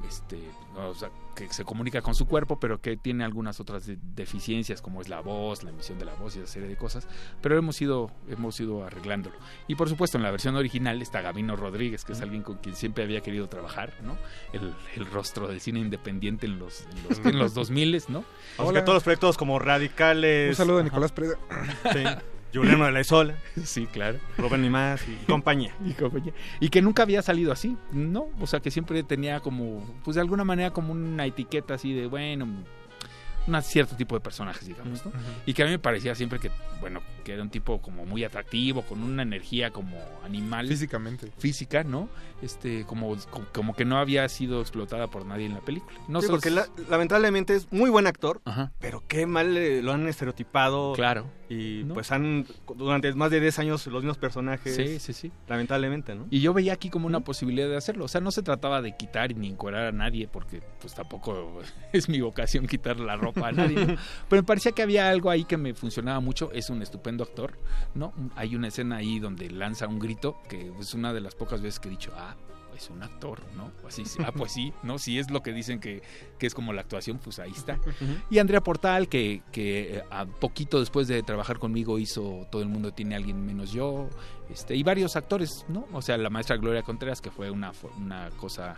[0.08, 0.38] este,
[0.76, 4.82] o sea, que se comunica con su cuerpo, pero que tiene algunas otras de- deficiencias,
[4.82, 7.06] como es la voz, la emisión de la voz y esa serie de cosas.
[7.40, 9.36] Pero hemos ido, hemos ido arreglándolo.
[9.68, 12.74] Y por supuesto, en la versión original está Gabino Rodríguez, que es alguien con quien
[12.74, 14.16] siempre había querido trabar, ¿no?
[14.52, 18.24] El, el rostro del cine independiente en los, en los, en los 2000, ¿no?
[18.72, 20.50] Que todos los proyectos como radicales.
[20.50, 20.82] Un saludo a.
[20.82, 21.36] Nicolás Preda.
[21.92, 22.04] Sí.
[22.52, 23.34] Juliano de la Isola.
[23.64, 24.18] Sí, claro.
[24.38, 25.74] Rubén y más y compañía.
[25.84, 26.32] y compañía.
[26.60, 28.28] Y que nunca había salido así, ¿no?
[28.40, 32.06] O sea, que siempre tenía como, pues de alguna manera como una etiqueta así de,
[32.06, 32.46] bueno,
[33.46, 35.12] un cierto tipo de personajes, digamos, ¿no?
[35.46, 36.50] Y que a mí me parecía siempre que,
[36.80, 40.66] bueno, que era un tipo como muy atractivo, con una energía como animal.
[40.66, 41.30] Físicamente.
[41.38, 42.08] Física, ¿no?
[42.42, 43.16] Este, como,
[43.52, 45.96] como, que no había sido explotada por nadie en la película.
[46.08, 48.72] No Sí, porque la- lamentablemente es muy buen actor, Ajá.
[48.80, 50.92] pero qué mal eh, lo han estereotipado.
[50.94, 51.26] Claro.
[51.50, 51.94] Y ¿No?
[51.94, 52.46] pues han,
[52.76, 54.74] durante más de 10 años, los mismos personajes.
[54.74, 55.32] Sí, sí, sí.
[55.48, 56.26] Lamentablemente, ¿no?
[56.30, 58.04] Y yo veía aquí como una posibilidad de hacerlo.
[58.04, 61.60] O sea, no se trataba de quitar ni encuerar a nadie, porque pues tampoco
[61.92, 63.84] es mi vocación quitar la ropa a nadie.
[63.84, 63.96] ¿no?
[64.28, 66.50] Pero me parecía que había algo ahí que me funcionaba mucho.
[66.52, 67.58] Es un estupendo actor,
[67.94, 68.12] ¿no?
[68.36, 71.80] Hay una escena ahí donde lanza un grito, que es una de las pocas veces
[71.80, 72.34] que he dicho, ah,
[72.76, 73.72] es un actor, ¿no?
[73.86, 74.98] Así, sí, ah, pues sí, ¿no?
[74.98, 76.02] Si es lo que dicen que,
[76.38, 77.78] que es como la actuación, pues ahí está.
[78.30, 82.68] Y Andrea Portal, que, que eh, a poquito después de trabajar conmigo hizo Todo el
[82.68, 84.08] mundo tiene a alguien menos yo,
[84.48, 85.86] este, y varios actores, ¿no?
[85.92, 88.76] O sea, la maestra Gloria Contreras, que fue una, una cosa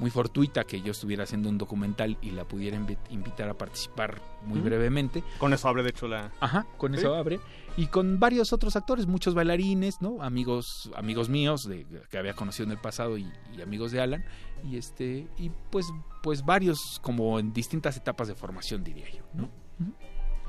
[0.00, 4.20] muy fortuita que yo estuviera haciendo un documental y la pudiera invi- invitar a participar
[4.44, 5.22] muy brevemente.
[5.38, 6.30] Con eso abre, de hecho, la.
[6.40, 6.98] Ajá, con Sí.
[7.00, 7.40] eso abre.
[7.78, 10.20] Y con varios otros actores, muchos bailarines, ¿no?
[10.22, 14.24] Amigos, amigos míos de, que había conocido en el pasado y, y amigos de Alan.
[14.64, 15.86] Y este, y pues,
[16.22, 19.48] pues varios como en distintas etapas de formación, diría yo, ¿no?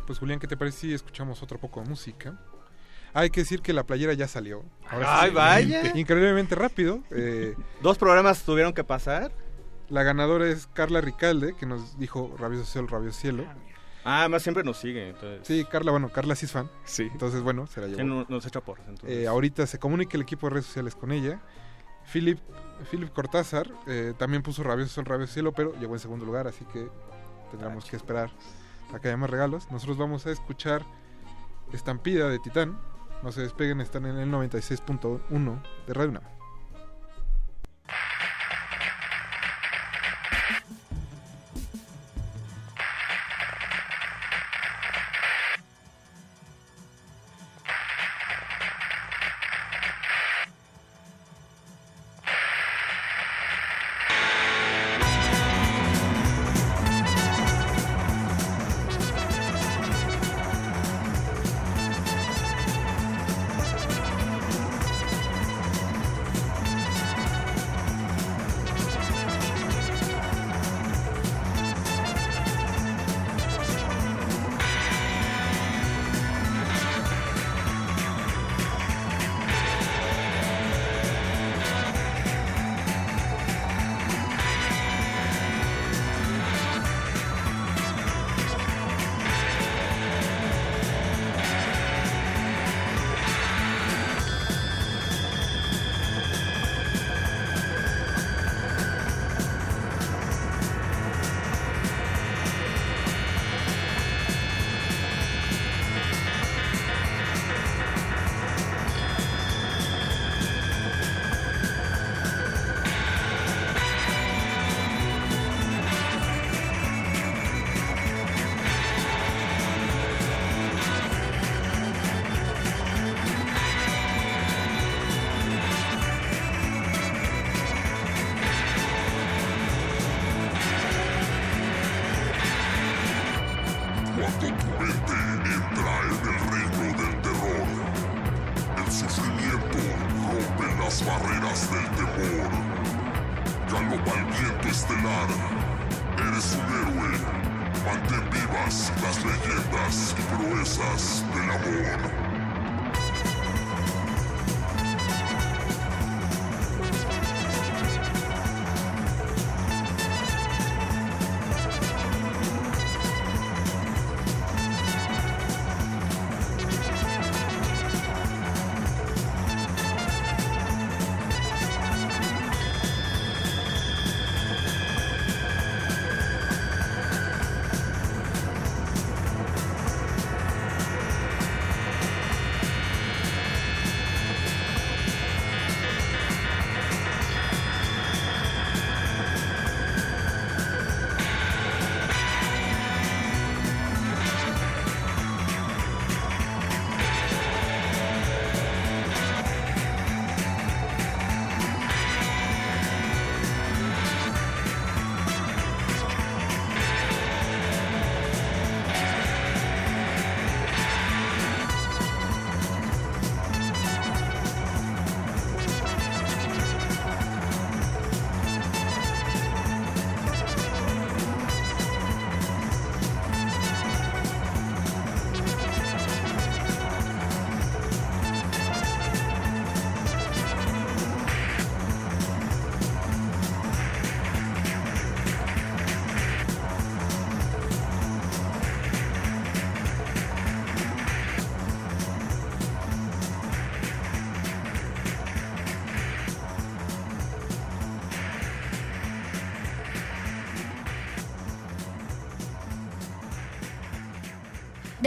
[0.07, 2.39] Pues Julián, ¿qué te parece si escuchamos otro poco de música?
[3.14, 4.64] Hay que decir que la playera ya salió.
[4.89, 5.95] ¡Ay, vaya!
[5.95, 7.03] Increíblemente rápido.
[7.11, 9.31] eh, Dos programas tuvieron que pasar.
[9.89, 13.45] la ganadora es Carla Ricalde, que nos dijo Rabioso Cielo, Rabioso Cielo.
[13.47, 13.56] Ah,
[14.03, 15.09] más siempre nos sigue.
[15.09, 15.41] Entonces.
[15.45, 16.69] Sí, Carla, bueno, Carla sí es fan.
[16.85, 17.09] Sí.
[17.11, 17.99] Entonces, bueno, se la llevó.
[17.99, 18.88] Sí, no- nos echa porras.
[18.88, 19.17] Entonces.
[19.19, 21.39] Eh, ahorita se comunica el equipo de redes sociales con ella.
[22.11, 22.39] Philip,
[22.89, 26.65] Philip Cortázar eh, también puso Rabioso Sol, Rabioso Cielo, pero llegó en segundo lugar, así
[26.73, 26.88] que
[27.51, 28.31] tendremos que esperar
[28.93, 29.69] a que haya más regalos.
[29.69, 30.84] Nosotros vamos a escuchar
[31.73, 32.80] Estampida de Titán.
[33.21, 36.21] No se despeguen, están en el 96.1 de Radio.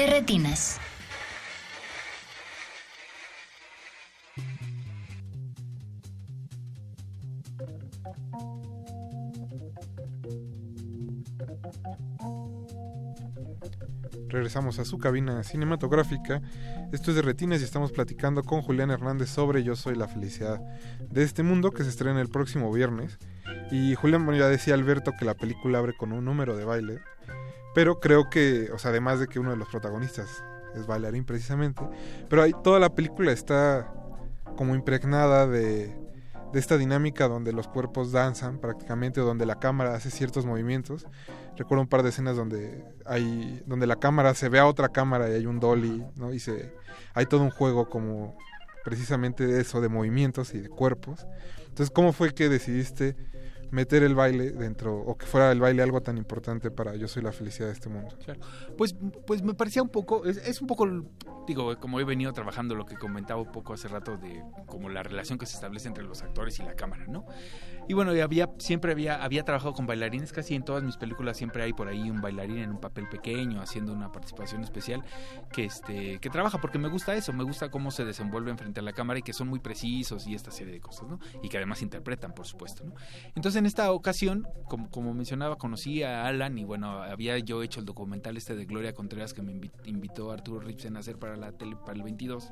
[0.07, 0.81] Retinas.
[14.29, 16.41] Regresamos a su cabina cinematográfica.
[16.91, 20.59] Esto es de Retinas y estamos platicando con Julián Hernández sobre Yo Soy la Felicidad
[21.11, 23.19] de este mundo que se estrena el próximo viernes.
[23.70, 27.01] Y Julián, ya decía Alberto que la película abre con un número de baile.
[27.74, 30.44] Pero creo que, o sea, además de que uno de los protagonistas
[30.74, 31.82] es bailarín precisamente,
[32.28, 33.93] pero ahí toda la película está
[34.57, 35.94] como impregnada de,
[36.53, 41.07] de esta dinámica donde los cuerpos danzan prácticamente, o donde la cámara hace ciertos movimientos.
[41.57, 45.28] Recuerdo un par de escenas donde hay donde la cámara se ve a otra cámara
[45.28, 46.32] y hay un dolly, ¿no?
[46.32, 46.74] Y se
[47.15, 48.36] hay todo un juego como
[48.85, 51.27] precisamente de eso de movimientos y de cuerpos.
[51.61, 53.16] Entonces, ¿cómo fue que decidiste
[53.73, 57.23] meter el baile dentro o que fuera el baile algo tan importante para Yo soy
[57.23, 58.16] la felicidad de este mundo?
[58.23, 58.40] Claro.
[58.77, 58.94] Pues,
[59.27, 60.86] pues me parecía un poco, es, es un poco,
[61.47, 65.03] digo, como he venido trabajando lo que comentaba un poco hace rato de como la
[65.03, 67.24] relación que se establece entre los actores y la cámara, ¿no?
[67.89, 71.63] Y bueno, había, siempre había, había trabajado con bailarines, casi en todas mis películas siempre
[71.63, 75.03] hay por ahí un bailarín en un papel pequeño, haciendo una participación especial,
[75.53, 78.83] que este, que trabaja, porque me gusta eso, me gusta cómo se desenvuelven frente a
[78.83, 81.19] la cámara y que son muy precisos y esta serie de cosas, ¿no?
[81.43, 82.95] Y que además interpretan, por supuesto, ¿no?
[83.35, 87.81] Entonces en esta ocasión, como, como mencionaba, conocí a Alan y bueno, había yo hecho
[87.81, 91.37] el documental este de Gloria Contreras que me invi- invitó Arturo Ripsen a hacer para
[91.37, 92.51] la tele, para el 22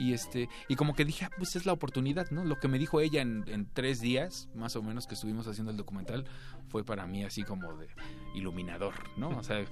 [0.00, 2.78] y este y como que dije ah, pues es la oportunidad no lo que me
[2.78, 6.24] dijo ella en, en tres días más o menos que estuvimos haciendo el documental
[6.68, 7.88] fue para mí así como de
[8.34, 9.64] iluminador no o sea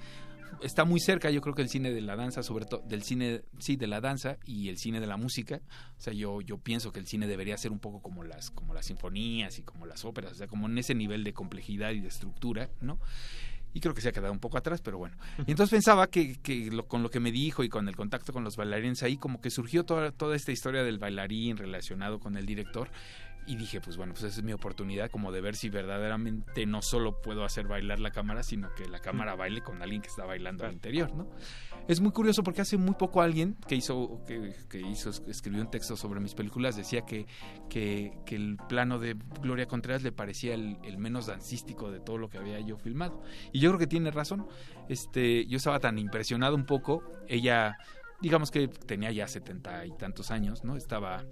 [0.61, 3.43] está muy cerca yo creo que el cine de la danza sobre todo del cine
[3.59, 5.61] sí de la danza y el cine de la música.
[5.97, 8.73] O sea yo yo pienso que el cine debería ser un poco como las como
[8.73, 11.99] las sinfonías y como las óperas o sea como en ese nivel de complejidad y
[11.99, 12.99] de estructura no
[13.73, 15.15] y creo que se ha quedado un poco atrás, pero bueno.
[15.45, 18.33] Y entonces pensaba que, que lo- con lo que me dijo y con el contacto
[18.33, 22.35] con los bailarines ahí, como que surgió toda, toda esta historia del bailarín relacionado con
[22.37, 22.89] el director.
[23.45, 26.83] Y dije, pues bueno, pues esa es mi oportunidad como de ver si verdaderamente no
[26.83, 30.23] solo puedo hacer bailar la cámara, sino que la cámara baile con alguien que está
[30.23, 31.29] bailando al interior, ¿no?
[31.87, 35.71] Es muy curioso porque hace muy poco alguien que hizo, que, que hizo, escribió un
[35.71, 37.25] texto sobre mis películas, decía que,
[37.69, 42.19] que, que el plano de Gloria Contreras le parecía el, el menos dancístico de todo
[42.19, 43.23] lo que había yo filmado.
[43.51, 44.47] Y yo creo que tiene razón.
[44.87, 47.77] Este, yo estaba tan impresionado un poco, ella,
[48.21, 50.75] digamos que tenía ya setenta y tantos años, ¿no?
[50.75, 51.23] Estaba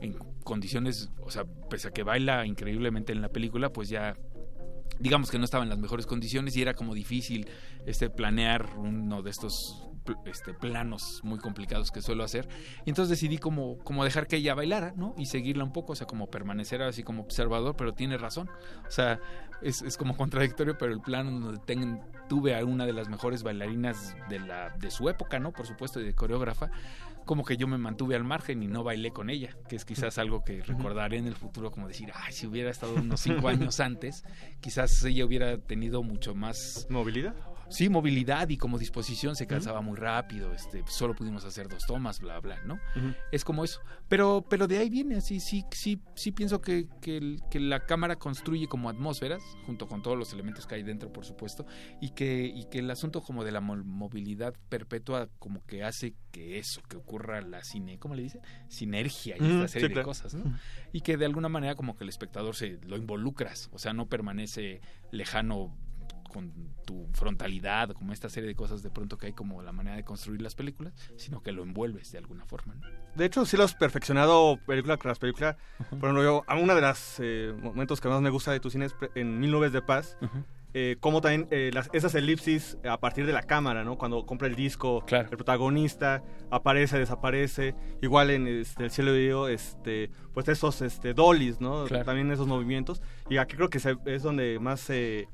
[0.00, 0.14] en
[0.44, 4.16] condiciones, o sea, pese a que baila increíblemente en la película, pues ya
[4.98, 7.46] digamos que no estaba en las mejores condiciones y era como difícil
[7.86, 9.82] este planear uno de estos
[10.24, 12.48] este, planos muy complicados que suelo hacer.
[12.86, 15.14] Y entonces decidí como, como dejar que ella bailara ¿no?
[15.18, 18.48] y seguirla un poco o sea como permanecer así como observador pero tiene razón.
[18.86, 19.18] O sea
[19.60, 23.42] es, es como contradictorio pero el plano donde ten- tuve a una de las mejores
[23.42, 26.70] bailarinas de la de su época no por supuesto y de coreógrafa
[27.26, 30.16] como que yo me mantuve al margen y no bailé con ella, que es quizás
[30.16, 33.80] algo que recordaré en el futuro como decir, ay, si hubiera estado unos cinco años
[33.80, 34.24] antes,
[34.60, 36.86] quizás ella hubiera tenido mucho más...
[36.88, 37.34] ¿Movilidad?
[37.68, 42.20] Sí, movilidad y como disposición se cansaba muy rápido, este, solo pudimos hacer dos tomas,
[42.20, 42.78] bla, bla, ¿no?
[43.32, 43.80] Es como eso.
[44.08, 47.84] Pero, pero de ahí viene, así, sí, sí, sí pienso que, que, el- que la
[47.86, 51.66] cámara construye como atmósferas, junto con todos los elementos que hay dentro, por supuesto,
[52.00, 56.14] y que, y que el asunto como de la mo- movilidad perpetua como que hace
[56.30, 58.40] que eso, que ocurra la cine, ¿cómo le dicen?
[58.68, 60.06] Sinergia y Mm, esta sí, serie de claro.
[60.08, 60.44] cosas, ¿no?
[60.92, 64.06] Y que de alguna manera como que el espectador se lo involucras, o sea, no
[64.08, 64.80] permanece
[65.10, 65.76] lejano
[66.36, 66.52] con
[66.84, 70.04] tu frontalidad, como esta serie de cosas de pronto que hay como la manera de
[70.04, 72.74] construir las películas, sino que lo envuelves de alguna forma.
[72.74, 72.82] ¿no?
[73.14, 75.56] De hecho, sí lo has perfeccionado película tras película.
[75.88, 78.84] Por ejemplo, yo, a uno de los momentos que más me gusta de tu cine
[78.84, 80.18] es en Mil Nubes de Paz.
[80.74, 83.96] eh, como también eh, las, esas elipsis a partir de la cámara, ¿no?
[83.96, 87.74] Cuando compra el disco, el protagonista aparece, desaparece.
[88.02, 91.86] Igual en este, El cielo de Dios, este, pues esos este, dollies, ¿no?
[91.86, 92.04] Claro.
[92.04, 93.00] También esos movimientos.
[93.30, 95.28] Y aquí creo que se- es donde más se,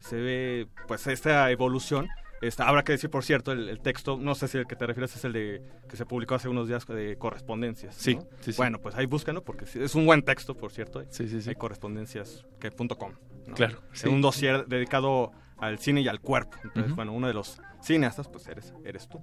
[0.00, 2.08] se ve pues esta evolución.
[2.42, 4.86] Está, habrá que decir, por cierto, el, el texto, no sé si el que te
[4.86, 7.94] refieres es el de que se publicó hace unos días de correspondencias.
[7.94, 8.22] Sí, ¿no?
[8.40, 8.56] sí, sí.
[8.58, 11.00] Bueno, pues ahí búscalo porque es un buen texto, por cierto.
[11.00, 11.06] ¿eh?
[11.08, 11.48] Sí, sí, sí.
[11.48, 13.12] Hay correspondencias que punto com,
[13.46, 13.54] ¿no?
[13.54, 14.08] Claro, sí.
[14.08, 16.58] un dossier dedicado al cine y al cuerpo.
[16.62, 19.20] Entonces, bueno, uno de los cineastas, pues eres, eres tú.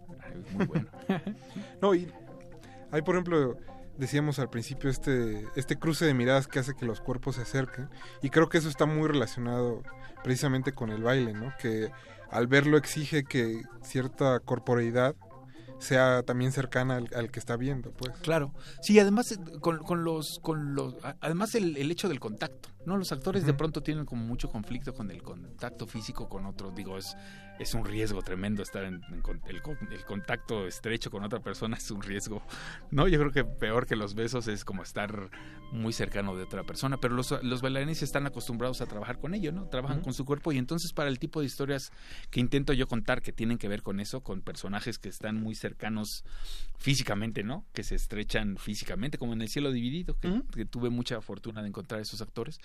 [0.54, 0.90] Muy bueno.
[1.82, 2.08] No, y
[2.92, 3.58] hay, por ejemplo,
[3.98, 7.90] decíamos al principio este, este cruce de miradas que hace que los cuerpos se acerquen.
[8.22, 9.84] Y creo que eso está muy relacionado
[10.24, 11.54] precisamente con el baile, ¿no?
[11.60, 11.92] Que
[12.30, 15.16] al verlo exige que cierta corporeidad
[15.80, 18.18] sea también cercana al, que está viendo, pues.
[18.20, 18.54] Claro.
[18.82, 22.98] Sí, además eh, con, con los con los además el, el hecho del contacto, ¿no?
[22.98, 26.98] Los actores de pronto tienen como mucho conflicto con el contacto físico con otros, digo,
[26.98, 27.16] es
[27.60, 31.40] es un riesgo tremendo estar en, en con- el, con- el contacto estrecho con otra
[31.40, 32.42] persona es un riesgo.
[32.90, 35.30] No, yo creo que peor que los besos es como estar
[35.72, 39.52] muy cercano de otra persona, pero los, los bailarines están acostumbrados a trabajar con ello,
[39.52, 39.68] ¿no?
[39.68, 41.92] Trabajan con su cuerpo y entonces para el tipo de historias
[42.32, 45.54] que intento yo contar que tienen que ver con eso, con personajes que están muy
[45.54, 46.24] cercanos
[46.78, 47.66] físicamente, ¿no?
[47.74, 51.68] Que se estrechan físicamente, como en El cielo dividido, que, que tuve mucha fortuna de
[51.70, 52.60] encontrar esos actores.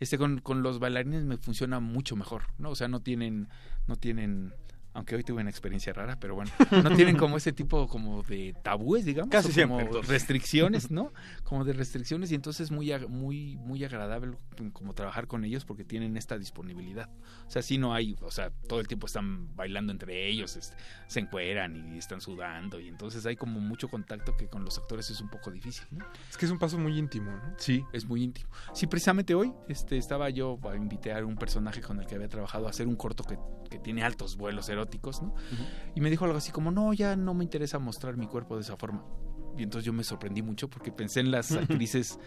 [0.00, 2.70] Este con, con los bailarines me funciona mucho mejor, ¿no?
[2.70, 3.48] O sea, no tienen,
[3.86, 4.52] no tienen
[4.94, 8.54] aunque hoy tuve una experiencia rara, pero bueno, no tienen como ese tipo como de
[8.62, 11.12] tabúes, digamos, Casi o como restricciones, ¿no?
[11.44, 14.36] Como de restricciones y entonces muy muy muy agradable
[14.72, 17.08] como trabajar con ellos porque tienen esta disponibilidad.
[17.46, 20.76] O sea, sí no hay, o sea, todo el tiempo están bailando entre ellos, este,
[21.06, 25.10] se encueran y están sudando y entonces hay como mucho contacto que con los actores
[25.10, 26.04] es un poco difícil, ¿no?
[26.30, 27.54] Es que es un paso muy íntimo, ¿no?
[27.58, 28.50] Sí, es muy íntimo.
[28.74, 32.28] Sí, precisamente hoy este, estaba yo, a invité a un personaje con el que había
[32.28, 33.38] trabajado a hacer un corto que,
[33.72, 35.34] que tiene altos vuelos eróticos, ¿no?
[35.94, 38.62] Y me dijo algo así como, no, ya no me interesa mostrar mi cuerpo de
[38.62, 39.04] esa forma.
[39.56, 42.18] Y entonces yo me sorprendí mucho porque pensé en las actrices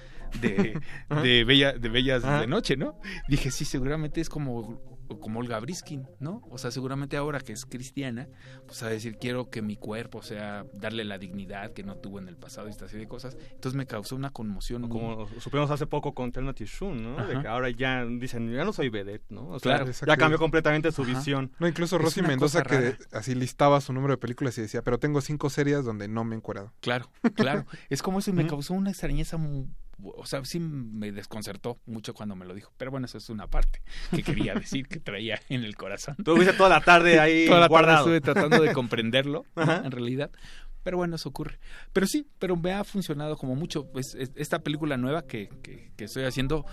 [0.41, 0.79] de,
[1.21, 2.99] de, bella, de Bellas de Noche, ¿no?
[3.27, 6.41] Dije, sí, seguramente es como, como Olga Briskin, ¿no?
[6.49, 8.27] O sea, seguramente ahora que es cristiana,
[8.65, 12.27] pues a decir, quiero que mi cuerpo, sea, darle la dignidad que no tuvo en
[12.27, 13.37] el pasado y esta serie de cosas.
[13.51, 14.81] Entonces me causó una conmoción.
[14.81, 17.25] muy- Como supimos hace poco con Telma Tishun, ¿no?
[17.25, 19.47] De que ahora ya dicen, ya no soy vedette, ¿no?
[19.49, 21.11] O sea, Claro, ya cambió completamente su Ajá.
[21.13, 21.51] visión.
[21.59, 22.97] No, incluso Rosy Mendoza que rara.
[23.13, 26.35] así listaba su número de películas y decía, pero tengo cinco series donde no me
[26.35, 26.73] he encuerado.
[26.81, 27.65] Claro, claro.
[27.89, 29.67] Es como eso y me causó una extrañeza, mu-
[30.03, 32.71] o sea, sí me desconcertó mucho cuando me lo dijo.
[32.77, 33.81] Pero bueno, eso es una parte
[34.11, 36.15] que quería decir, que traía en el corazón.
[36.17, 37.97] Tú estuviste toda la tarde ahí Toda la tarde guardado.
[38.15, 40.31] estuve tratando de comprenderlo, en realidad.
[40.83, 41.59] Pero bueno, eso ocurre.
[41.93, 43.91] Pero sí, pero me ha funcionado como mucho.
[43.91, 46.63] Pues, es- esta película nueva que, que, que estoy haciendo,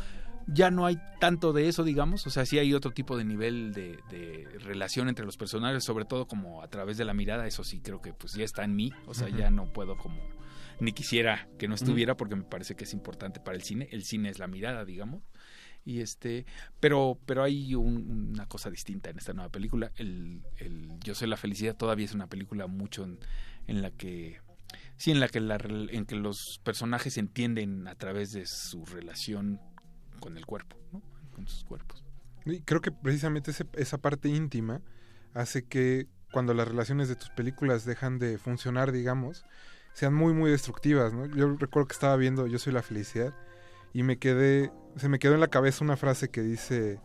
[0.46, 2.26] ya no hay tanto de eso, digamos.
[2.26, 6.04] O sea, sí hay otro tipo de nivel de, de relación entre los personajes, sobre
[6.04, 7.46] todo como a través de la mirada.
[7.46, 8.92] Eso sí creo que pues ya está en mí.
[9.06, 10.18] O sea, ya no puedo como
[10.82, 13.88] ni quisiera que no estuviera porque me parece que es importante para el cine.
[13.92, 15.22] El cine es la mirada, digamos.
[15.84, 16.44] Y este,
[16.80, 19.92] pero, pero hay un- una cosa distinta en esta nueva película.
[19.96, 23.18] El, el Yo soy la felicidad todavía es una película mucho en,
[23.66, 24.40] en la que
[24.96, 29.60] sí, en la que la, en que los personajes entienden a través de su relación
[30.20, 31.02] con el cuerpo, ¿no?
[31.34, 32.04] Con sus cuerpos.
[32.44, 34.80] Y creo que precisamente ese- esa parte íntima
[35.34, 39.44] hace que cuando las relaciones de tus películas dejan de funcionar, digamos,
[39.93, 41.27] sean muy, muy destructivas, ¿no?
[41.27, 43.35] Yo recuerdo que estaba viendo Yo soy la felicidad
[43.93, 46.98] y me quedé, se me quedó en la cabeza una frase que dice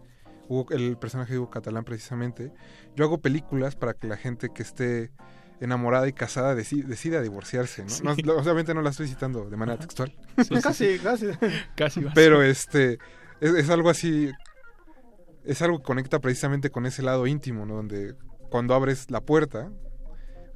[0.48, 2.54] Hugo- el personaje de Hugo Catalán precisamente,
[2.96, 5.12] yo hago películas para que la gente que esté
[5.60, 7.90] enamorada y casada deci- decida divorciarse, ¿no?
[7.90, 8.04] Sí.
[8.04, 10.16] No, lo- obviamente no la estoy citando de manera textual.
[10.64, 11.28] Casi, casi.
[11.76, 13.00] Casi Pero este
[13.42, 14.32] es, es algo así
[15.44, 17.76] es algo que conecta precisamente con ese lado íntimo, ¿no?
[17.76, 18.16] Donde
[18.50, 19.72] cuando abres la puerta,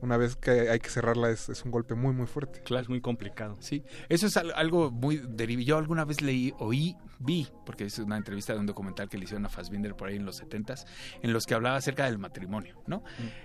[0.01, 2.61] una vez que hay que cerrarla es, es un golpe muy muy fuerte.
[2.63, 2.83] Claro.
[2.83, 3.57] Es muy complicado.
[3.59, 5.65] Sí, eso es al- algo muy derivado.
[5.65, 9.25] Yo alguna vez leí, oí, vi, porque es una entrevista de un documental que le
[9.25, 10.85] hicieron a Fassbinder por ahí en los setentas,
[11.21, 13.03] en los que hablaba acerca del matrimonio, ¿no?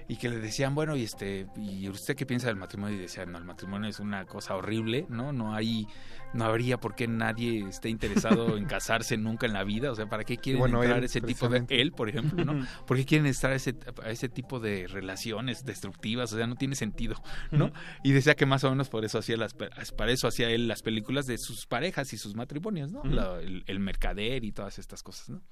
[0.08, 2.96] Y que le decían, bueno, y este, ¿y usted qué piensa del matrimonio?
[2.96, 5.32] Y decía, no, el matrimonio es una cosa horrible, ¿no?
[5.32, 5.86] No hay,
[6.34, 9.90] no habría por qué nadie esté interesado en casarse nunca en la vida.
[9.90, 12.66] O sea, ¿para qué quieren bueno, entrar él, ese tipo de, él, por ejemplo, ¿no?
[12.86, 16.32] ¿Por qué quieren estar a ese, a ese tipo de relaciones destructivas?
[16.32, 17.16] O sea, no tiene sentido,
[17.50, 17.72] ¿no?
[18.02, 20.82] Y decía que más o menos por eso hacía las para eso hacía él las
[20.82, 23.04] películas de sus parejas y sus matrimonios, ¿no?
[23.04, 25.42] La- el, el mercader y todas estas cosas, ¿no?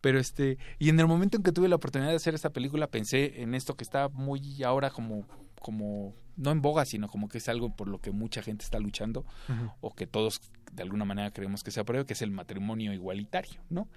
[0.00, 2.86] Pero este, y en el momento en que tuve la oportunidad de hacer esta película
[2.86, 5.26] pensé en esto que está muy ahora como
[5.60, 8.78] como no en boga, sino como que es algo por lo que mucha gente está
[8.78, 9.24] luchando
[9.80, 10.40] o que todos
[10.72, 13.88] de alguna manera creemos que se apruebe, que es el matrimonio igualitario, ¿no?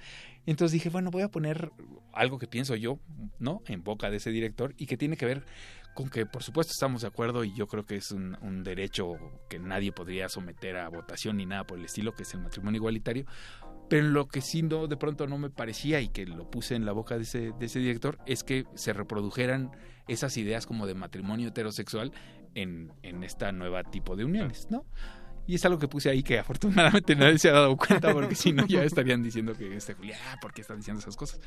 [0.45, 1.71] Entonces dije, bueno, voy a poner
[2.11, 2.99] algo que pienso yo,
[3.39, 3.61] ¿no?
[3.67, 5.45] En boca de ese director y que tiene que ver
[5.93, 9.13] con que, por supuesto, estamos de acuerdo y yo creo que es un, un derecho
[9.49, 12.79] que nadie podría someter a votación ni nada por el estilo, que es el matrimonio
[12.79, 13.25] igualitario.
[13.89, 16.85] Pero lo que sí no, de pronto no me parecía y que lo puse en
[16.85, 19.71] la boca de ese, de ese director es que se reprodujeran
[20.07, 22.11] esas ideas como de matrimonio heterosexual
[22.55, 24.85] en, en esta nueva tipo de uniones, ¿no?
[25.45, 28.53] Y es algo que puse ahí que afortunadamente nadie se ha dado cuenta porque si
[28.53, 31.41] no ya estarían diciendo que este Julián, ¿por qué está diciendo esas cosas?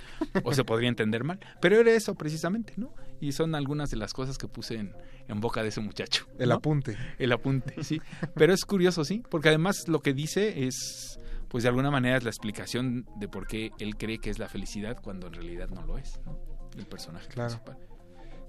[0.44, 1.40] O se podría entender mal.
[1.62, 2.92] Pero era eso precisamente, ¿no?
[3.22, 4.92] Y son algunas de las cosas que puse en,
[5.28, 6.26] en boca de ese muchacho.
[6.38, 6.94] El apunte.
[7.18, 7.98] El apunte, sí.
[8.34, 11.18] Pero es curioso, sí, porque además lo que dice es,
[11.48, 14.48] pues de alguna manera es la explicación de por qué él cree que es la
[14.50, 16.38] felicidad cuando en realidad no lo es, ¿no?
[16.76, 17.48] El personaje Claro.
[17.64, 17.78] principal.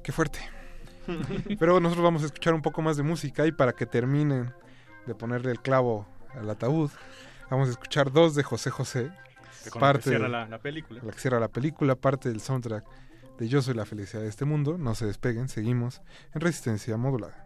[0.07, 0.39] Qué fuerte.
[1.59, 4.53] Pero nosotros vamos a escuchar un poco más de música y para que terminen
[5.05, 6.89] de ponerle el clavo al ataúd,
[7.51, 9.11] vamos a escuchar dos de José José.
[9.65, 11.01] Que la que cierra la- la película.
[11.03, 12.85] La que cierra la película, parte del soundtrack
[13.37, 14.77] de Yo soy la felicidad de este mundo.
[14.77, 16.01] No se despeguen, seguimos
[16.33, 17.45] en resistencia modulada.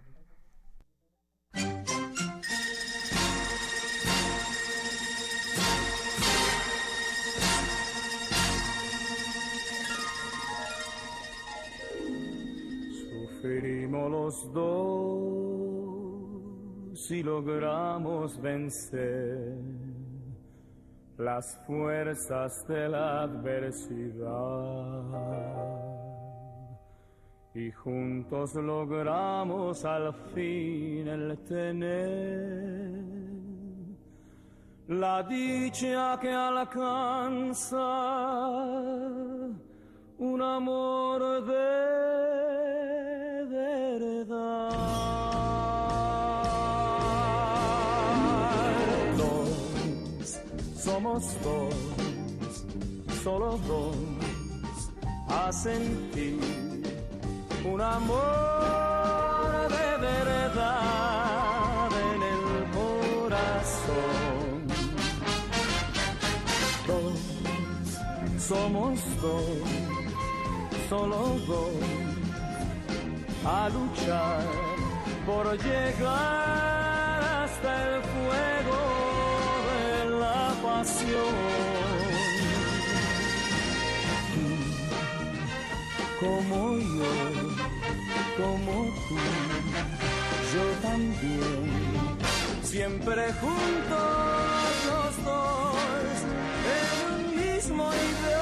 [13.44, 15.32] Los dos
[17.10, 19.58] y logramos vencer
[21.18, 24.22] las fuerzas de la adversidad.
[27.56, 32.92] Y juntos logramos al fin el tener
[34.88, 37.78] la dicha que alcanza
[40.20, 42.41] un amor de
[51.12, 51.76] somos dos,
[53.24, 53.96] solo dos,
[55.28, 56.40] a sentir
[57.66, 58.18] un amor
[59.70, 62.44] de verdad en el
[62.78, 64.68] corazón.
[66.88, 67.20] Dos,
[68.42, 69.68] somos dos,
[70.88, 71.76] solo dos,
[73.46, 74.46] a luchar
[75.26, 76.61] por llegar
[80.82, 80.88] Tú,
[86.20, 87.14] como yo,
[88.36, 88.74] como
[89.08, 89.18] tú,
[90.54, 91.70] yo también,
[92.64, 94.00] siempre juntos
[94.88, 96.16] los dos,
[96.74, 98.41] en un mismo ideal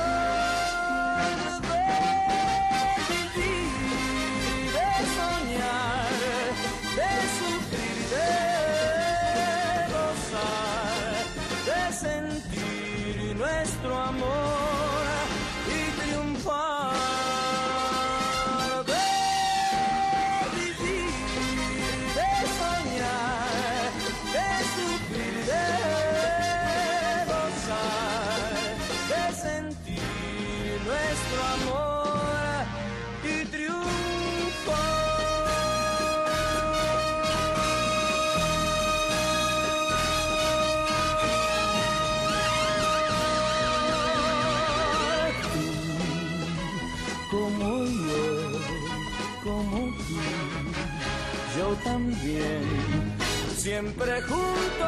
[53.80, 54.79] siempre juntos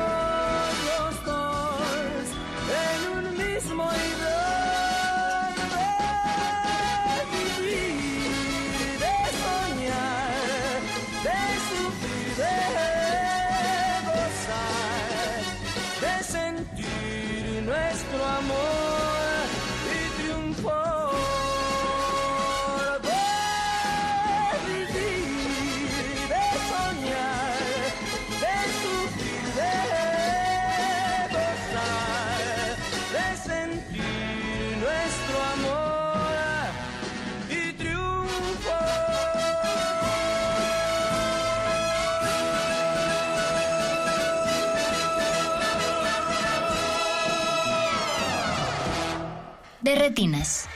[50.01, 50.67] retinas.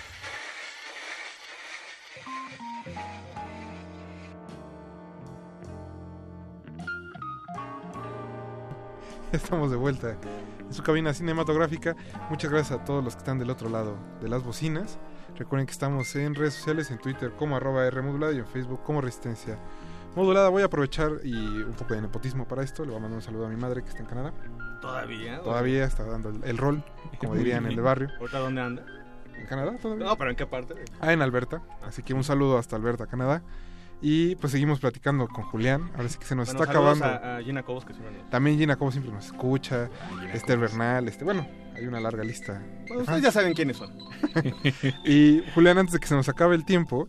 [9.32, 10.16] Estamos de vuelta
[10.60, 11.96] en su cabina cinematográfica.
[12.30, 15.00] Muchas gracias a todos los que están del otro lado de las bocinas.
[15.36, 18.84] Recuerden que estamos en redes sociales, en Twitter como arroba R modulada y en Facebook
[18.84, 19.58] como Resistencia
[20.16, 20.50] Modulada.
[20.50, 22.84] Voy a aprovechar y un poco de nepotismo para esto.
[22.84, 24.34] Le voy a mandar un saludo a mi madre que está en Canadá.
[24.82, 25.42] Todavía.
[25.42, 26.84] Todavía está dando el, el rol,
[27.18, 28.10] como dirían en el barrio.
[28.20, 28.86] ¿Ahorita dónde anda?
[29.46, 30.06] ¿En Canadá todavía?
[30.06, 30.74] No, pero ¿en qué parte?
[31.00, 31.62] Ah, en Alberta.
[31.86, 33.44] Así que un saludo hasta Alberta, Canadá.
[34.02, 35.92] Y pues seguimos platicando con Julián.
[35.96, 37.06] Ahora sí que se nos Bueno, está acabando.
[37.06, 39.90] A, a Gina Cobos, que siempre nos- También Gina Cobo siempre nos escucha.
[40.34, 42.62] Esther Bernal, este, bueno, hay una larga lista.
[42.88, 43.92] Bueno, ustedes ya saben quiénes son.
[45.06, 47.08] y Julián, antes de que se nos acabe el tiempo,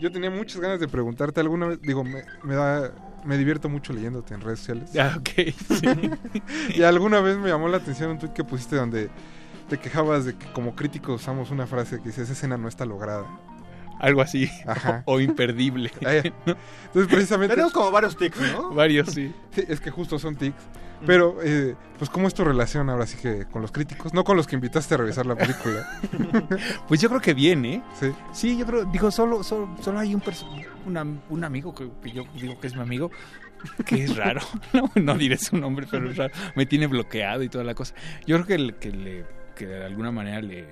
[0.00, 2.92] yo tenía muchas ganas de preguntarte alguna vez, digo, me, me da,
[3.24, 4.90] me divierto mucho leyéndote en redes sociales.
[4.98, 5.54] Ah, ok,
[6.76, 9.08] y alguna vez me llamó la atención un tweet que pusiste donde
[9.68, 12.84] te quejabas de que como críticos usamos una frase que dice, esa escena no está
[12.84, 13.26] lograda.
[14.00, 14.50] Algo así.
[14.66, 15.02] Ajá.
[15.06, 15.90] O, o imperdible.
[16.00, 17.54] Entonces, precisamente.
[17.54, 18.70] Tenemos como varios tics, ¿no?
[18.74, 19.32] Varios, sí.
[19.52, 20.62] Sí, es que justo son tics.
[21.06, 24.14] Pero, eh, pues, ¿cómo es tu relación ahora sí que con los críticos?
[24.14, 25.86] No con los que invitaste a revisar la película.
[26.88, 27.82] Pues yo creo que bien, ¿eh?
[27.98, 28.12] Sí.
[28.32, 30.22] Sí, yo creo, digo, solo, solo, solo hay un,
[30.86, 33.10] una- un amigo que, que yo digo que es mi amigo,
[33.84, 34.40] que es raro.
[34.72, 36.32] No, no diré su nombre, pero es raro.
[36.54, 37.94] Me tiene bloqueado y toda la cosa.
[38.26, 39.24] Yo creo que, que, le,
[39.54, 40.66] que de alguna manera le,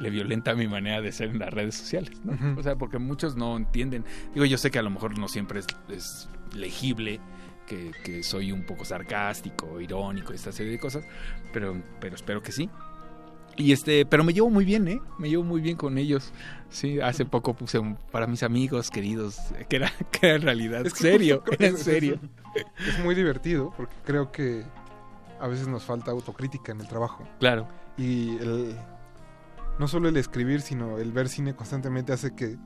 [0.00, 2.20] le violenta mi manera de ser en las redes sociales.
[2.56, 4.04] O sea, porque muchos no entienden.
[4.34, 7.20] Digo, yo sé que a lo mejor no siempre es, es legible.
[7.66, 11.04] Que, que soy un poco sarcástico, irónico, esta serie de cosas,
[11.52, 12.68] pero, pero espero que sí.
[13.56, 15.00] Y este, pero me llevo muy bien, ¿eh?
[15.20, 16.32] Me llevo muy bien con ellos.
[16.68, 19.36] Sí, hace poco puse un- para mis amigos queridos,
[19.68, 22.18] que era, que era en realidad Es que serio, era en serio.
[22.88, 24.64] Es muy divertido porque creo que
[25.38, 27.22] a veces nos falta autocrítica en el trabajo.
[27.38, 27.68] Claro.
[27.96, 28.76] Y el,
[29.78, 32.56] no solo el escribir, sino el ver cine constantemente hace que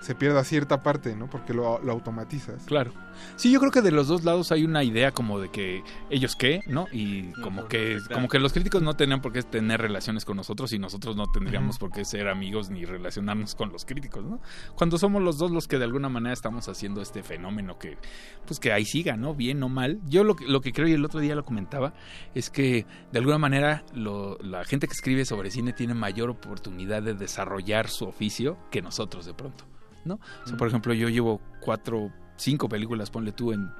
[0.00, 1.28] se pierda cierta parte, ¿no?
[1.28, 2.64] Porque lo, lo automatizas.
[2.64, 2.92] Claro.
[3.36, 6.36] Sí, yo creo que de los dos lados hay una idea como de que ellos
[6.36, 6.86] qué, ¿no?
[6.90, 10.72] Y como que como que los críticos no tenían por qué tener relaciones con nosotros
[10.72, 14.40] y nosotros no tendríamos por qué ser amigos ni relacionarnos con los críticos, ¿no?
[14.74, 17.98] Cuando somos los dos los que de alguna manera estamos haciendo este fenómeno que
[18.46, 19.34] pues que ahí siga, ¿no?
[19.34, 20.00] Bien o mal.
[20.06, 21.92] Yo lo que, lo que creo y el otro día lo comentaba
[22.34, 27.02] es que de alguna manera lo- la gente que escribe sobre cine tiene mayor oportunidad
[27.02, 29.64] de desarrollar su oficio que nosotros de pronto,
[30.04, 30.20] ¿no?
[30.44, 33.70] O sea, por ejemplo, yo llevo cuatro, cinco películas, ponle tú, en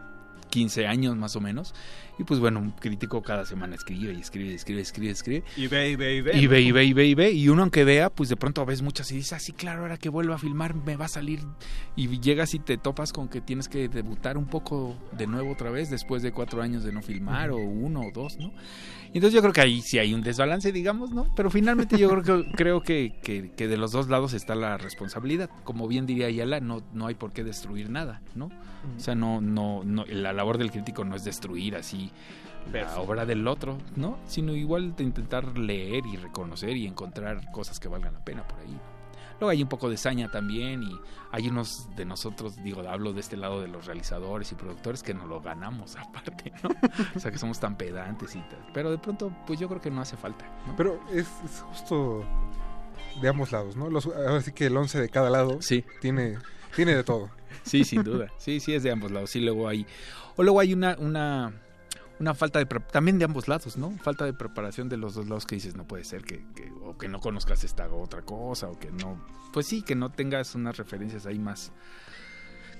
[0.51, 1.75] 15 años más o menos.
[2.19, 5.45] Y pues bueno, un crítico cada semana escribe y escribe, y escribe, escribe, escribe.
[5.57, 6.37] Y ve, y ve, y ve.
[6.37, 7.31] Y ve, y ve, y ve, y ve.
[7.31, 9.97] Y uno aunque vea, pues de pronto ves muchas y dices, ah, sí, claro, ahora
[9.97, 11.41] que vuelva a filmar me va a salir.
[11.97, 15.71] Y llegas y te topas con que tienes que debutar un poco de nuevo otra
[15.71, 18.53] vez después de cuatro años de no filmar, o uno o dos, ¿no?
[19.13, 21.27] Entonces yo creo que ahí sí hay un desbalance, digamos, ¿no?
[21.35, 24.79] Pero finalmente yo creo que, creo que, que, que de los dos lados está la
[24.79, 25.51] responsabilidad.
[25.65, 28.47] Como bien diría Ayala, no, no hay por qué destruir nada, ¿no?
[28.97, 32.11] O sea, no, no, no, la labor del crítico no es destruir así
[32.73, 34.19] la obra del otro, ¿no?
[34.27, 38.61] Sino igual de intentar leer y reconocer y encontrar cosas que valgan la pena por
[38.61, 38.79] ahí.
[39.41, 41.01] Luego hay un poco de saña también y
[41.33, 45.15] hay unos de nosotros, digo, hablo de este lado de los realizadores y productores que
[45.15, 46.71] nos lo ganamos aparte, ¿no?
[47.17, 48.71] o sea, que somos tan pedantes y tal.
[48.75, 50.45] Pero de pronto, pues yo creo que no hace falta.
[50.67, 50.77] ¿no?
[50.77, 52.25] Pero es, es justo
[53.21, 53.91] de ambos lados, ¿no?
[53.91, 55.85] Los, ahora sí que el 11 de cada lado sí.
[56.01, 56.39] tiene,
[56.77, 57.31] tiene de todo.
[57.63, 58.29] Sí, sin duda.
[58.39, 59.31] Sí, sí, es de ambos lados.
[59.31, 59.87] Sí, luego hay.
[60.37, 60.97] O luego hay una.
[60.99, 61.53] una
[62.21, 63.91] una falta de también de ambos lados, ¿no?
[64.03, 66.97] Falta de preparación de los dos lados que dices no puede ser que, que- o
[66.97, 69.19] que no conozcas esta otra cosa o que no
[69.53, 71.73] pues sí que no tengas unas referencias ahí más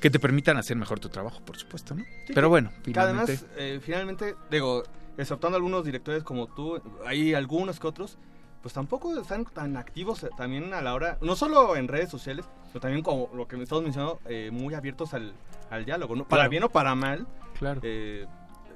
[0.01, 2.05] que te permitan hacer mejor tu trabajo, por supuesto, ¿no?
[2.27, 4.83] Sí, Pero bueno, finalmente además, eh, finalmente, digo,
[5.19, 8.17] exceptando algunos directores como tú, hay algunos que otros,
[8.63, 12.47] pues tampoco están tan activos eh, también a la hora, no solo en redes sociales,
[12.69, 15.35] pero también como lo que me estamos mencionando, eh, muy abiertos al,
[15.71, 16.25] al diálogo, ¿no?
[16.25, 16.51] Para Claro.
[16.51, 17.27] bien o para mal.
[17.59, 17.81] Claro.
[17.85, 18.27] eh,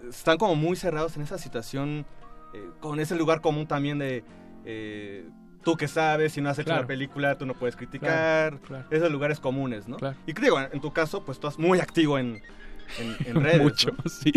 [0.08, 2.06] están como muy cerrados en esa situación,
[2.54, 4.24] eh, con ese lugar común también de...
[4.64, 5.28] eh,
[5.62, 6.82] Tú que sabes, si no has hecho Claro.
[6.82, 8.10] la película, tú no puedes criticar.
[8.10, 8.84] Claro, claro.
[8.90, 9.96] Esos lugares comunes, ¿no?
[9.96, 10.14] Claro.
[10.26, 12.42] Y creo, en tu caso, pues tú estás muy activo en,
[12.98, 13.62] en, en redes.
[13.62, 14.08] Mucho, ¿no?
[14.10, 14.32] sí.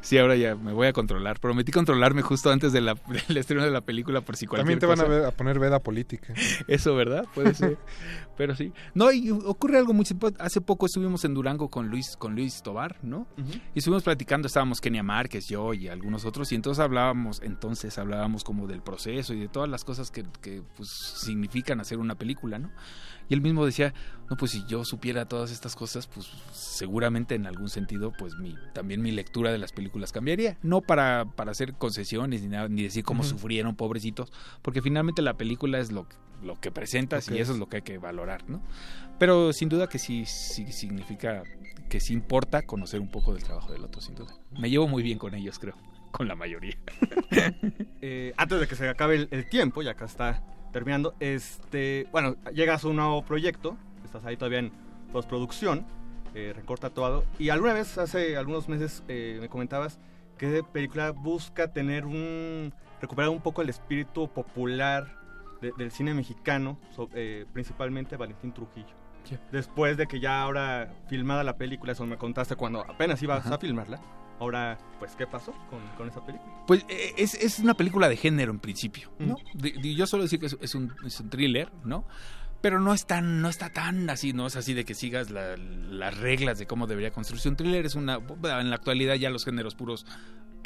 [0.00, 1.40] Sí, ahora ya me voy a controlar.
[1.40, 2.94] Prometí controlarme justo antes de la,
[3.28, 5.58] del estreno de la película por si cualquier También te van a, ver- a poner
[5.58, 6.34] veda política.
[6.68, 7.24] Eso, ¿verdad?
[7.34, 7.78] Puede ser.
[8.36, 8.72] Pero sí.
[8.94, 10.30] No, y ocurre algo muy simple.
[10.40, 13.28] Hace poco estuvimos en Durango con Luis, con Luis Tobar, ¿no?
[13.74, 18.42] Y estuvimos platicando, estábamos Kenia Márquez, yo y algunos otros, y entonces hablábamos, entonces hablábamos
[18.42, 22.58] como del proceso y de todas las cosas que, que, pues, significan hacer una película,
[22.58, 22.70] ¿no?
[23.28, 23.94] Y él mismo decía,
[24.30, 28.54] no, pues si yo supiera todas estas cosas, pues seguramente en algún sentido, pues mi,
[28.72, 30.56] también mi lectura de las películas cambiaría.
[30.62, 34.32] No para, para hacer concesiones ni nada, ni decir cómo sufrieron, pobrecitos,
[34.62, 36.06] porque finalmente la película es lo,
[36.42, 38.62] lo que presentas y eso es lo que hay que valorar, ¿no?
[39.18, 41.42] Pero sin duda que sí, sí significa,
[41.88, 44.34] que sí importa conocer un poco del trabajo del otro, sin duda.
[44.58, 45.76] Me llevo muy bien con ellos, creo,
[46.10, 46.76] con la mayoría.
[48.06, 50.42] Eh, antes de que se acabe el, el tiempo, ya acá está
[50.78, 54.72] terminando, este, bueno, llegas a un nuevo proyecto, estás ahí todavía en
[55.12, 55.86] postproducción,
[56.34, 60.00] eh, recorta todo, y alguna vez, hace algunos meses, eh, me comentabas
[60.36, 65.16] que esa película busca tener un, recuperar un poco el espíritu popular
[65.60, 68.96] de- del cine mexicano, so- eh, principalmente Valentín Trujillo.
[69.52, 73.54] Después de que ya ahora filmada la película, eso me contaste cuando apenas ibas Ajá.
[73.54, 74.00] a filmarla,
[74.44, 76.52] ahora, pues, ¿qué pasó con, con esa película?
[76.66, 79.36] Pues eh, es, es una película de género en principio, ¿no?
[79.54, 82.06] De- de- yo solo decir que es, es un, es un thriller, ¿no?
[82.60, 85.56] Pero no es tan, no está tan así, no es así de que sigas la-
[85.56, 87.84] las reglas de cómo debería construirse un thriller.
[87.84, 90.06] Es una, en la actualidad ya los géneros puros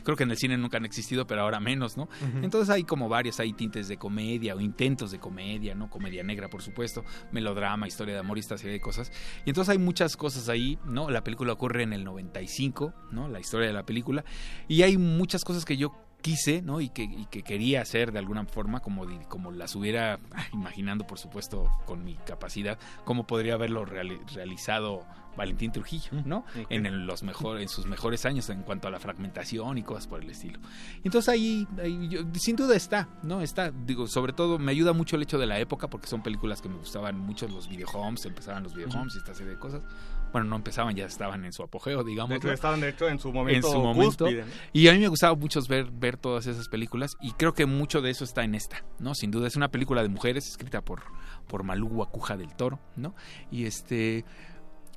[0.05, 2.09] creo que en el cine nunca han existido, pero ahora menos, ¿no?
[2.43, 5.91] Entonces hay como varios, hay tintes de comedia o intentos de comedia, ¿no?
[5.91, 9.13] Comedia negra, por supuesto, melodrama, historia de amor y esta serie de cosas.
[9.45, 11.11] Y entonces hay muchas cosas ahí, ¿no?
[11.11, 13.29] La película ocurre en el 95, ¿no?
[13.29, 14.25] La historia de la película.
[14.69, 16.81] Y hay muchas cosas que yo quise, ¿no?
[16.81, 20.19] Y que, y que quería hacer de alguna forma, como, di- como las hubiera
[20.53, 25.07] imaginando, por supuesto, con mi capacidad, cómo podría haberlo reali- realizado
[25.39, 26.45] Valentín Trujillo, ¿no?
[26.69, 30.07] En el- los mejor, en sus mejores años en cuanto a la fragmentación y cosas
[30.07, 30.59] por el estilo.
[31.03, 33.41] Entonces ahí, ahí yo- sin duda está, ¿no?
[33.41, 36.61] Está, digo, sobre todo me ayuda mucho el hecho de la época porque son películas
[36.61, 39.83] que me gustaban mucho, los videohomes, empezaban los videohomes y esta serie de cosas.
[40.31, 42.29] Bueno, no empezaban, ya estaban en su apogeo, digamos.
[42.29, 42.53] De hecho, ¿no?
[42.53, 44.25] estaban de hecho en su momento en su momento.
[44.27, 44.51] cúspide, ¿no?
[44.75, 48.03] Y a mí me gustaba mucho ver, ver todas esas películas y creo que mucho
[48.03, 49.15] de eso está en esta, ¿no?
[49.15, 51.03] Sin duda es una película de mujeres escrita por,
[51.47, 53.15] por Malú Guacuja del Toro, ¿no?
[53.51, 54.27] Y este...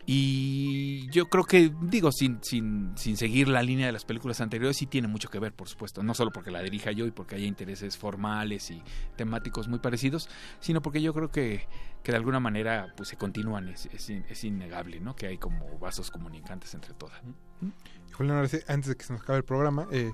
[0.05, 4.77] Y yo creo que, digo, sin, sin, sin seguir la línea de las películas anteriores,
[4.77, 6.03] sí tiene mucho que ver, por supuesto.
[6.03, 8.81] No solo porque la dirija yo y porque haya intereses formales y
[9.15, 10.29] temáticos muy parecidos,
[10.59, 11.67] sino porque yo creo que,
[12.03, 15.15] que de alguna manera pues se continúan, es, es, es innegable, ¿no?
[15.15, 17.21] Que hay como vasos comunicantes entre todas.
[18.13, 18.37] Julián,
[18.67, 20.11] antes de que se nos acabe el programa, eh,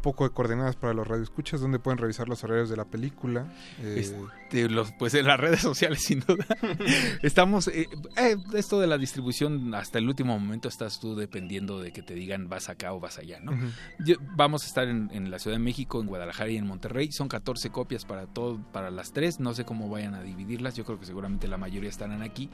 [0.00, 3.52] poco de coordenadas para los radioescuchas, donde pueden revisar los horarios de la película.
[3.80, 6.46] Eh, Este, los, pues en las redes sociales, sin duda.
[7.22, 7.68] Estamos.
[7.68, 12.02] eh, eh, esto de la distribución, hasta el último momento estás tú dependiendo de que
[12.02, 13.52] te digan vas acá o vas allá, ¿no?
[13.98, 17.10] Yo- vamos a estar en, en la Ciudad de México, en Guadalajara y en Monterrey.
[17.12, 19.40] Son 14 copias para todo, para las tres.
[19.40, 20.74] No sé cómo vayan a dividirlas.
[20.74, 22.50] Yo creo que seguramente la mayoría estarán aquí.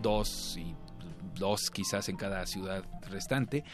[0.00, 0.74] Dos y
[1.34, 3.64] dos quizás en cada ciudad restante.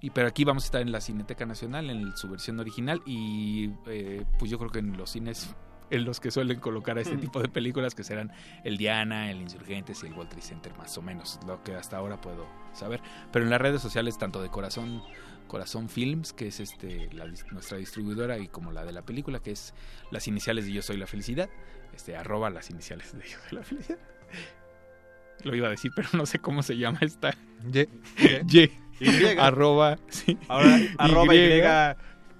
[0.00, 3.02] Y pero aquí vamos a estar en la Cineteca Nacional, en su versión original.
[3.06, 5.54] Y eh, pues yo creo que en los cines
[5.90, 8.32] en los que suelen colocar a este tipo de películas que serán
[8.64, 11.96] el Diana, el Insurgentes y el World Trade Center más o menos, lo que hasta
[11.96, 13.00] ahora puedo saber.
[13.32, 15.02] Pero en las redes sociales tanto de Corazón
[15.46, 19.52] Corazón Films, que es este la nuestra distribuidora y como la de la película, que
[19.52, 19.74] es
[20.10, 21.48] las iniciales de Yo soy la felicidad,
[21.94, 23.98] este arroba las iniciales de Yo soy la felicidad.
[25.44, 27.34] Lo iba a decir, pero no sé cómo se llama esta.
[27.72, 27.80] Y.
[28.58, 28.70] Y.
[29.00, 29.24] Y.
[29.38, 29.96] Arroba.
[30.08, 30.36] sí.
[30.48, 31.38] Ahora, arroba Y.
[31.38, 31.62] Y,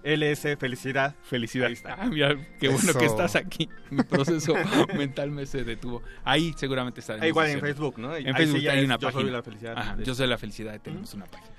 [0.03, 1.15] LS Felicidad.
[1.23, 1.71] Felicidad.
[1.85, 3.69] Ah, mira, qué bueno que estás aquí.
[3.91, 4.55] Mi proceso
[4.97, 6.03] mental me se detuvo.
[6.25, 7.25] Ahí seguramente estaremos.
[7.25, 7.61] Ah, igual en.
[7.61, 8.17] Facebook, ¿no?
[8.17, 9.37] En Ahí Facebook sí hay una Yo Soy página.
[9.37, 9.75] la Felicidad.
[9.79, 11.53] Ajá, Yo soy la felicidad y tenemos una página.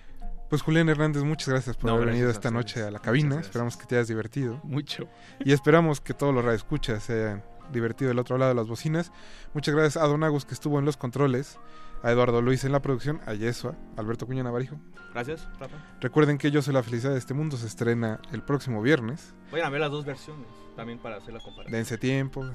[0.50, 3.40] Pues Julián Hernández, muchas gracias por No, haber gracias venido esta noche a la cabina.
[3.40, 4.60] Esperamos que te hayas divertido.
[4.64, 5.08] Mucho.
[5.46, 9.12] Y esperamos que todos los radioescuchas se hayan divertido del otro lado de las bocinas.
[9.54, 11.60] Muchas gracias a Don Agus que estuvo en los controles,
[12.04, 14.80] a Eduardo Luis en la producción, a Yesua, Alberto Cuña Navarijo.
[15.14, 15.76] Gracias, Rafa.
[16.00, 19.34] Recuerden que Yo soy la felicidad de este mundo se estrena el próximo viernes.
[19.52, 21.74] Vayan a ver las dos versiones también para hacer la comparación.
[21.74, 22.46] Dense tiempo,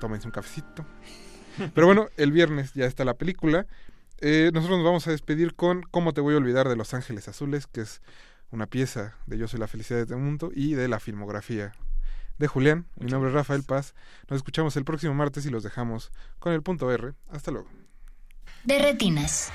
[0.00, 0.84] tómense un cafecito.
[1.74, 3.66] Pero bueno, el viernes ya está la película.
[4.18, 7.28] Eh, nosotros nos vamos a despedir con Cómo te voy a olvidar de Los Ángeles
[7.28, 8.02] Azules, que es
[8.50, 11.72] una pieza de Yo soy la felicidad de este mundo y de la filmografía
[12.40, 12.86] de Julián.
[12.96, 13.94] Mi nombre es Rafael Paz.
[14.28, 17.12] Nos escuchamos el próximo martes y los dejamos con el punto R.
[17.28, 17.68] Hasta luego.
[18.64, 19.52] De retinas.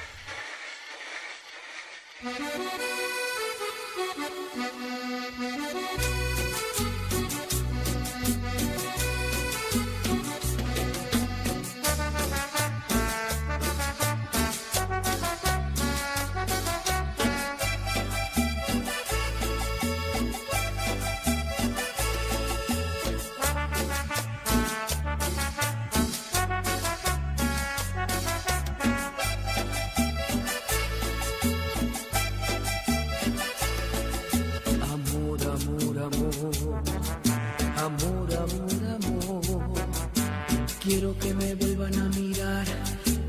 [40.85, 42.67] Quiero que me vuelvan a mirar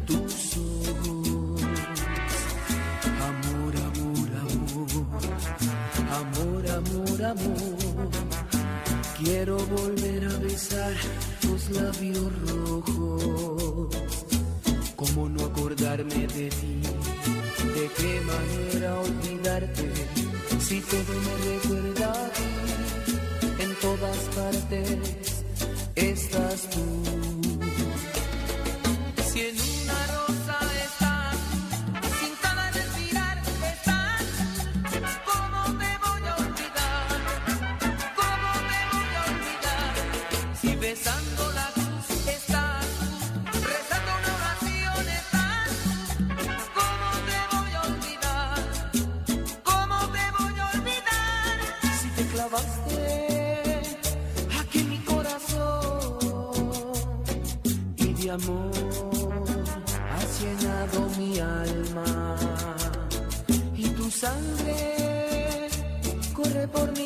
[0.07, 1.62] tus ojos.
[3.31, 5.07] Amor, amor, amor,
[6.20, 8.11] amor, amor, amor.
[9.16, 10.93] Quiero volver a besar
[11.41, 13.97] tus labios rojos.
[14.95, 16.83] ¿Cómo no acordarme de ti?
[17.74, 19.93] ¿De qué manera olvidarte?
[20.61, 22.12] Si todo me recuerda
[23.59, 25.27] en todas partes
[25.97, 27.26] estás tú.
[66.72, 67.06] Por mis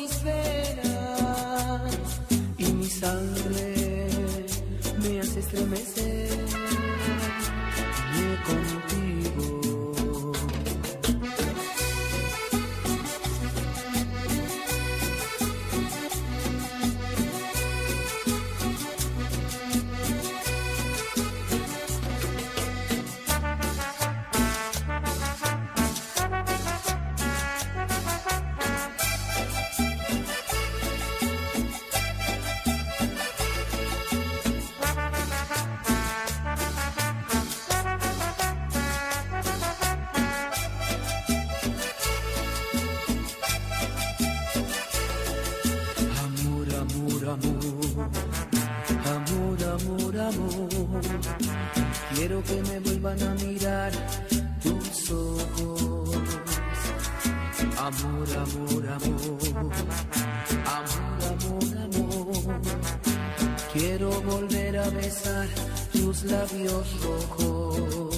[64.01, 65.47] Quiero volver a besar
[65.93, 68.15] tus labios rojos.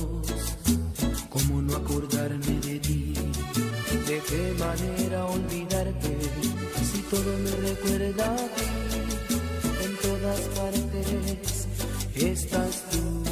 [1.29, 3.13] ¿Cómo no acordarme de ti?
[4.07, 6.17] ¿De qué manera olvidarte?
[6.89, 8.69] Si todo me recuerda a ti,
[9.83, 11.67] en todas partes
[12.15, 13.22] estás tú.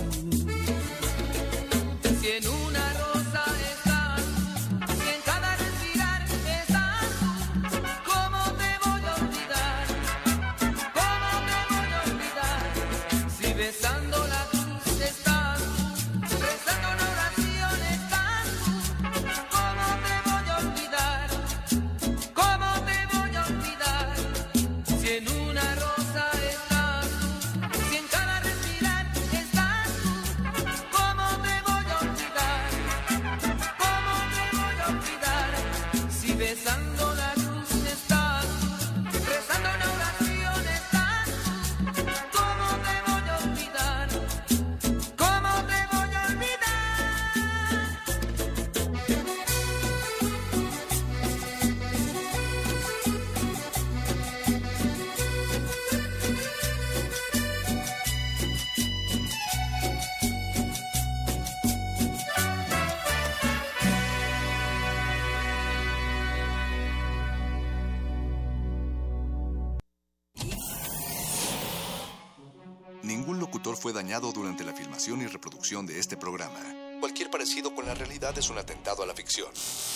[75.08, 76.60] Y reproducción de este programa.
[77.00, 79.50] Cualquier parecido con la realidad es un atentado a la ficción.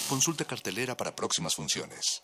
[0.10, 2.24] Consulta cartelera para próximas funciones.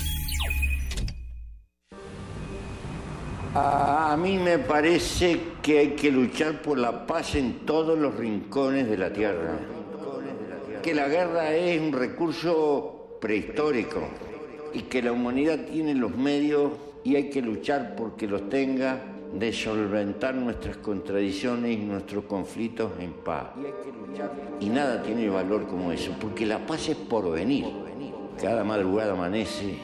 [3.53, 8.89] A, mí me parece que hay que luchar por la paz en todos los rincones
[8.89, 9.59] de la tierra.
[10.81, 14.07] Que la guerra es un recurso prehistórico
[14.73, 16.71] y que la humanidad tiene los medios
[17.03, 19.01] y hay que luchar porque los tenga
[19.33, 23.47] de solventar nuestras contradicciones y nuestros conflictos en paz.
[24.61, 27.65] Y nada tiene valor como eso, porque la paz es por venir.
[28.41, 29.75] Cada madrugada amanece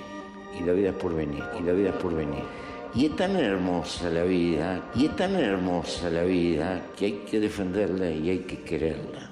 [0.58, 2.67] y la vida es por venir, y la vida es por venir.
[2.96, 7.40] Y es tan hermosa la vida, y es tan hermosa la vida, que hay que
[7.40, 9.30] defenderla y hay que quererla.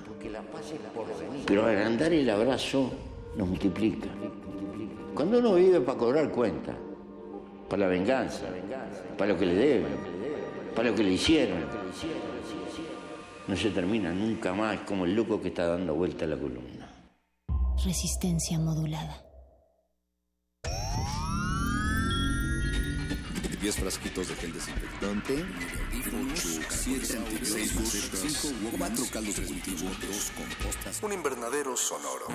[1.45, 2.91] Pero agrandar el abrazo
[3.35, 4.09] nos multiplica.
[5.13, 6.75] Cuando uno vive para cobrar cuenta,
[7.69, 8.45] para la venganza,
[9.17, 9.97] para lo que le deben,
[10.75, 11.59] para lo que le hicieron,
[13.47, 16.89] no se termina nunca más como el loco que está dando vuelta a la columna.
[17.83, 19.24] Resistencia modulada.
[23.65, 25.43] 10 frasquitos de gel desinfectante,
[26.33, 27.73] 8, 7, 6,
[28.43, 32.27] 5, 4 caldos de cultivo, 2 compostas, un invernadero sonoro.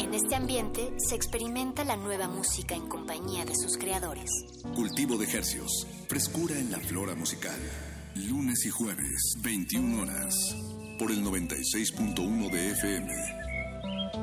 [0.00, 4.28] En este ambiente se experimenta la nueva música en compañía de sus creadores.
[4.74, 7.60] Cultivo de hercios, frescura en la flora musical.
[8.16, 10.34] Lunes y jueves, 21 horas,
[10.98, 13.12] por el 96.1 de FM.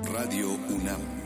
[0.04, 1.21] Radio UNAM.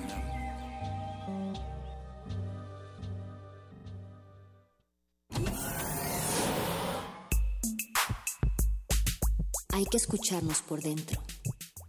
[9.83, 11.21] Que escucharnos por dentro,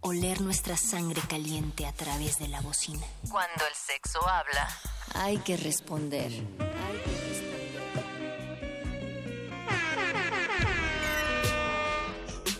[0.01, 3.05] oler nuestra sangre caliente a través de la bocina.
[3.31, 4.67] Cuando el sexo habla,
[5.13, 6.31] Hay que responder.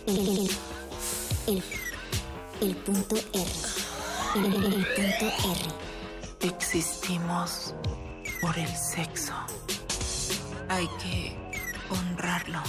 [0.06, 0.50] El, el,
[1.46, 1.62] el,
[2.62, 3.44] el punto R.
[4.36, 6.48] El, el- el punto R.
[6.54, 7.74] Existimos
[8.40, 9.34] por el sexo.
[10.68, 11.36] Hay que
[11.90, 12.62] honrarlo,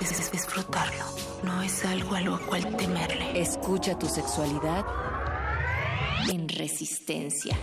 [0.00, 1.04] dis- disfrutarlo.
[1.42, 3.40] No es algo a lo cual temerle.
[3.40, 4.84] Escucha tu sexualidad
[6.30, 7.56] en resistencia.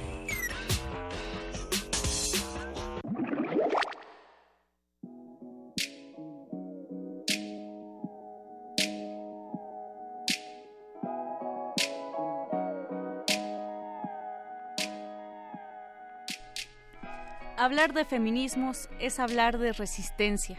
[17.58, 20.58] Hablar de feminismos es hablar de resistencia.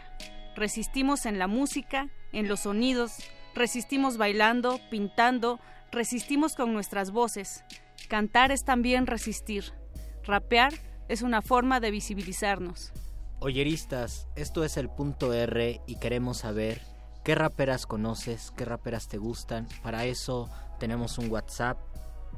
[0.55, 3.17] Resistimos en la música, en los sonidos,
[3.53, 5.59] resistimos bailando, pintando,
[5.91, 7.65] resistimos con nuestras voces.
[8.07, 9.73] Cantar es también resistir.
[10.23, 10.73] Rapear
[11.09, 12.93] es una forma de visibilizarnos.
[13.39, 16.81] Oyeristas, esto es el punto R y queremos saber
[17.25, 19.67] qué raperas conoces, qué raperas te gustan.
[19.83, 20.49] Para eso
[20.79, 21.77] tenemos un WhatsApp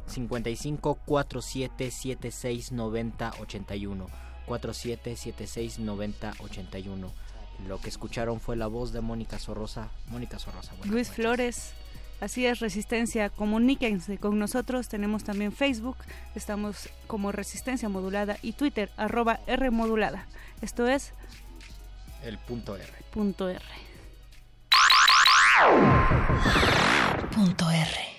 [0.08, 4.08] 55 47 76 90 81.
[4.48, 7.12] 47 76 90 81.
[7.66, 9.90] Lo que escucharon fue la voz de Mónica Sorrosa.
[10.10, 11.12] Mónica Sorrosa, Luis noches.
[11.12, 11.74] Flores,
[12.22, 13.30] así es Resistencia.
[13.30, 14.88] Comuníquense con nosotros.
[14.88, 15.98] Tenemos también Facebook.
[16.36, 20.28] Estamos como Resistencia Modulada y Twitter, arroba R Modulada.
[20.62, 21.14] Esto es
[22.24, 22.86] El punto R.
[23.12, 23.62] punto R.
[27.34, 28.17] Punto R.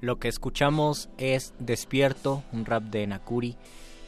[0.00, 3.56] Lo que escuchamos es Despierto, un rap de Nakuri,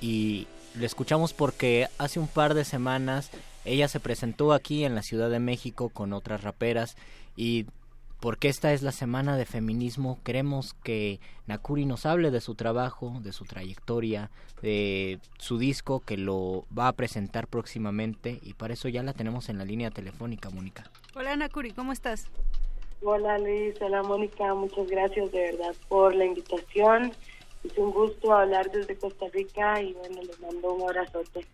[0.03, 3.31] y lo escuchamos porque hace un par de semanas
[3.65, 6.97] ella se presentó aquí en la Ciudad de México con otras raperas
[7.35, 7.65] y
[8.21, 13.19] porque esta es la semana de feminismo, queremos que Nakuri nos hable de su trabajo,
[13.21, 14.31] de su trayectoria,
[14.63, 18.39] de su disco que lo va a presentar próximamente.
[18.43, 20.91] Y para eso ya la tenemos en la línea telefónica, Mónica.
[21.15, 22.27] Hola Nakuri, ¿cómo estás?
[23.03, 27.13] Hola Luis, hola Mónica, muchas gracias de verdad por la invitación.
[27.65, 31.47] Es un gusto hablar desde Costa Rica y bueno, les mando un abrazote.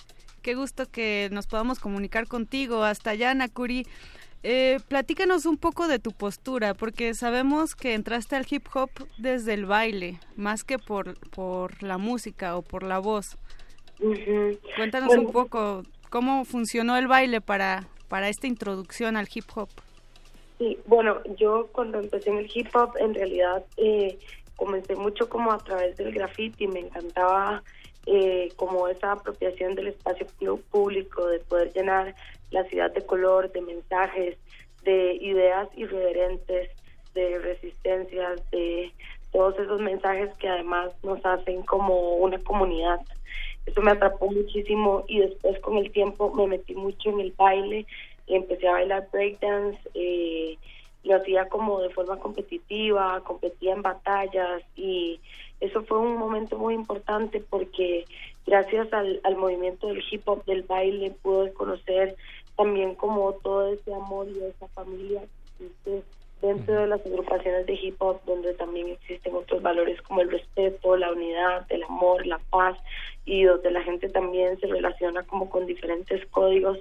[0.43, 2.83] Qué gusto que nos podamos comunicar contigo.
[2.83, 3.87] Hasta allá, Nakuri.
[4.45, 9.55] Eh, platícanos un poco de tu postura, porque sabemos que entraste al hip hop desde
[9.55, 13.39] el baile, más que por, por la música o por la voz.
[14.01, 14.59] Ujú.
[14.77, 19.69] Cuéntanos Bueno, un poco cómo funcionó el baile para, para esta introducción al hip hop.
[20.59, 24.19] Sí, bueno, yo cuando empecé en el hip hop, en realidad eh,
[24.57, 27.63] comencé mucho como a través del graffiti, me encantaba
[28.07, 30.27] eh, como esa apropiación del espacio
[30.71, 32.17] público, de poder llenar
[32.53, 34.39] la ciudad de color, de mensajes,
[34.85, 36.71] de ideas irreverentes,
[37.15, 38.93] de resistencias, de
[39.33, 43.01] todos esos mensajes que además nos hacen como una comunidad.
[43.67, 47.87] Eso me atrapó muchísimo y después con el tiempo me metí mucho en el baile,
[48.27, 50.59] empecé a bailar breakdance, eh,
[51.05, 55.21] lo hacía como de forma competitiva, competía en batallas y
[55.61, 58.05] eso fue un momento muy importante porque
[58.47, 62.17] gracias al movimiento del hip hop, del baile, pude conocer
[62.57, 65.23] también como todo ese amor y esa familia
[65.59, 66.03] que existe
[66.41, 70.97] dentro de las agrupaciones de hip hop donde también existen otros valores como el respeto,
[70.97, 72.77] la unidad, el amor, la paz
[73.25, 76.79] y donde la gente también se relaciona como con diferentes códigos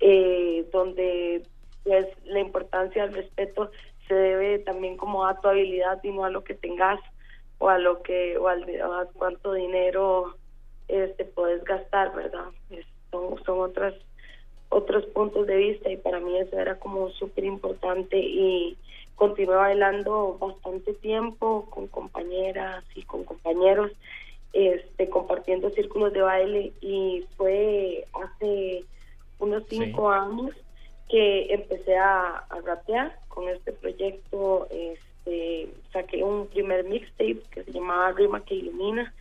[0.00, 1.42] eh, donde
[1.84, 3.70] pues la importancia del respeto
[4.06, 7.00] se debe también como a tu habilidad y no a lo que tengas
[7.58, 10.34] o a lo que o, al, o a cuánto dinero
[10.88, 13.94] este puedes gastar verdad Es- son son otras
[14.70, 18.76] otros puntos de vista y para mí eso era como súper importante y
[19.16, 23.90] continué bailando bastante tiempo con compañeras y con compañeros
[24.52, 28.84] este compartiendo círculos de baile y fue hace
[29.38, 30.54] unos cinco años
[31.08, 34.68] que empecé a, a rapear con este proyecto
[35.28, 39.12] este saqué un primer mixtape que se llamaba Rima que Ilumina.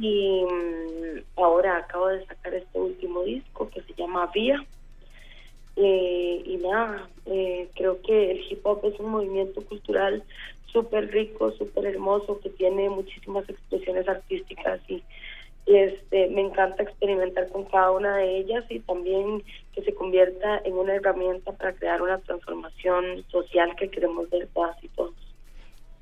[0.00, 4.64] Y mm, ahora acabo de sacar este último disco que se llama Vía.
[5.76, 10.22] Eh, y nada, eh, creo que el hip hop es un movimiento cultural
[10.66, 15.02] súper rico, súper hermoso, que tiene muchísimas expresiones artísticas y
[15.66, 19.42] este, me encanta experimentar con cada una de ellas y también
[19.74, 24.76] que se convierta en una herramienta para crear una transformación social que queremos ver todas
[24.82, 25.23] y todos.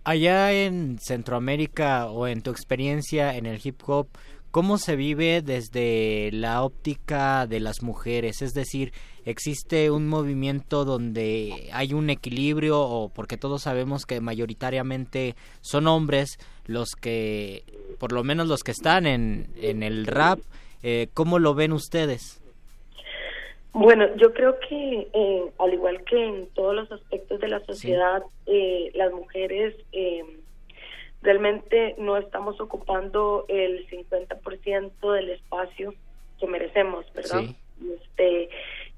[0.05, 4.09] Allá en Centroamérica o en tu experiencia en el hip hop,
[4.51, 8.43] ¿cómo se vive desde la óptica de las mujeres?
[8.43, 8.93] Es decir,
[9.25, 16.37] ¿existe un movimiento donde hay un equilibrio o porque todos sabemos que mayoritariamente son hombres
[16.67, 17.65] los que,
[18.01, 20.41] por lo menos los que están en, en el rap,
[20.83, 22.42] eh, ¿cómo lo ven ustedes?
[23.73, 28.23] Bueno, yo creo que eh, al igual que en todos los aspectos de la sociedad,
[28.47, 30.25] eh, las mujeres eh,
[31.23, 35.95] realmente no estamos ocupando el 50% del espacio
[36.39, 37.41] que merecemos, ¿verdad?
[37.41, 37.57] Sí.
[37.95, 38.51] Este,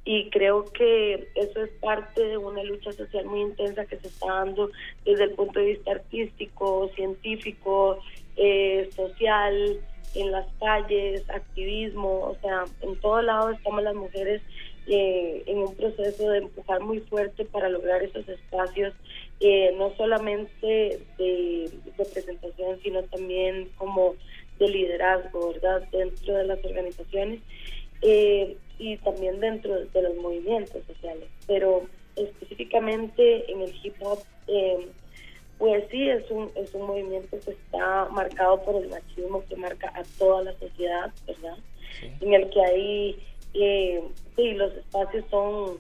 [0.05, 4.27] y creo que eso es parte de una lucha social muy intensa que se está
[4.27, 4.71] dando
[5.05, 8.01] desde el punto de vista artístico, científico,
[8.37, 9.81] eh, social,
[10.15, 14.43] en las calles, activismo, o sea, en todo lado estamos las mujeres
[14.87, 18.93] eh, en un proceso de empujar muy fuerte para lograr esos espacios,
[19.41, 24.15] eh, no solamente de representación, sino también como
[24.59, 27.41] de liderazgo, ¿verdad?, dentro de las organizaciones
[28.03, 31.29] eh, y también dentro de los movimientos sociales.
[31.47, 31.87] Pero
[32.17, 34.89] específicamente en el hip hop, eh,
[35.59, 39.93] pues sí, es un, es un movimiento que está marcado por el machismo que marca
[39.95, 41.57] a toda la sociedad, ¿verdad?
[42.21, 43.23] En el que hay,
[43.55, 44.03] eh,
[44.37, 45.79] sí, los espacios son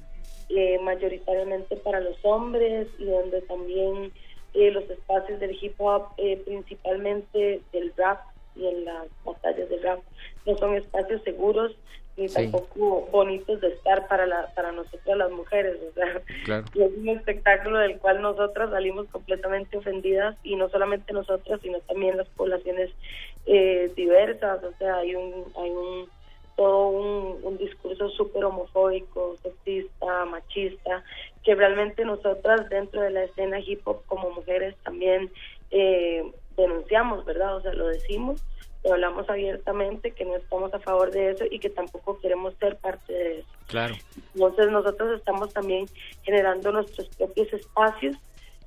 [0.48, 4.12] eh, mayoritariamente para los hombres y donde también
[4.54, 8.20] eh, los espacios del hip hop, eh, principalmente del rap
[8.54, 10.00] y en las batallas del rap,
[10.46, 11.72] no son espacios seguros
[12.16, 12.34] ni Sí.
[12.34, 16.64] tampoco bonitos de estar para la, para nosotras las mujeres, o sea, Claro.
[16.74, 21.80] y es un espectáculo del cual nosotras salimos completamente ofendidas y no solamente nosotras sino
[21.80, 22.90] también las poblaciones
[23.46, 26.08] eh, diversas o sea hay un hay un
[26.56, 31.02] todo un, un discurso súper homofóbico sexista machista
[31.42, 35.30] que realmente nosotras dentro de la escena hip hop como mujeres también
[35.72, 36.22] eh,
[36.56, 37.56] denunciamos, ¿verdad?
[37.56, 38.40] O sea, lo decimos,
[38.90, 43.12] hablamos abiertamente, que no estamos a favor de eso y que tampoco queremos ser parte
[43.12, 43.48] de eso.
[43.66, 43.94] Claro.
[44.34, 45.86] Entonces nosotros estamos también
[46.22, 48.16] generando nuestros propios espacios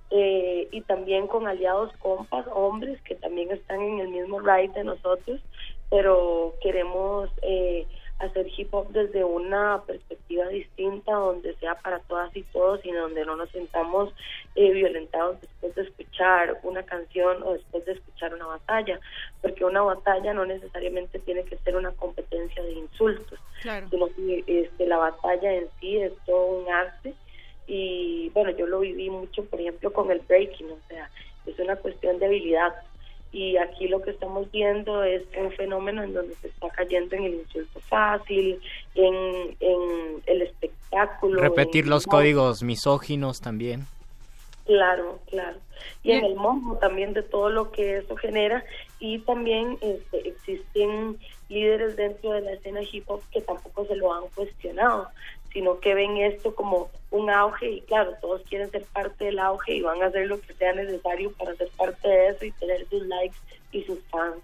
[0.09, 4.83] eh, y también con aliados compas, hombres que también están en el mismo ride de
[4.85, 5.41] nosotros,
[5.89, 7.85] pero queremos eh,
[8.19, 13.25] hacer hip hop desde una perspectiva distinta, donde sea para todas y todos y donde
[13.25, 14.13] no nos sintamos
[14.55, 18.99] eh, violentados después de escuchar una canción o después de escuchar una batalla,
[19.41, 23.87] porque una batalla no necesariamente tiene que ser una competencia de insultos, Claro.
[23.89, 27.13] sino que este, la batalla en sí es todo un arte
[27.67, 31.09] y bueno, yo lo viví mucho, por ejemplo, con el breaking, o sea,
[31.45, 32.73] es una cuestión de habilidad.
[33.37, 37.25] Y aquí lo que estamos viendo es un fenómeno en donde se está cayendo en
[37.25, 38.59] el insulto fácil,
[38.95, 41.39] en, en el espectáculo.
[41.41, 43.85] Repetir en- los códigos misóginos también.
[44.65, 45.57] Claro, claro.
[46.03, 48.65] Y en el modo también de todo lo que eso genera.
[48.99, 54.11] Y también este, existen líderes dentro de la escena hip hop que tampoco se lo
[54.13, 55.07] han cuestionado,
[55.57, 59.73] sino que ven esto como un auge y claro, todos quieren ser parte del auge
[59.73, 62.87] y van a hacer lo que sea necesario para ser parte de eso y tener
[62.87, 63.37] sus likes
[63.71, 64.37] y sus fans.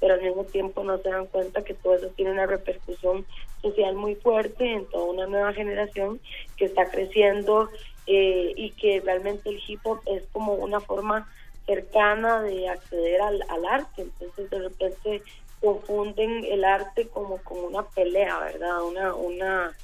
[0.00, 3.24] Pero al mismo tiempo no se dan cuenta que todo eso tiene una repercusión
[3.62, 6.18] social muy fuerte en toda una nueva generación
[6.56, 7.70] que está creciendo
[8.08, 11.30] eh, y que realmente el hip hop es como una forma
[11.64, 14.02] cercana de acceder al, al arte.
[14.02, 15.22] Entonces de repente
[15.60, 18.82] confunden el arte como con una pelea, ¿verdad?
[18.82, 19.76] Una, una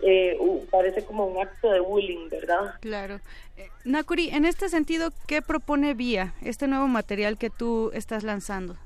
[0.00, 2.74] eh, u- parece como un acto de bullying, ¿verdad?
[2.80, 3.20] Claro.
[3.56, 8.76] Eh, Nakuri, en este sentido, ¿qué propone Vía, este nuevo material que tú estás lanzando?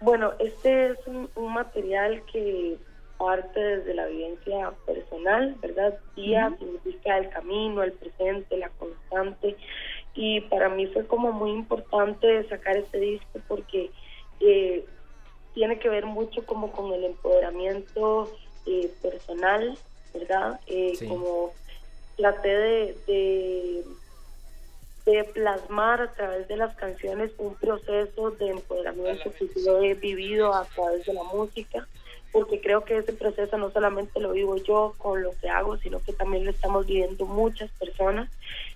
[0.00, 2.76] Bueno, este es un, un material que
[3.16, 5.98] parte desde la vivencia personal, ¿verdad?
[6.16, 9.56] Día significa el camino, el presente, la constante.
[10.14, 13.90] Y para mí fue como muy importante sacar este disco porque
[14.40, 14.84] eh,
[15.54, 18.30] tiene que ver mucho como con el empoderamiento
[18.66, 19.78] eh, personal,
[20.14, 20.60] ¿verdad?
[20.66, 21.06] Eh, Sí.
[21.08, 21.52] Como
[22.16, 23.84] traté de, de
[25.06, 30.54] de plasmar a través de las canciones un proceso de empoderamiento que yo he vivido
[30.54, 31.86] a través de la música,
[32.32, 36.02] porque creo que ese proceso no solamente lo vivo yo con lo que hago, sino
[36.02, 38.30] que también lo estamos viviendo muchas personas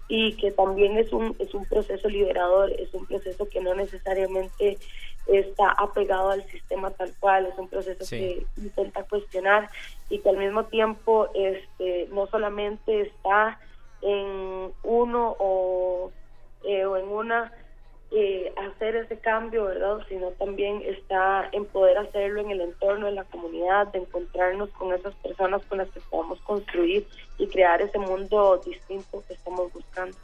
[0.06, 4.76] y que también es un, es un proceso liberador, es un proceso que no necesariamente
[5.28, 8.18] está apegado al sistema tal cual, es un proceso Sí.
[8.18, 9.70] que intenta cuestionar
[10.08, 13.60] y que al mismo tiempo este no solamente está
[14.02, 16.10] en uno o,
[16.64, 17.52] eh, o en una
[18.10, 19.98] eh, hacer ese cambio, ¿verdad?
[20.08, 24.94] Sino también está en poder hacerlo en el entorno, en la comunidad, de encontrarnos con
[24.94, 27.06] esas personas con las que podamos construir
[27.36, 30.16] y crear ese mundo distinto que estamos buscando.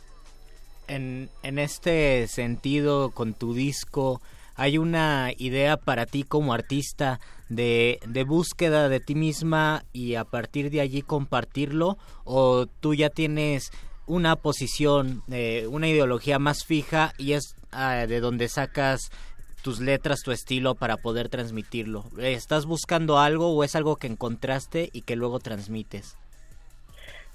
[0.88, 4.22] En, en este sentido, con tu disco,
[4.56, 10.24] ¿hay una idea para ti como artista de, de búsqueda de ti misma y a
[10.24, 11.98] partir de allí compartirlo?
[12.24, 13.70] ¿O tú ya tienes
[14.06, 19.10] una posición, eh, una ideología más fija y es ah, de donde sacas
[19.62, 22.04] tus letras, tu estilo para poder transmitirlo?
[22.18, 26.16] ¿Estás buscando algo o es algo que encontraste y que luego transmites?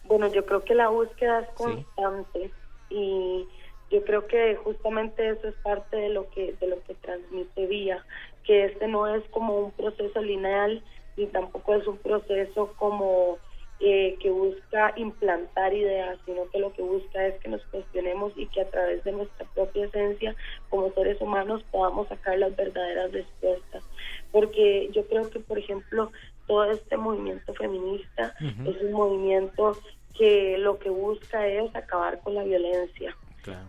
[0.05, 2.51] Bueno, yo creo que la búsqueda es constante
[2.89, 3.47] y
[3.89, 8.05] yo creo que justamente eso es parte de lo que de lo que transmite Vía,
[8.43, 10.83] que este no es como un proceso lineal
[11.17, 13.37] ni tampoco es un proceso como
[13.81, 18.45] eh, que busca implantar ideas, sino que lo que busca es que nos cuestionemos y
[18.47, 20.35] que a través de nuestra propia esencia
[20.69, 23.83] como seres humanos podamos sacar las verdaderas respuestas.
[24.31, 26.11] Porque yo creo que, por ejemplo,
[26.45, 29.77] todo este movimiento feminista es un movimiento
[30.17, 33.15] que lo que busca es acabar con la violencia,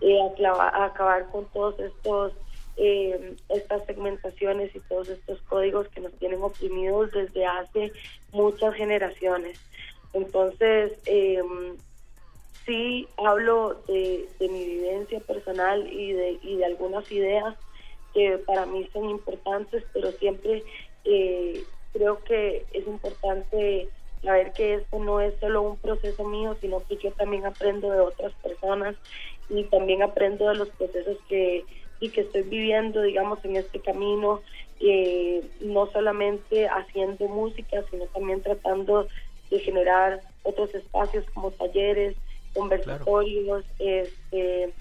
[0.01, 0.19] eh,
[0.75, 2.33] acabar con todos estos
[2.77, 7.93] eh, estas segmentaciones y todos estos códigos que nos tienen oprimidos desde hace
[8.33, 9.61] muchas generaciones.
[10.15, 11.43] Entonces, eh,
[12.65, 17.55] sí hablo de, de mi vivencia personal y de, y de algunas ideas
[18.15, 20.65] que para mí son importantes, pero siempre
[21.05, 23.89] eh, creo que es importante
[24.23, 28.01] saber que esto no es solo un proceso mío, sino que yo también aprendo de
[28.01, 28.97] otras personas
[29.49, 31.65] y también aprendo de los procesos que
[32.01, 34.41] y que estoy viviendo, digamos, en este camino,
[34.81, 39.07] eh, no solamente haciendo música, sino también tratando
[39.51, 42.17] de generar otros espacios como talleres,
[42.55, 44.73] conversatorios, este,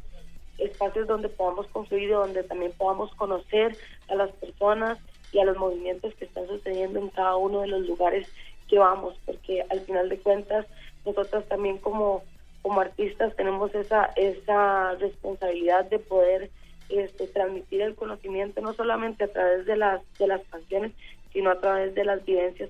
[0.58, 3.76] espacios donde podamos construir, donde también podamos conocer
[4.08, 4.98] a las personas
[5.32, 8.28] y a los movimientos que están sucediendo en cada uno de los lugares
[8.70, 10.66] que vamos, porque al final de cuentas
[11.06, 12.24] nosotros también como
[12.62, 16.50] como artistas tenemos esa esa responsabilidad de poder
[16.90, 20.92] este, transmitir el conocimiento no solamente a través de las, de las canciones,
[21.32, 22.70] sino a través de las vivencias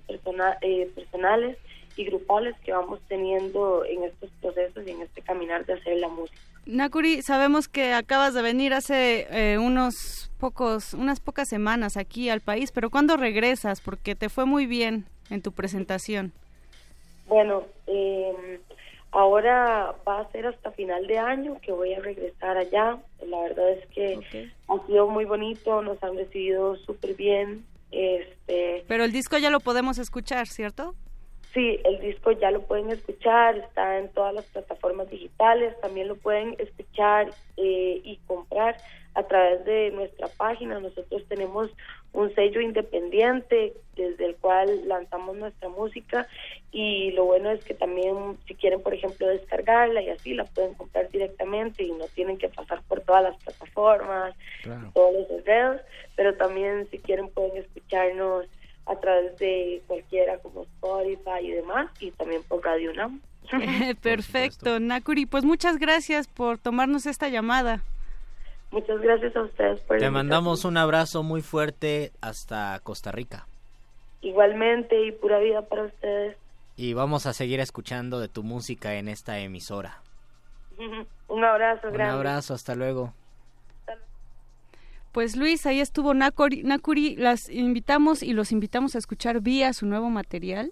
[0.62, 1.58] eh, personales
[1.96, 6.10] y grupales que vamos teniendo en estos procesos y en este caminar de hacer la
[6.10, 6.40] música.
[6.66, 12.42] Nakuri, sabemos que acabas de venir hace eh, unos pocos, unas pocas semanas aquí al
[12.42, 13.82] país, pero ¿cuándo regresas?
[13.82, 16.32] Porque te fue muy bien en tu presentación.
[17.28, 18.60] Bueno, eh,
[19.12, 22.98] ahora va a ser hasta final de año que voy a regresar allá.
[23.26, 27.66] La verdad es que ha sido muy bonito, nos han recibido súper bien.
[27.92, 30.96] Este, Pero el disco ya lo podemos escuchar, ¿cierto?
[31.54, 36.16] Sí, el disco ya lo pueden escuchar, está en todas las plataformas digitales, también lo
[36.16, 38.78] pueden escuchar eh, y comprar
[39.20, 40.80] a través de nuestra página.
[40.80, 41.70] Nosotros tenemos
[42.14, 46.28] un sello independiente desde el cual lanzamos nuestra música
[46.72, 50.74] y lo bueno es que también si quieren, por ejemplo, descargarla y así la pueden
[50.74, 54.36] comprar directamente y no tienen que pasar por todas las plataformas,
[54.94, 55.82] todos los enredos,
[56.16, 58.46] pero también si quieren pueden escucharnos
[58.86, 63.20] a través de cualquiera como Spotify y demás y también por Radio UNAM.
[64.02, 65.26] Perfecto, Nakuri.
[65.26, 67.84] Pues muchas gracias por tomarnos esta llamada.
[68.72, 73.48] Muchas gracias a ustedes por Te mandamos un abrazo muy fuerte hasta Costa Rica.
[74.22, 76.38] Igualmente y pura vida para ustedes.
[76.76, 80.02] Y vamos a seguir escuchando de tu música en esta emisora.
[81.28, 82.14] Un abrazo Un grande.
[82.14, 83.14] abrazo, hasta luego.
[85.12, 86.64] Pues Luis, ahí estuvo Nakuri.
[86.64, 90.72] Nakuri, las invitamos y los invitamos a escuchar vía su nuevo material,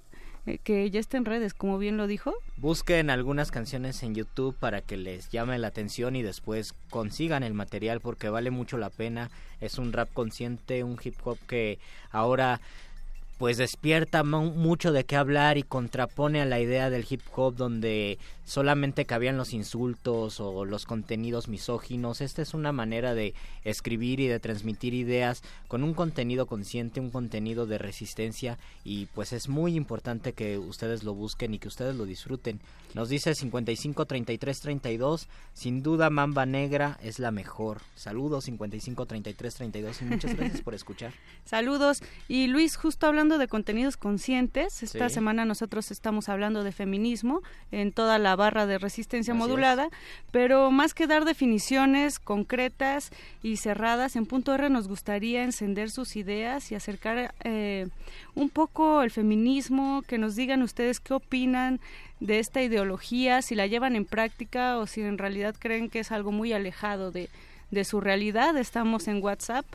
[0.64, 2.34] que ya está en redes, como bien lo dijo.
[2.58, 7.54] Busquen algunas canciones en YouTube para que les llame la atención y después consigan el
[7.54, 9.30] material porque vale mucho la pena.
[9.60, 11.80] Es un rap consciente, un hip hop que
[12.12, 12.62] ahora
[13.38, 17.56] pues despierta mu- mucho de qué hablar y contrapone a la idea del hip hop
[17.56, 18.18] donde
[18.48, 22.22] solamente cabían los insultos o los contenidos misóginos.
[22.22, 23.34] Esta es una manera de
[23.66, 29.34] escribir y de transmitir ideas con un contenido consciente, un contenido de resistencia y pues
[29.34, 32.62] es muy importante que ustedes lo busquen y que ustedes lo disfruten.
[32.94, 37.82] Nos dice 55 33 32, sin duda Mamba Negra es la mejor.
[37.96, 41.12] Saludos 55 33 32 y muchas gracias por escuchar.
[41.44, 42.02] Saludos.
[42.30, 45.16] Y Luis, justo hablando de contenidos conscientes, esta Sí.
[45.16, 49.90] semana nosotros estamos hablando de feminismo en toda la barra de resistencia Así modulada,
[50.32, 53.12] pero más que dar definiciones concretas
[53.44, 57.88] y cerradas, en punto R nos gustaría encender sus ideas y acercar eh,
[58.36, 61.82] un poco el feminismo, que nos digan ustedes qué opinan
[62.22, 66.14] de esta ideología, si la llevan en práctica o si en realidad creen que es
[66.14, 67.30] algo muy alejado de,
[67.72, 68.56] de su realidad.
[68.58, 69.66] Estamos en WhatsApp.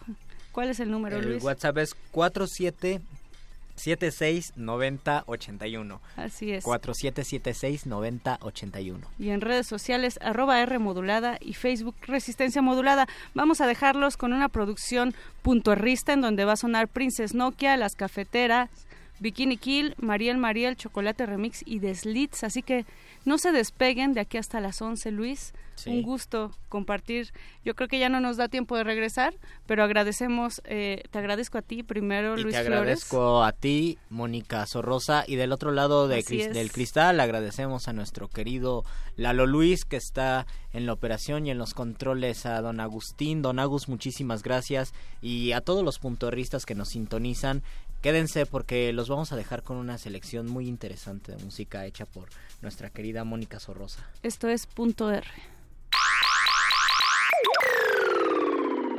[0.52, 1.42] ¿Cuál es el número, El Luis?
[1.42, 3.00] WhatsApp es 47
[3.76, 6.01] 76 90 81.
[6.17, 6.65] Así es.
[6.65, 9.07] 4776 90 81.
[9.18, 13.07] y en redes sociales arroba R modulada y Facebook Resistencia Modulada.
[13.34, 17.94] Vamos a dejarlos con una producción puntuarrista en donde va a sonar Princess Nokia, Las
[17.94, 18.70] Cafeteras,
[19.23, 22.42] Bikini Kill, Mariel Mariel, Chocolate Remix y The Slits.
[22.44, 22.84] Así que
[23.25, 25.55] no se despeguen de aquí hasta las 11, Luis.
[25.75, 25.89] Sí.
[25.91, 27.33] Un gusto compartir.
[27.65, 29.34] Yo creo que ya no nos da tiempo de regresar,
[29.67, 32.78] pero agradecemos, eh, te agradezco a ti primero, Y Luis te Flores.
[32.81, 37.92] agradezco a ti, Mónica Sorrosa, y del otro lado de cris- del cristal agradecemos a
[37.94, 38.84] nuestro querido
[39.17, 43.59] Lalo Luis que está en la operación y en los controles, a don Agustín, don
[43.59, 44.92] Agus, muchísimas gracias,
[45.23, 47.62] y a todos los puntorristas que nos sintonizan.
[48.02, 52.28] Quédense porque los vamos a dejar con una selección muy interesante de música hecha por
[52.60, 54.05] nuestra querida Mónica Sorrosa.
[54.24, 55.24] Esto es punto R.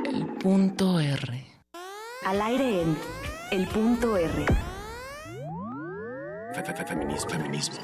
[0.06, 1.46] El punto R.
[2.24, 2.96] Al aire en
[3.50, 4.46] El Punto R.
[6.86, 7.28] Feminismo.
[7.28, 7.76] Feminismo.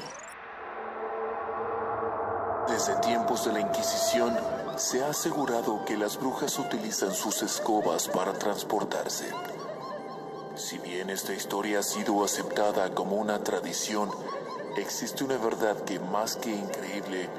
[2.67, 4.35] Desde tiempos de la Inquisición
[4.77, 9.31] se ha asegurado que las brujas utilizan sus escobas para transportarse.
[10.55, 14.09] Si bien esta historia ha sido aceptada como una tradición,
[14.77, 17.29] existe una verdad que más que increíble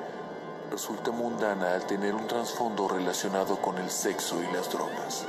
[0.71, 5.27] resulta mundana al tener un trasfondo relacionado con el sexo y las drogas.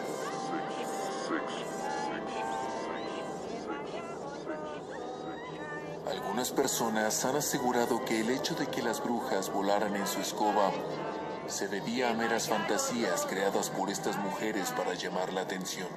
[6.10, 10.72] Algunas personas han asegurado que el hecho de que las brujas volaran en su escoba
[11.48, 15.88] se debía a meras fantasías creadas por estas mujeres para llamar la atención.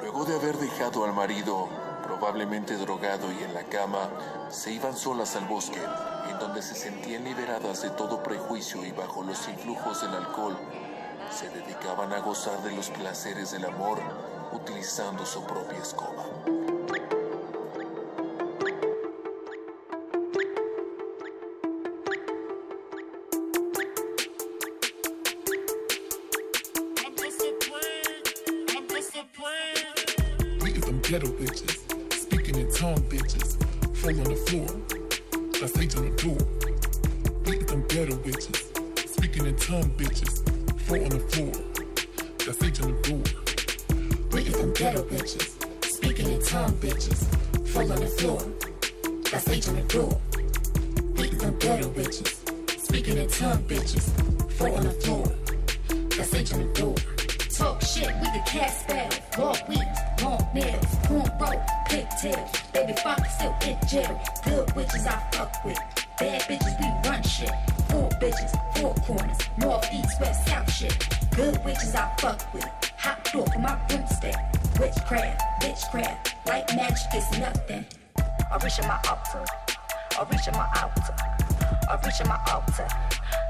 [0.00, 1.68] Luego de haber dejado al marido,
[2.02, 4.08] probablemente drogado y en la cama,
[4.48, 5.80] se iban solas al bosque,
[6.30, 10.56] en donde se sentían liberadas de todo prejuicio y bajo los influjos del alcohol,
[11.30, 13.98] se dedicaban a gozar de los placeres del amor
[14.52, 16.24] utilizando su propia escoba.
[34.10, 34.66] Fall on the floor.
[35.60, 36.36] That's age on the door.
[37.44, 39.08] Beat them ghetto bitches.
[39.08, 40.42] Speaking in tongue bitches.
[40.80, 41.52] Fall on the floor.
[42.44, 43.22] That's age on the door.
[44.32, 45.84] Beat them ghetto bitches.
[45.84, 47.22] Speaking in tongue bitches.
[47.68, 48.42] Fall on the floor.
[49.30, 50.20] That's age on the door.
[51.14, 52.80] Beat them ghetto bitches.
[52.80, 54.10] Speaking in tongue bitches.
[54.54, 55.26] Fall on the floor.
[56.16, 56.96] That's age on the door.
[57.48, 59.08] Talk shit, we the cat spell.
[59.38, 59.86] Walk weak,
[60.20, 62.69] long nails, cornrow, pigtails.
[62.80, 64.18] Baby father still in jail.
[64.42, 65.76] Good witches I fuck with.
[66.18, 67.50] Bad bitches, we run shit.
[67.90, 69.36] Four bitches, four corners.
[69.58, 70.96] North, east, west, south shit.
[71.36, 72.64] Good witches I fuck with.
[72.96, 74.34] Hot door for my broomstick.
[74.80, 76.34] Witchcraft, witchcraft.
[76.46, 77.84] Like magic is nothing.
[78.16, 79.44] I reach in my altar.
[80.18, 81.16] I reach in my altar.
[81.90, 82.88] I reach in my altar.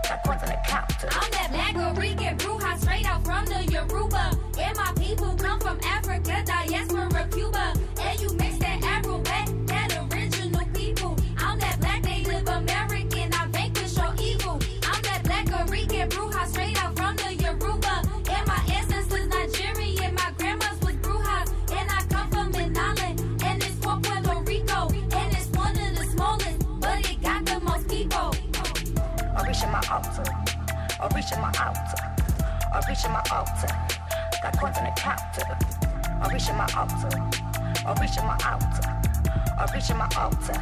[0.09, 1.09] Got coins on the counter.
[1.13, 4.33] I'm that black Rican bruja straight out from the Yoruba.
[4.59, 7.10] And my people come from Africa, diaspora,
[31.31, 32.03] I reach in my altar.
[32.73, 33.69] I reach in my altar.
[34.43, 35.59] Got coins on the counter.
[36.21, 37.09] I reach in my altar.
[37.87, 39.01] I reach in my altar.
[39.57, 40.61] I reach in my altar.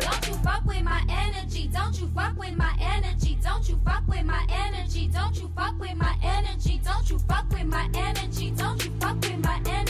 [0.00, 1.68] Don't you fuck with my energy.
[1.72, 3.38] Don't you fuck with my energy.
[3.40, 5.06] Don't you fuck with my energy.
[5.06, 6.80] Don't you fuck with my energy.
[6.82, 8.50] Don't you fuck with my energy.
[8.50, 9.85] Don't you fuck with my energy.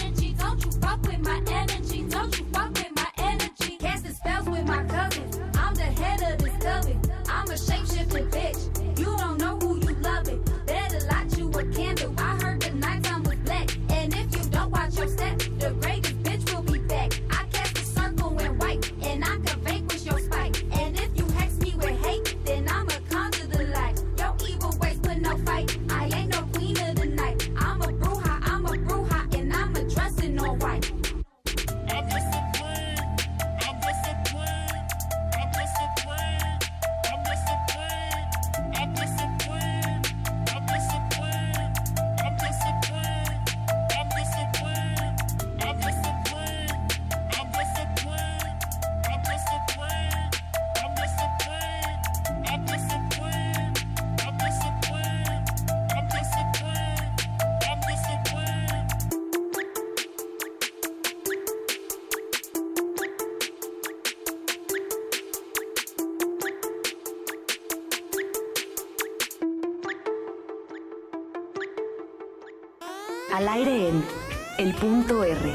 [74.80, 75.52] Punto R.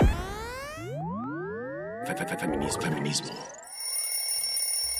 [2.82, 3.34] Feminismo.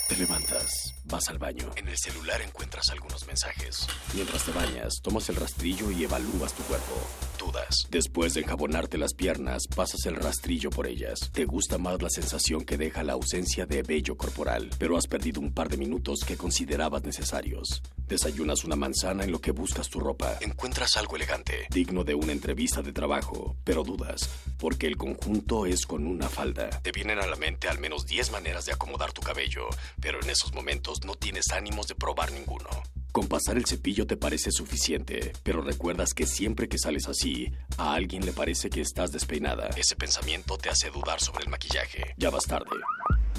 [0.08, 1.70] Te levantas, vas al baño.
[1.74, 3.88] En el celular encuentras algunos mensajes.
[4.14, 6.94] Mientras te bañas, tomas el rastrillo y evalúas tu cuerpo.
[7.38, 7.88] Dudas.
[7.90, 11.30] Después de enjabonarte las piernas, pasas el rastrillo por ellas.
[11.32, 15.40] Te gusta más la sensación que deja la ausencia de vello corporal, pero has perdido
[15.40, 17.82] un par de minutos que considerabas necesarios.
[18.12, 20.36] Desayunas una manzana en lo que buscas tu ropa.
[20.42, 25.86] Encuentras algo elegante, digno de una entrevista de trabajo, pero dudas, porque el conjunto es
[25.86, 26.68] con una falda.
[26.82, 29.66] Te vienen a la mente al menos 10 maneras de acomodar tu cabello,
[29.98, 32.68] pero en esos momentos no tienes ánimos de probar ninguno.
[33.12, 37.94] Con pasar el cepillo te parece suficiente, pero recuerdas que siempre que sales así, a
[37.94, 39.70] alguien le parece que estás despeinada.
[39.74, 42.12] Ese pensamiento te hace dudar sobre el maquillaje.
[42.18, 42.76] Ya vas tarde.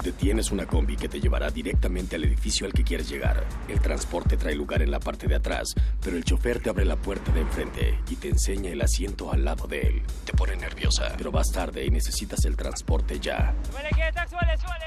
[0.02, 3.44] Detienes una combi que te llevará directamente al edificio al que quieres llegar.
[3.68, 6.96] El transporte trae lugar en la parte de atrás, pero el chofer te abre la
[6.96, 10.02] puerta de enfrente y te enseña el asiento al lado de él.
[10.24, 13.54] Te pone nerviosa, pero vas tarde y necesitas el transporte ya.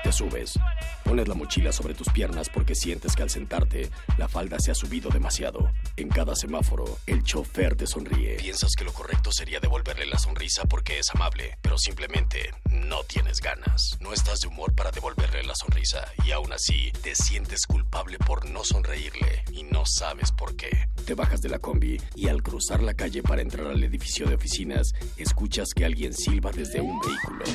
[0.04, 0.60] Te subes.
[1.04, 4.76] Pones la mochila sobre tus piernas porque sientes que al sentarte, la falda se ha
[4.76, 5.72] subido demasiado.
[5.96, 8.36] En cada semáforo, el chofer te sonríe.
[8.36, 13.40] Piensas que lo correcto sería devolverle la sonrisa porque es amable, pero simplemente no tienes
[13.40, 13.98] ganas.
[14.00, 18.50] No estás de humor para devolverle la sonrisa y aún así te sientes culpable por
[18.50, 20.72] no sonreírle y no sabes por qué.
[21.06, 24.34] Te bajas de la combi y al cruzar la calle para entrar al edificio de
[24.34, 27.46] oficinas, escuchas que alguien silba desde un vehículo.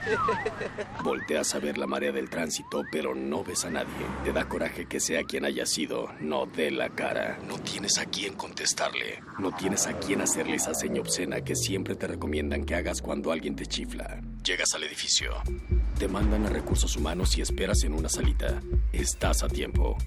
[1.04, 4.06] Volteas a ver la marea del tránsito, pero no ves a nadie.
[4.24, 7.38] Te da coraje que sea quien haya sido, no dé la cara.
[7.46, 9.22] No tienes a quién contestarle.
[9.38, 13.32] No tienes a quién hacerle esa seña obscena que siempre te recomiendan que hagas cuando
[13.32, 14.20] alguien te chifla.
[14.44, 15.32] Llegas al edificio.
[15.98, 18.60] Te mandan a recursos humanos y esperas en una salita.
[18.92, 19.98] Estás a tiempo.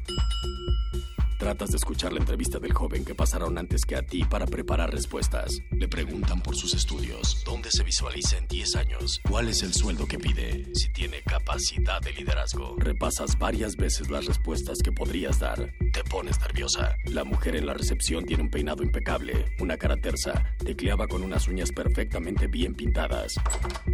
[1.37, 4.91] Tratas de escuchar la entrevista del joven que pasaron antes que a ti para preparar
[4.91, 5.59] respuestas.
[5.71, 10.07] Le preguntan por sus estudios, dónde se visualiza en 10 años, cuál es el sueldo
[10.07, 12.75] que pide, si tiene capacidad de liderazgo.
[12.77, 15.73] Repasas varias veces las respuestas que podrías dar.
[15.91, 16.95] Te pones nerviosa.
[17.05, 21.47] La mujer en la recepción tiene un peinado impecable, una cara tersa, tecleaba con unas
[21.47, 23.33] uñas perfectamente bien pintadas.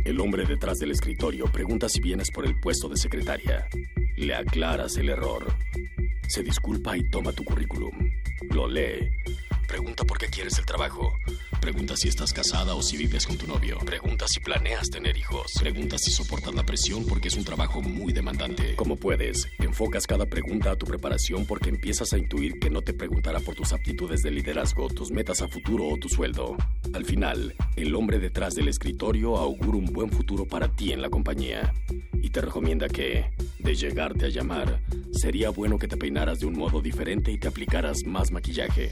[0.05, 3.67] El hombre detrás del escritorio pregunta si vienes por el puesto de secretaria.
[4.17, 5.55] Le aclaras el error.
[6.29, 7.91] Se disculpa y toma tu currículum.
[8.51, 9.09] Lo lee.
[9.69, 11.13] Pregunta por qué quieres el trabajo.
[11.61, 13.77] Pregunta si estás casada o si vives con tu novio.
[13.85, 15.53] Pregunta si planeas tener hijos.
[15.59, 18.75] Pregunta si soportas la presión porque es un trabajo muy demandante.
[18.75, 22.93] Como puedes, enfocas cada pregunta a tu preparación porque empiezas a intuir que no te
[22.93, 26.57] preguntará por tus aptitudes de liderazgo, tus metas a futuro o tu sueldo.
[26.95, 31.11] Al final, el hombre detrás del escritorio augura un buen futuro para ti en la
[31.11, 31.75] compañía
[32.13, 34.81] y te recomienda que, de llegarte a llamar,
[35.11, 38.91] sería bueno que te peinaras de un modo diferente y te aplicaras más maquillaje.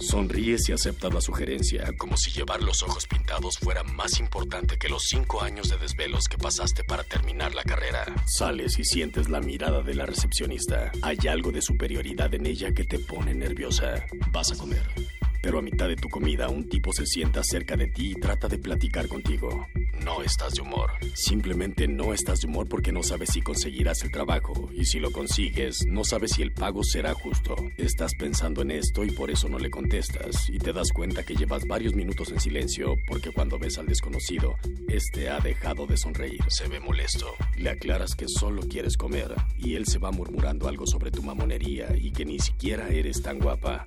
[0.00, 4.88] Sonríes y aceptas la sugerencia, como si llevar los ojos pintados fuera más importante que
[4.88, 8.04] los cinco años de desvelos que pasaste para terminar la carrera.
[8.26, 10.92] Sales y sientes la mirada de la recepcionista.
[11.02, 14.06] Hay algo de superioridad en ella que te pone nerviosa.
[14.32, 15.17] Vas a comer.
[15.42, 18.48] Pero a mitad de tu comida un tipo se sienta cerca de ti y trata
[18.48, 19.66] de platicar contigo.
[20.04, 20.90] No estás de humor.
[21.14, 24.68] Simplemente no estás de humor porque no sabes si conseguirás el trabajo.
[24.72, 27.56] Y si lo consigues, no sabes si el pago será justo.
[27.76, 30.48] Estás pensando en esto y por eso no le contestas.
[30.50, 34.54] Y te das cuenta que llevas varios minutos en silencio porque cuando ves al desconocido,
[34.88, 36.42] este ha dejado de sonreír.
[36.48, 37.34] Se ve molesto.
[37.56, 41.94] Le aclaras que solo quieres comer y él se va murmurando algo sobre tu mamonería
[41.96, 43.86] y que ni siquiera eres tan guapa.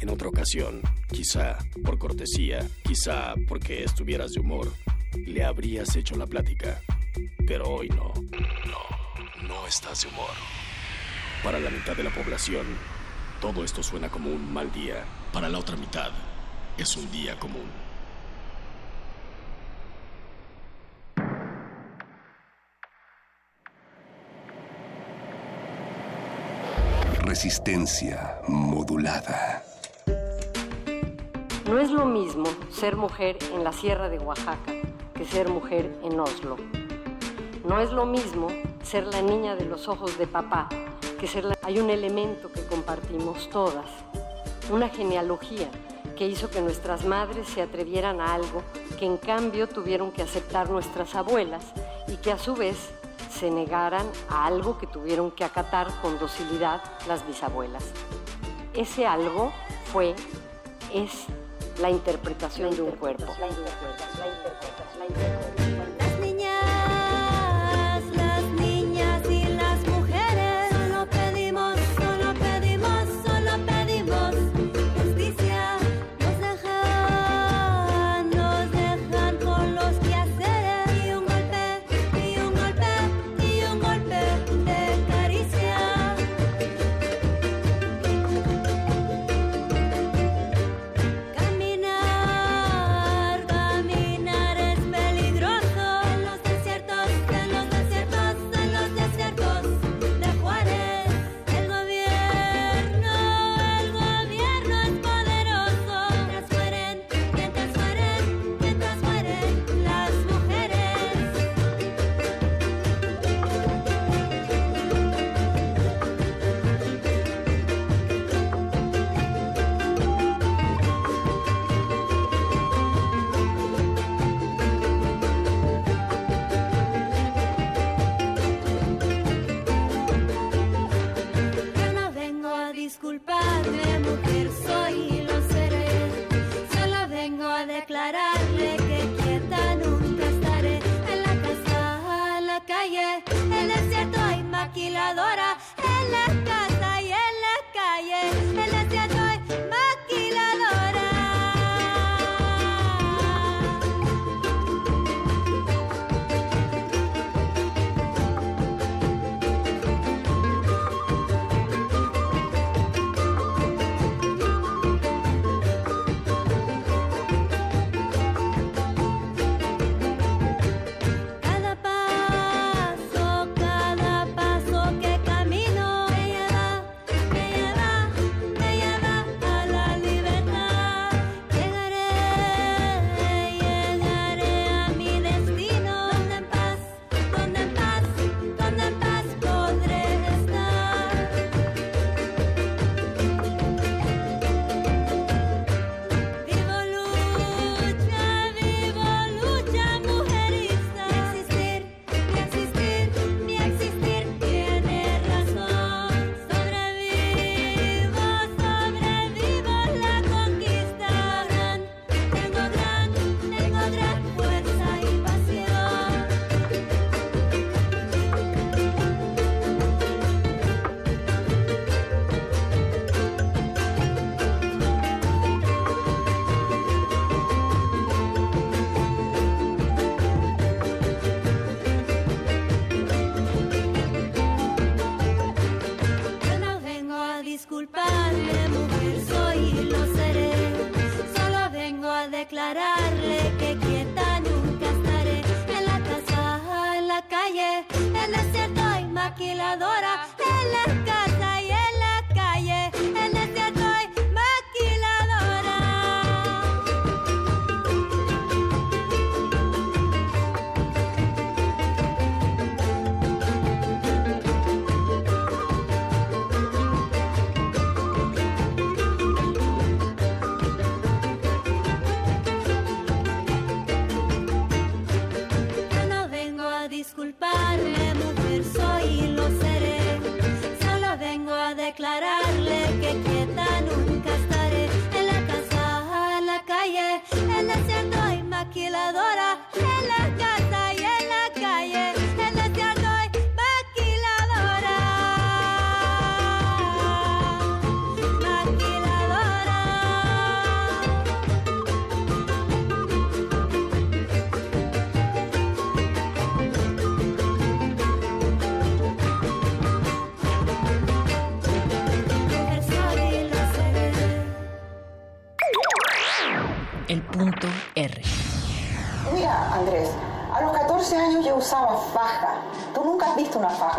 [0.00, 0.69] En otra ocasión,
[1.10, 4.72] quizá por cortesía, quizá porque estuvieras de humor,
[5.26, 6.80] le habrías hecho la plática.
[7.46, 8.12] Pero hoy no.
[8.66, 10.30] No, no estás de humor.
[11.42, 12.66] Para la mitad de la población,
[13.40, 15.04] todo esto suena como un mal día.
[15.32, 16.10] Para la otra mitad,
[16.76, 17.70] es un día común.
[27.22, 29.69] Resistencia modulada.
[31.70, 34.72] No es lo mismo ser mujer en la Sierra de Oaxaca
[35.14, 36.56] que ser mujer en Oslo.
[37.64, 38.48] No es lo mismo
[38.82, 40.68] ser la niña de los ojos de papá
[41.20, 41.56] que ser la...
[41.62, 43.86] Hay un elemento que compartimos todas,
[44.72, 45.70] una genealogía
[46.16, 48.64] que hizo que nuestras madres se atrevieran a algo
[48.98, 51.72] que en cambio tuvieron que aceptar nuestras abuelas
[52.08, 52.90] y que a su vez
[53.30, 57.84] se negaran a algo que tuvieron que acatar con docilidad las bisabuelas.
[58.74, 59.52] Ese algo
[59.92, 60.16] fue,
[60.92, 61.26] es
[61.78, 63.26] la interpretación de un cuerpo.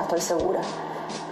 [0.01, 0.61] Faja, estoy segura.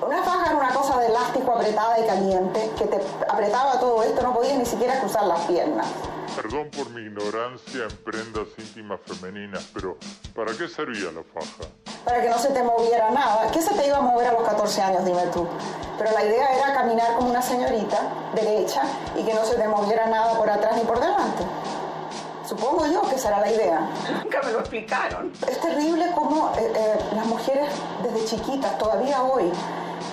[0.06, 4.22] Una faja era una cosa de elástico apretada y caliente que te apretaba todo esto,
[4.22, 5.88] no podías ni siquiera cruzar las piernas.
[6.36, 9.98] Perdón por mi ignorancia en prendas íntimas femeninas, pero
[10.36, 11.70] ¿para qué servía la faja?
[12.06, 13.52] Para que no se te moviera nada.
[13.52, 15.46] ¿Qué se te iba a mover a los 14 años, dime tú?
[15.98, 17.98] Pero la idea era caminar como una señorita,
[18.34, 18.84] derecha,
[19.18, 21.39] y que no se te moviera nada por atrás ni por delante.
[22.60, 23.90] Supongo yo que esa era la idea.
[24.22, 25.32] Nunca me lo explicaron.
[25.48, 27.70] Es terrible cómo eh, eh, las mujeres
[28.04, 29.50] desde chiquitas, todavía hoy,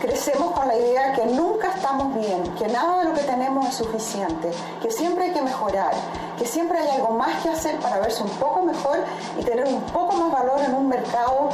[0.00, 3.74] crecemos con la idea que nunca estamos bien, que nada de lo que tenemos es
[3.74, 5.92] suficiente, que siempre hay que mejorar,
[6.38, 8.98] que siempre hay algo más que hacer para verse un poco mejor
[9.40, 11.48] y tener un poco más valor en un mercado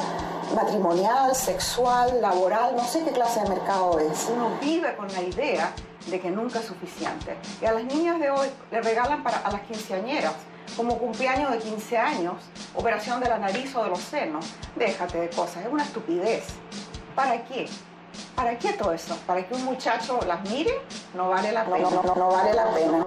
[0.54, 4.28] matrimonial, sexual, laboral, no sé qué clase de mercado es.
[4.30, 5.72] Uno vive con la idea
[6.06, 7.36] de que nunca es suficiente.
[7.62, 10.34] Y a las niñas de hoy le regalan para, a las quinceañeras,
[10.76, 12.34] como cumpleaños de 15 años,
[12.74, 14.46] operación de la nariz o de los senos.
[14.76, 16.44] Déjate de cosas, es una estupidez.
[17.14, 17.68] ¿Para qué?
[18.34, 19.16] ¿Para qué todo eso?
[19.26, 20.72] ¿Para que un muchacho las mire?
[21.14, 21.90] No vale la pena.
[21.90, 23.04] No, no, no vale la pena.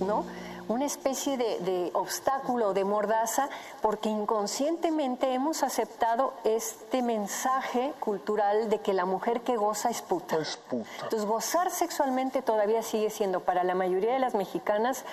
[0.00, 0.24] ¿No?
[0.68, 3.48] una especie de, de obstáculo, de mordaza,
[3.80, 10.38] porque inconscientemente hemos aceptado este mensaje cultural de que la mujer que goza es puta.
[10.70, 15.04] Entonces, gozar sexualmente todavía sigue siendo para la mayoría de las mexicanas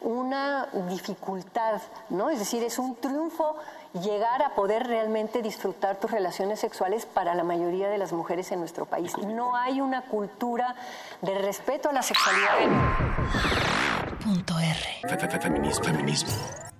[0.00, 2.30] una dificultad, ¿no?
[2.30, 3.56] Es decir, es un triunfo
[3.94, 8.60] llegar a poder realmente disfrutar tus relaciones sexuales para la mayoría de las mujeres en
[8.60, 9.16] nuestro país.
[9.18, 10.74] No hay una cultura
[11.20, 12.54] de respeto a la sexualidad.
[14.22, 15.40] Punto R.
[15.40, 15.84] Feminismo.
[15.84, 16.71] Feminismo.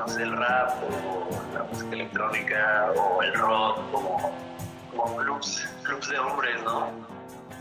[0.00, 4.32] No sé, el rap o la música electrónica o el rock como,
[4.96, 6.90] como clubs, clubs de hombres, ¿no?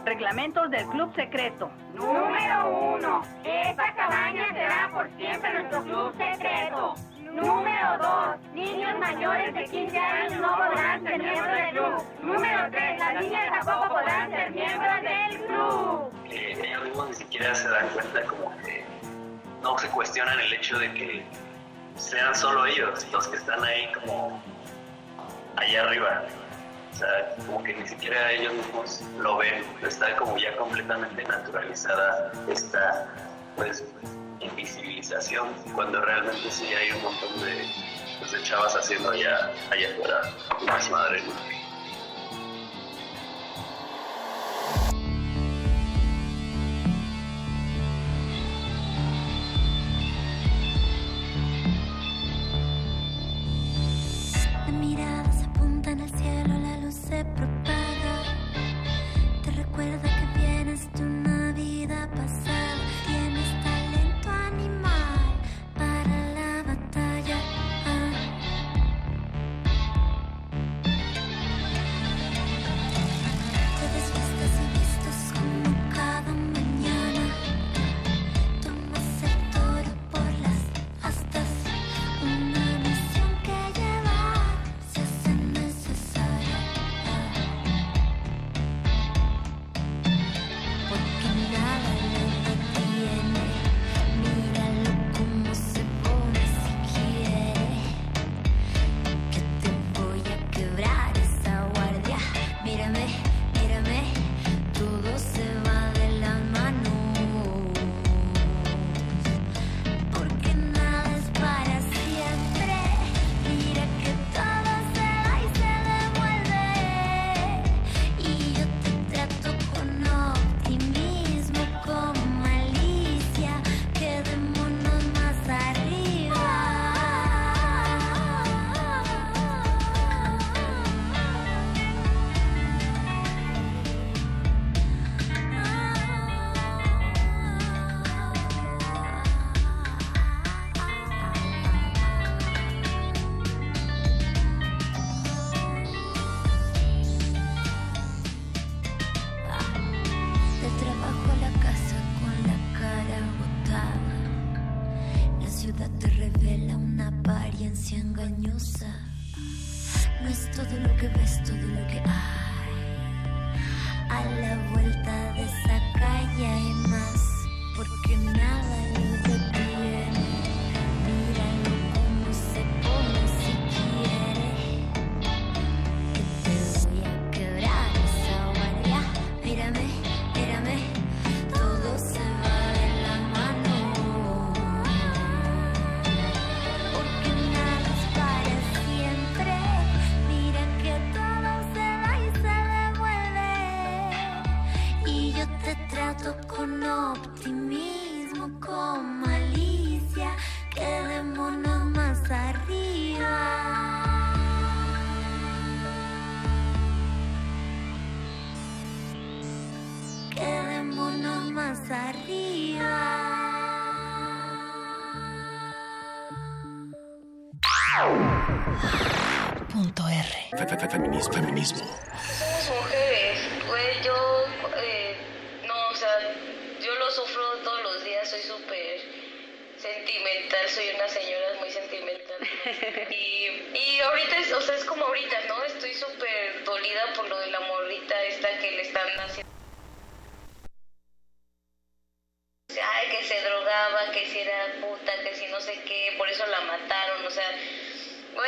[0.05, 1.69] Reglamentos del Club Secreto.
[1.93, 3.23] Número uno.
[3.43, 6.95] Esta cabaña será por siempre nuestro club secreto.
[7.33, 8.53] Número dos.
[8.53, 12.03] Niños mayores de 15 años no podrán ser miembros del club.
[12.21, 12.99] Número tres.
[12.99, 16.29] Las niñas tampoco podrán ser miembros del club.
[16.29, 18.85] Que ellos mismos ni siquiera se dan cuenta como que
[19.61, 21.25] no se cuestionan el hecho de que
[21.99, 24.41] sean solo ellos los que están ahí como
[25.57, 26.23] allá arriba.
[26.91, 32.31] O sea, como que ni siquiera ellos mismos lo ven, está como ya completamente naturalizada
[32.49, 33.07] esta
[33.55, 33.83] pues
[34.39, 37.65] invisibilización, cuando realmente sí hay un montón de,
[38.19, 40.21] pues, chavas haciendo allá, allá afuera
[40.65, 41.21] más madre.
[57.23, 57.48] de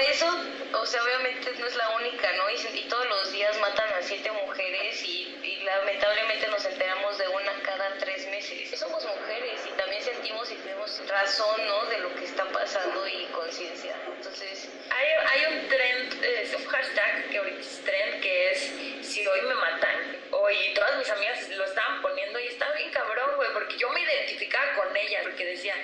[0.02, 0.28] eso,
[0.74, 2.50] o sea, obviamente no es la única, ¿no?
[2.50, 7.28] Y, y todos los días matan a siete mujeres y, y lamentablemente nos enteramos de
[7.28, 8.80] una cada tres meses.
[8.80, 11.86] Somos mujeres y también sentimos y tenemos razón, ¿no?
[11.86, 13.96] De lo que está pasando y conciencia.
[14.08, 18.60] Entonces, Hay, hay un trend, eh, un hashtag que ahorita es trend que es
[19.08, 20.18] si hoy me matan.
[20.32, 24.02] Hoy todas mis amigas lo estaban poniendo y está bien cabrón, güey, porque yo me
[24.02, 25.80] identificaba con ellas, porque decían,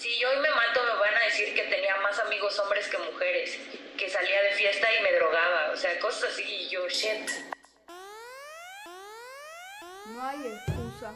[0.00, 3.58] si hoy me mato me van a decir que tenía más amigos hombres que mujeres,
[3.98, 7.28] que salía de fiesta y me drogaba, o sea, cosas así, y yo, shit.
[10.06, 11.12] No hay excusa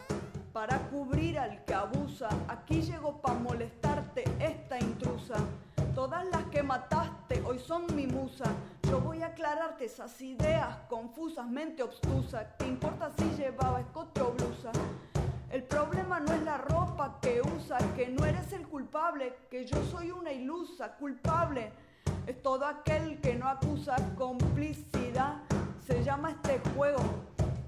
[0.53, 2.29] para cubrir al que abusa.
[2.47, 5.35] Aquí llego para molestarte esta intrusa.
[5.95, 8.45] Todas las que mataste hoy son mi musa.
[8.83, 12.55] Yo voy a aclararte esas ideas confusas, mente obstusa.
[12.59, 14.71] ¿Qué importa si llevaba escote o blusa?
[15.55, 19.81] El problema no es la ropa que usa, que no eres el culpable, que yo
[19.85, 21.71] soy una ilusa, culpable.
[22.27, 25.43] Es todo aquel que no acusa complicidad.
[25.87, 26.99] Se llama este juego.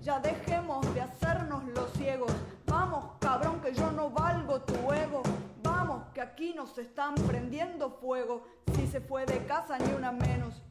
[0.01, 2.29] Ya dejemos de hacernos los ciegos.
[2.65, 5.23] Vamos, cabrón, que yo no valgo tu ego.
[5.63, 8.43] Vamos, que aquí nos están prendiendo fuego.
[8.75, 10.61] Si se fue de casa, ni una menos.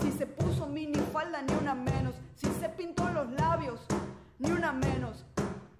[0.00, 2.14] Si se puso minifalda, ni una menos.
[2.34, 3.84] Si se pintó los labios,
[4.38, 5.26] ni una menos.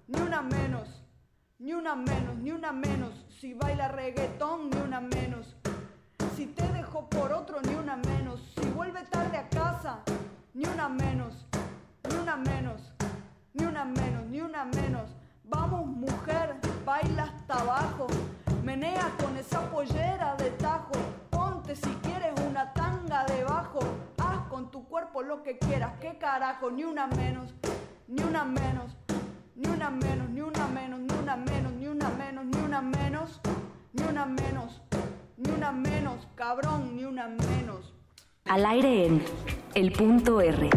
[0.07, 1.03] Ni una menos.
[1.59, 3.25] Ni una menos, ni una menos.
[3.41, 5.57] Si baila reggaetón, ni una menos.
[6.35, 8.39] Si te dejó por otro, ni una menos.
[8.55, 9.99] Si vuelve tarde a casa,
[10.53, 11.45] ni una menos.
[12.09, 12.93] Ni una menos.
[13.53, 15.09] Ni una menos, ni una menos.
[15.43, 16.55] Vamos, mujer,
[16.85, 18.07] baila hasta abajo.
[18.63, 20.93] Menea con esa pollera de tajo.
[21.29, 23.79] Ponte si quieres una tanga debajo.
[24.19, 25.99] Haz con tu cuerpo lo que quieras.
[25.99, 26.71] ¿Qué carajo?
[26.71, 27.53] Ni una menos.
[28.07, 28.95] Ni una menos.
[29.57, 33.41] Ni una menos, ni una menos, ni una menos, ni una menos, ni una menos,
[33.91, 34.81] ni una menos,
[35.35, 37.95] ni una menos, cabrón, ni una menos.
[38.45, 39.23] Al aire en
[39.73, 40.69] El Punto R.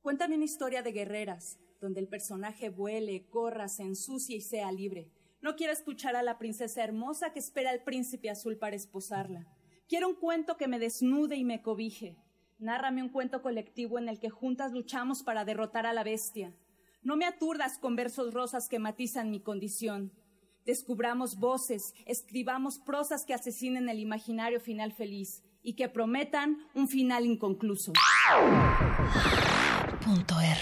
[0.00, 5.10] Cuéntame una historia de guerreras, donde el personaje vuele, corra, se ensucie y sea libre.
[5.40, 9.48] No quiero escuchar a la princesa hermosa que espera al príncipe azul para esposarla.
[9.88, 12.16] Quiero un cuento que me desnude y me cobije.
[12.60, 16.54] Nárrame un cuento colectivo en el que juntas luchamos para derrotar a la bestia.
[17.02, 20.12] No me aturdas con versos rosas que matizan mi condición.
[20.66, 27.24] Descubramos voces, escribamos prosas que asesinen el imaginario final feliz y que prometan un final
[27.24, 27.94] inconcluso.
[30.04, 30.60] Punto R.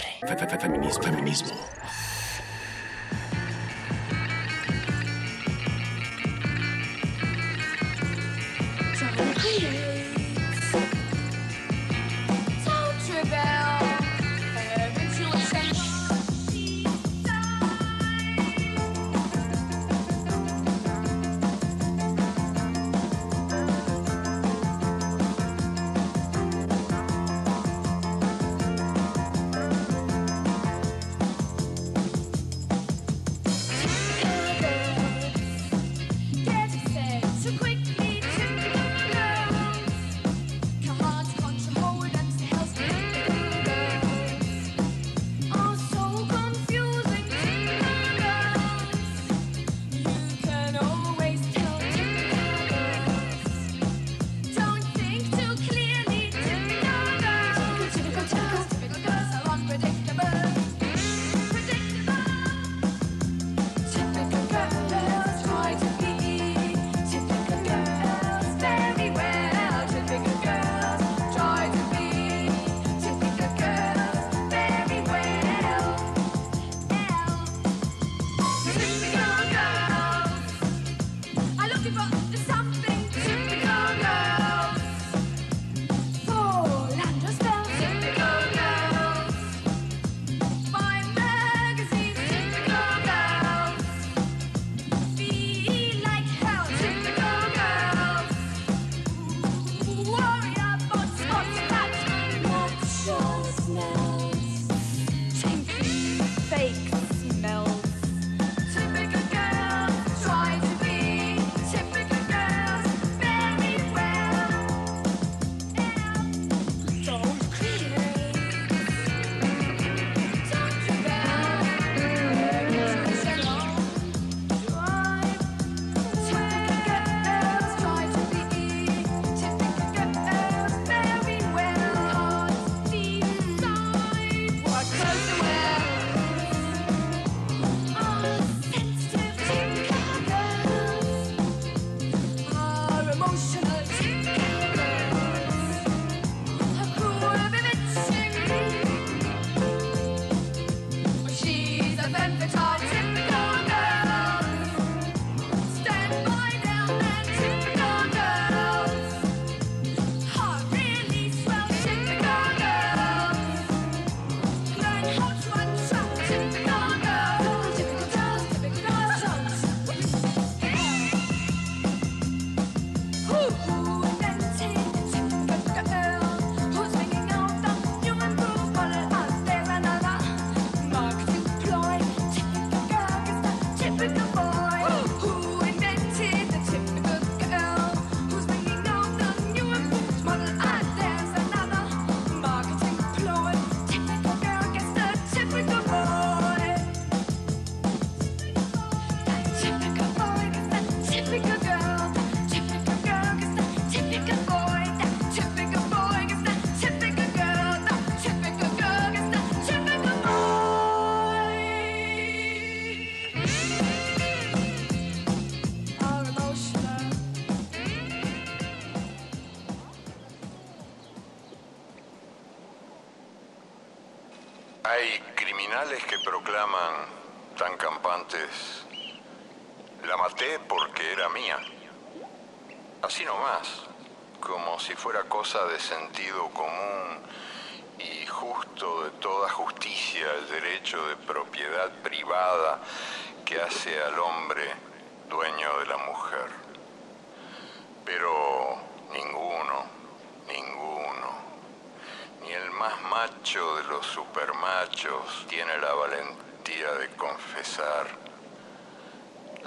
[253.18, 258.06] macho de los supermachos tiene la valentía de confesar,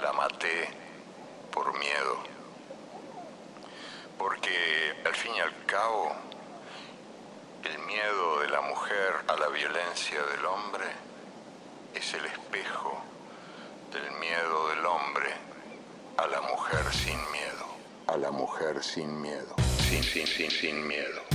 [0.00, 0.70] la maté
[1.52, 2.16] por miedo.
[4.16, 6.16] Porque al fin y al cabo,
[7.64, 10.86] el miedo de la mujer a la violencia del hombre
[11.94, 13.02] es el espejo
[13.92, 15.30] del miedo del hombre
[16.16, 17.66] a la mujer sin miedo.
[18.06, 19.54] A la mujer sin miedo.
[19.90, 21.31] Sin, sin, sin, sin miedo.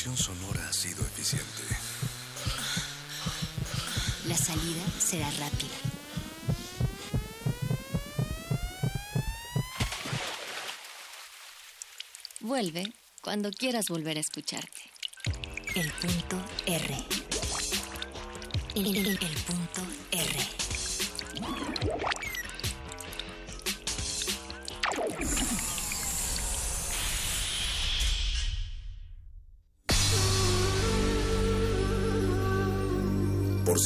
[0.00, 1.62] La estimulación sonora ha sido eficiente.
[4.28, 5.74] La salida será rápida.
[12.40, 14.80] Vuelve cuando quieras volver a escucharte.
[15.74, 17.04] El punto R.
[18.76, 20.49] El punto R.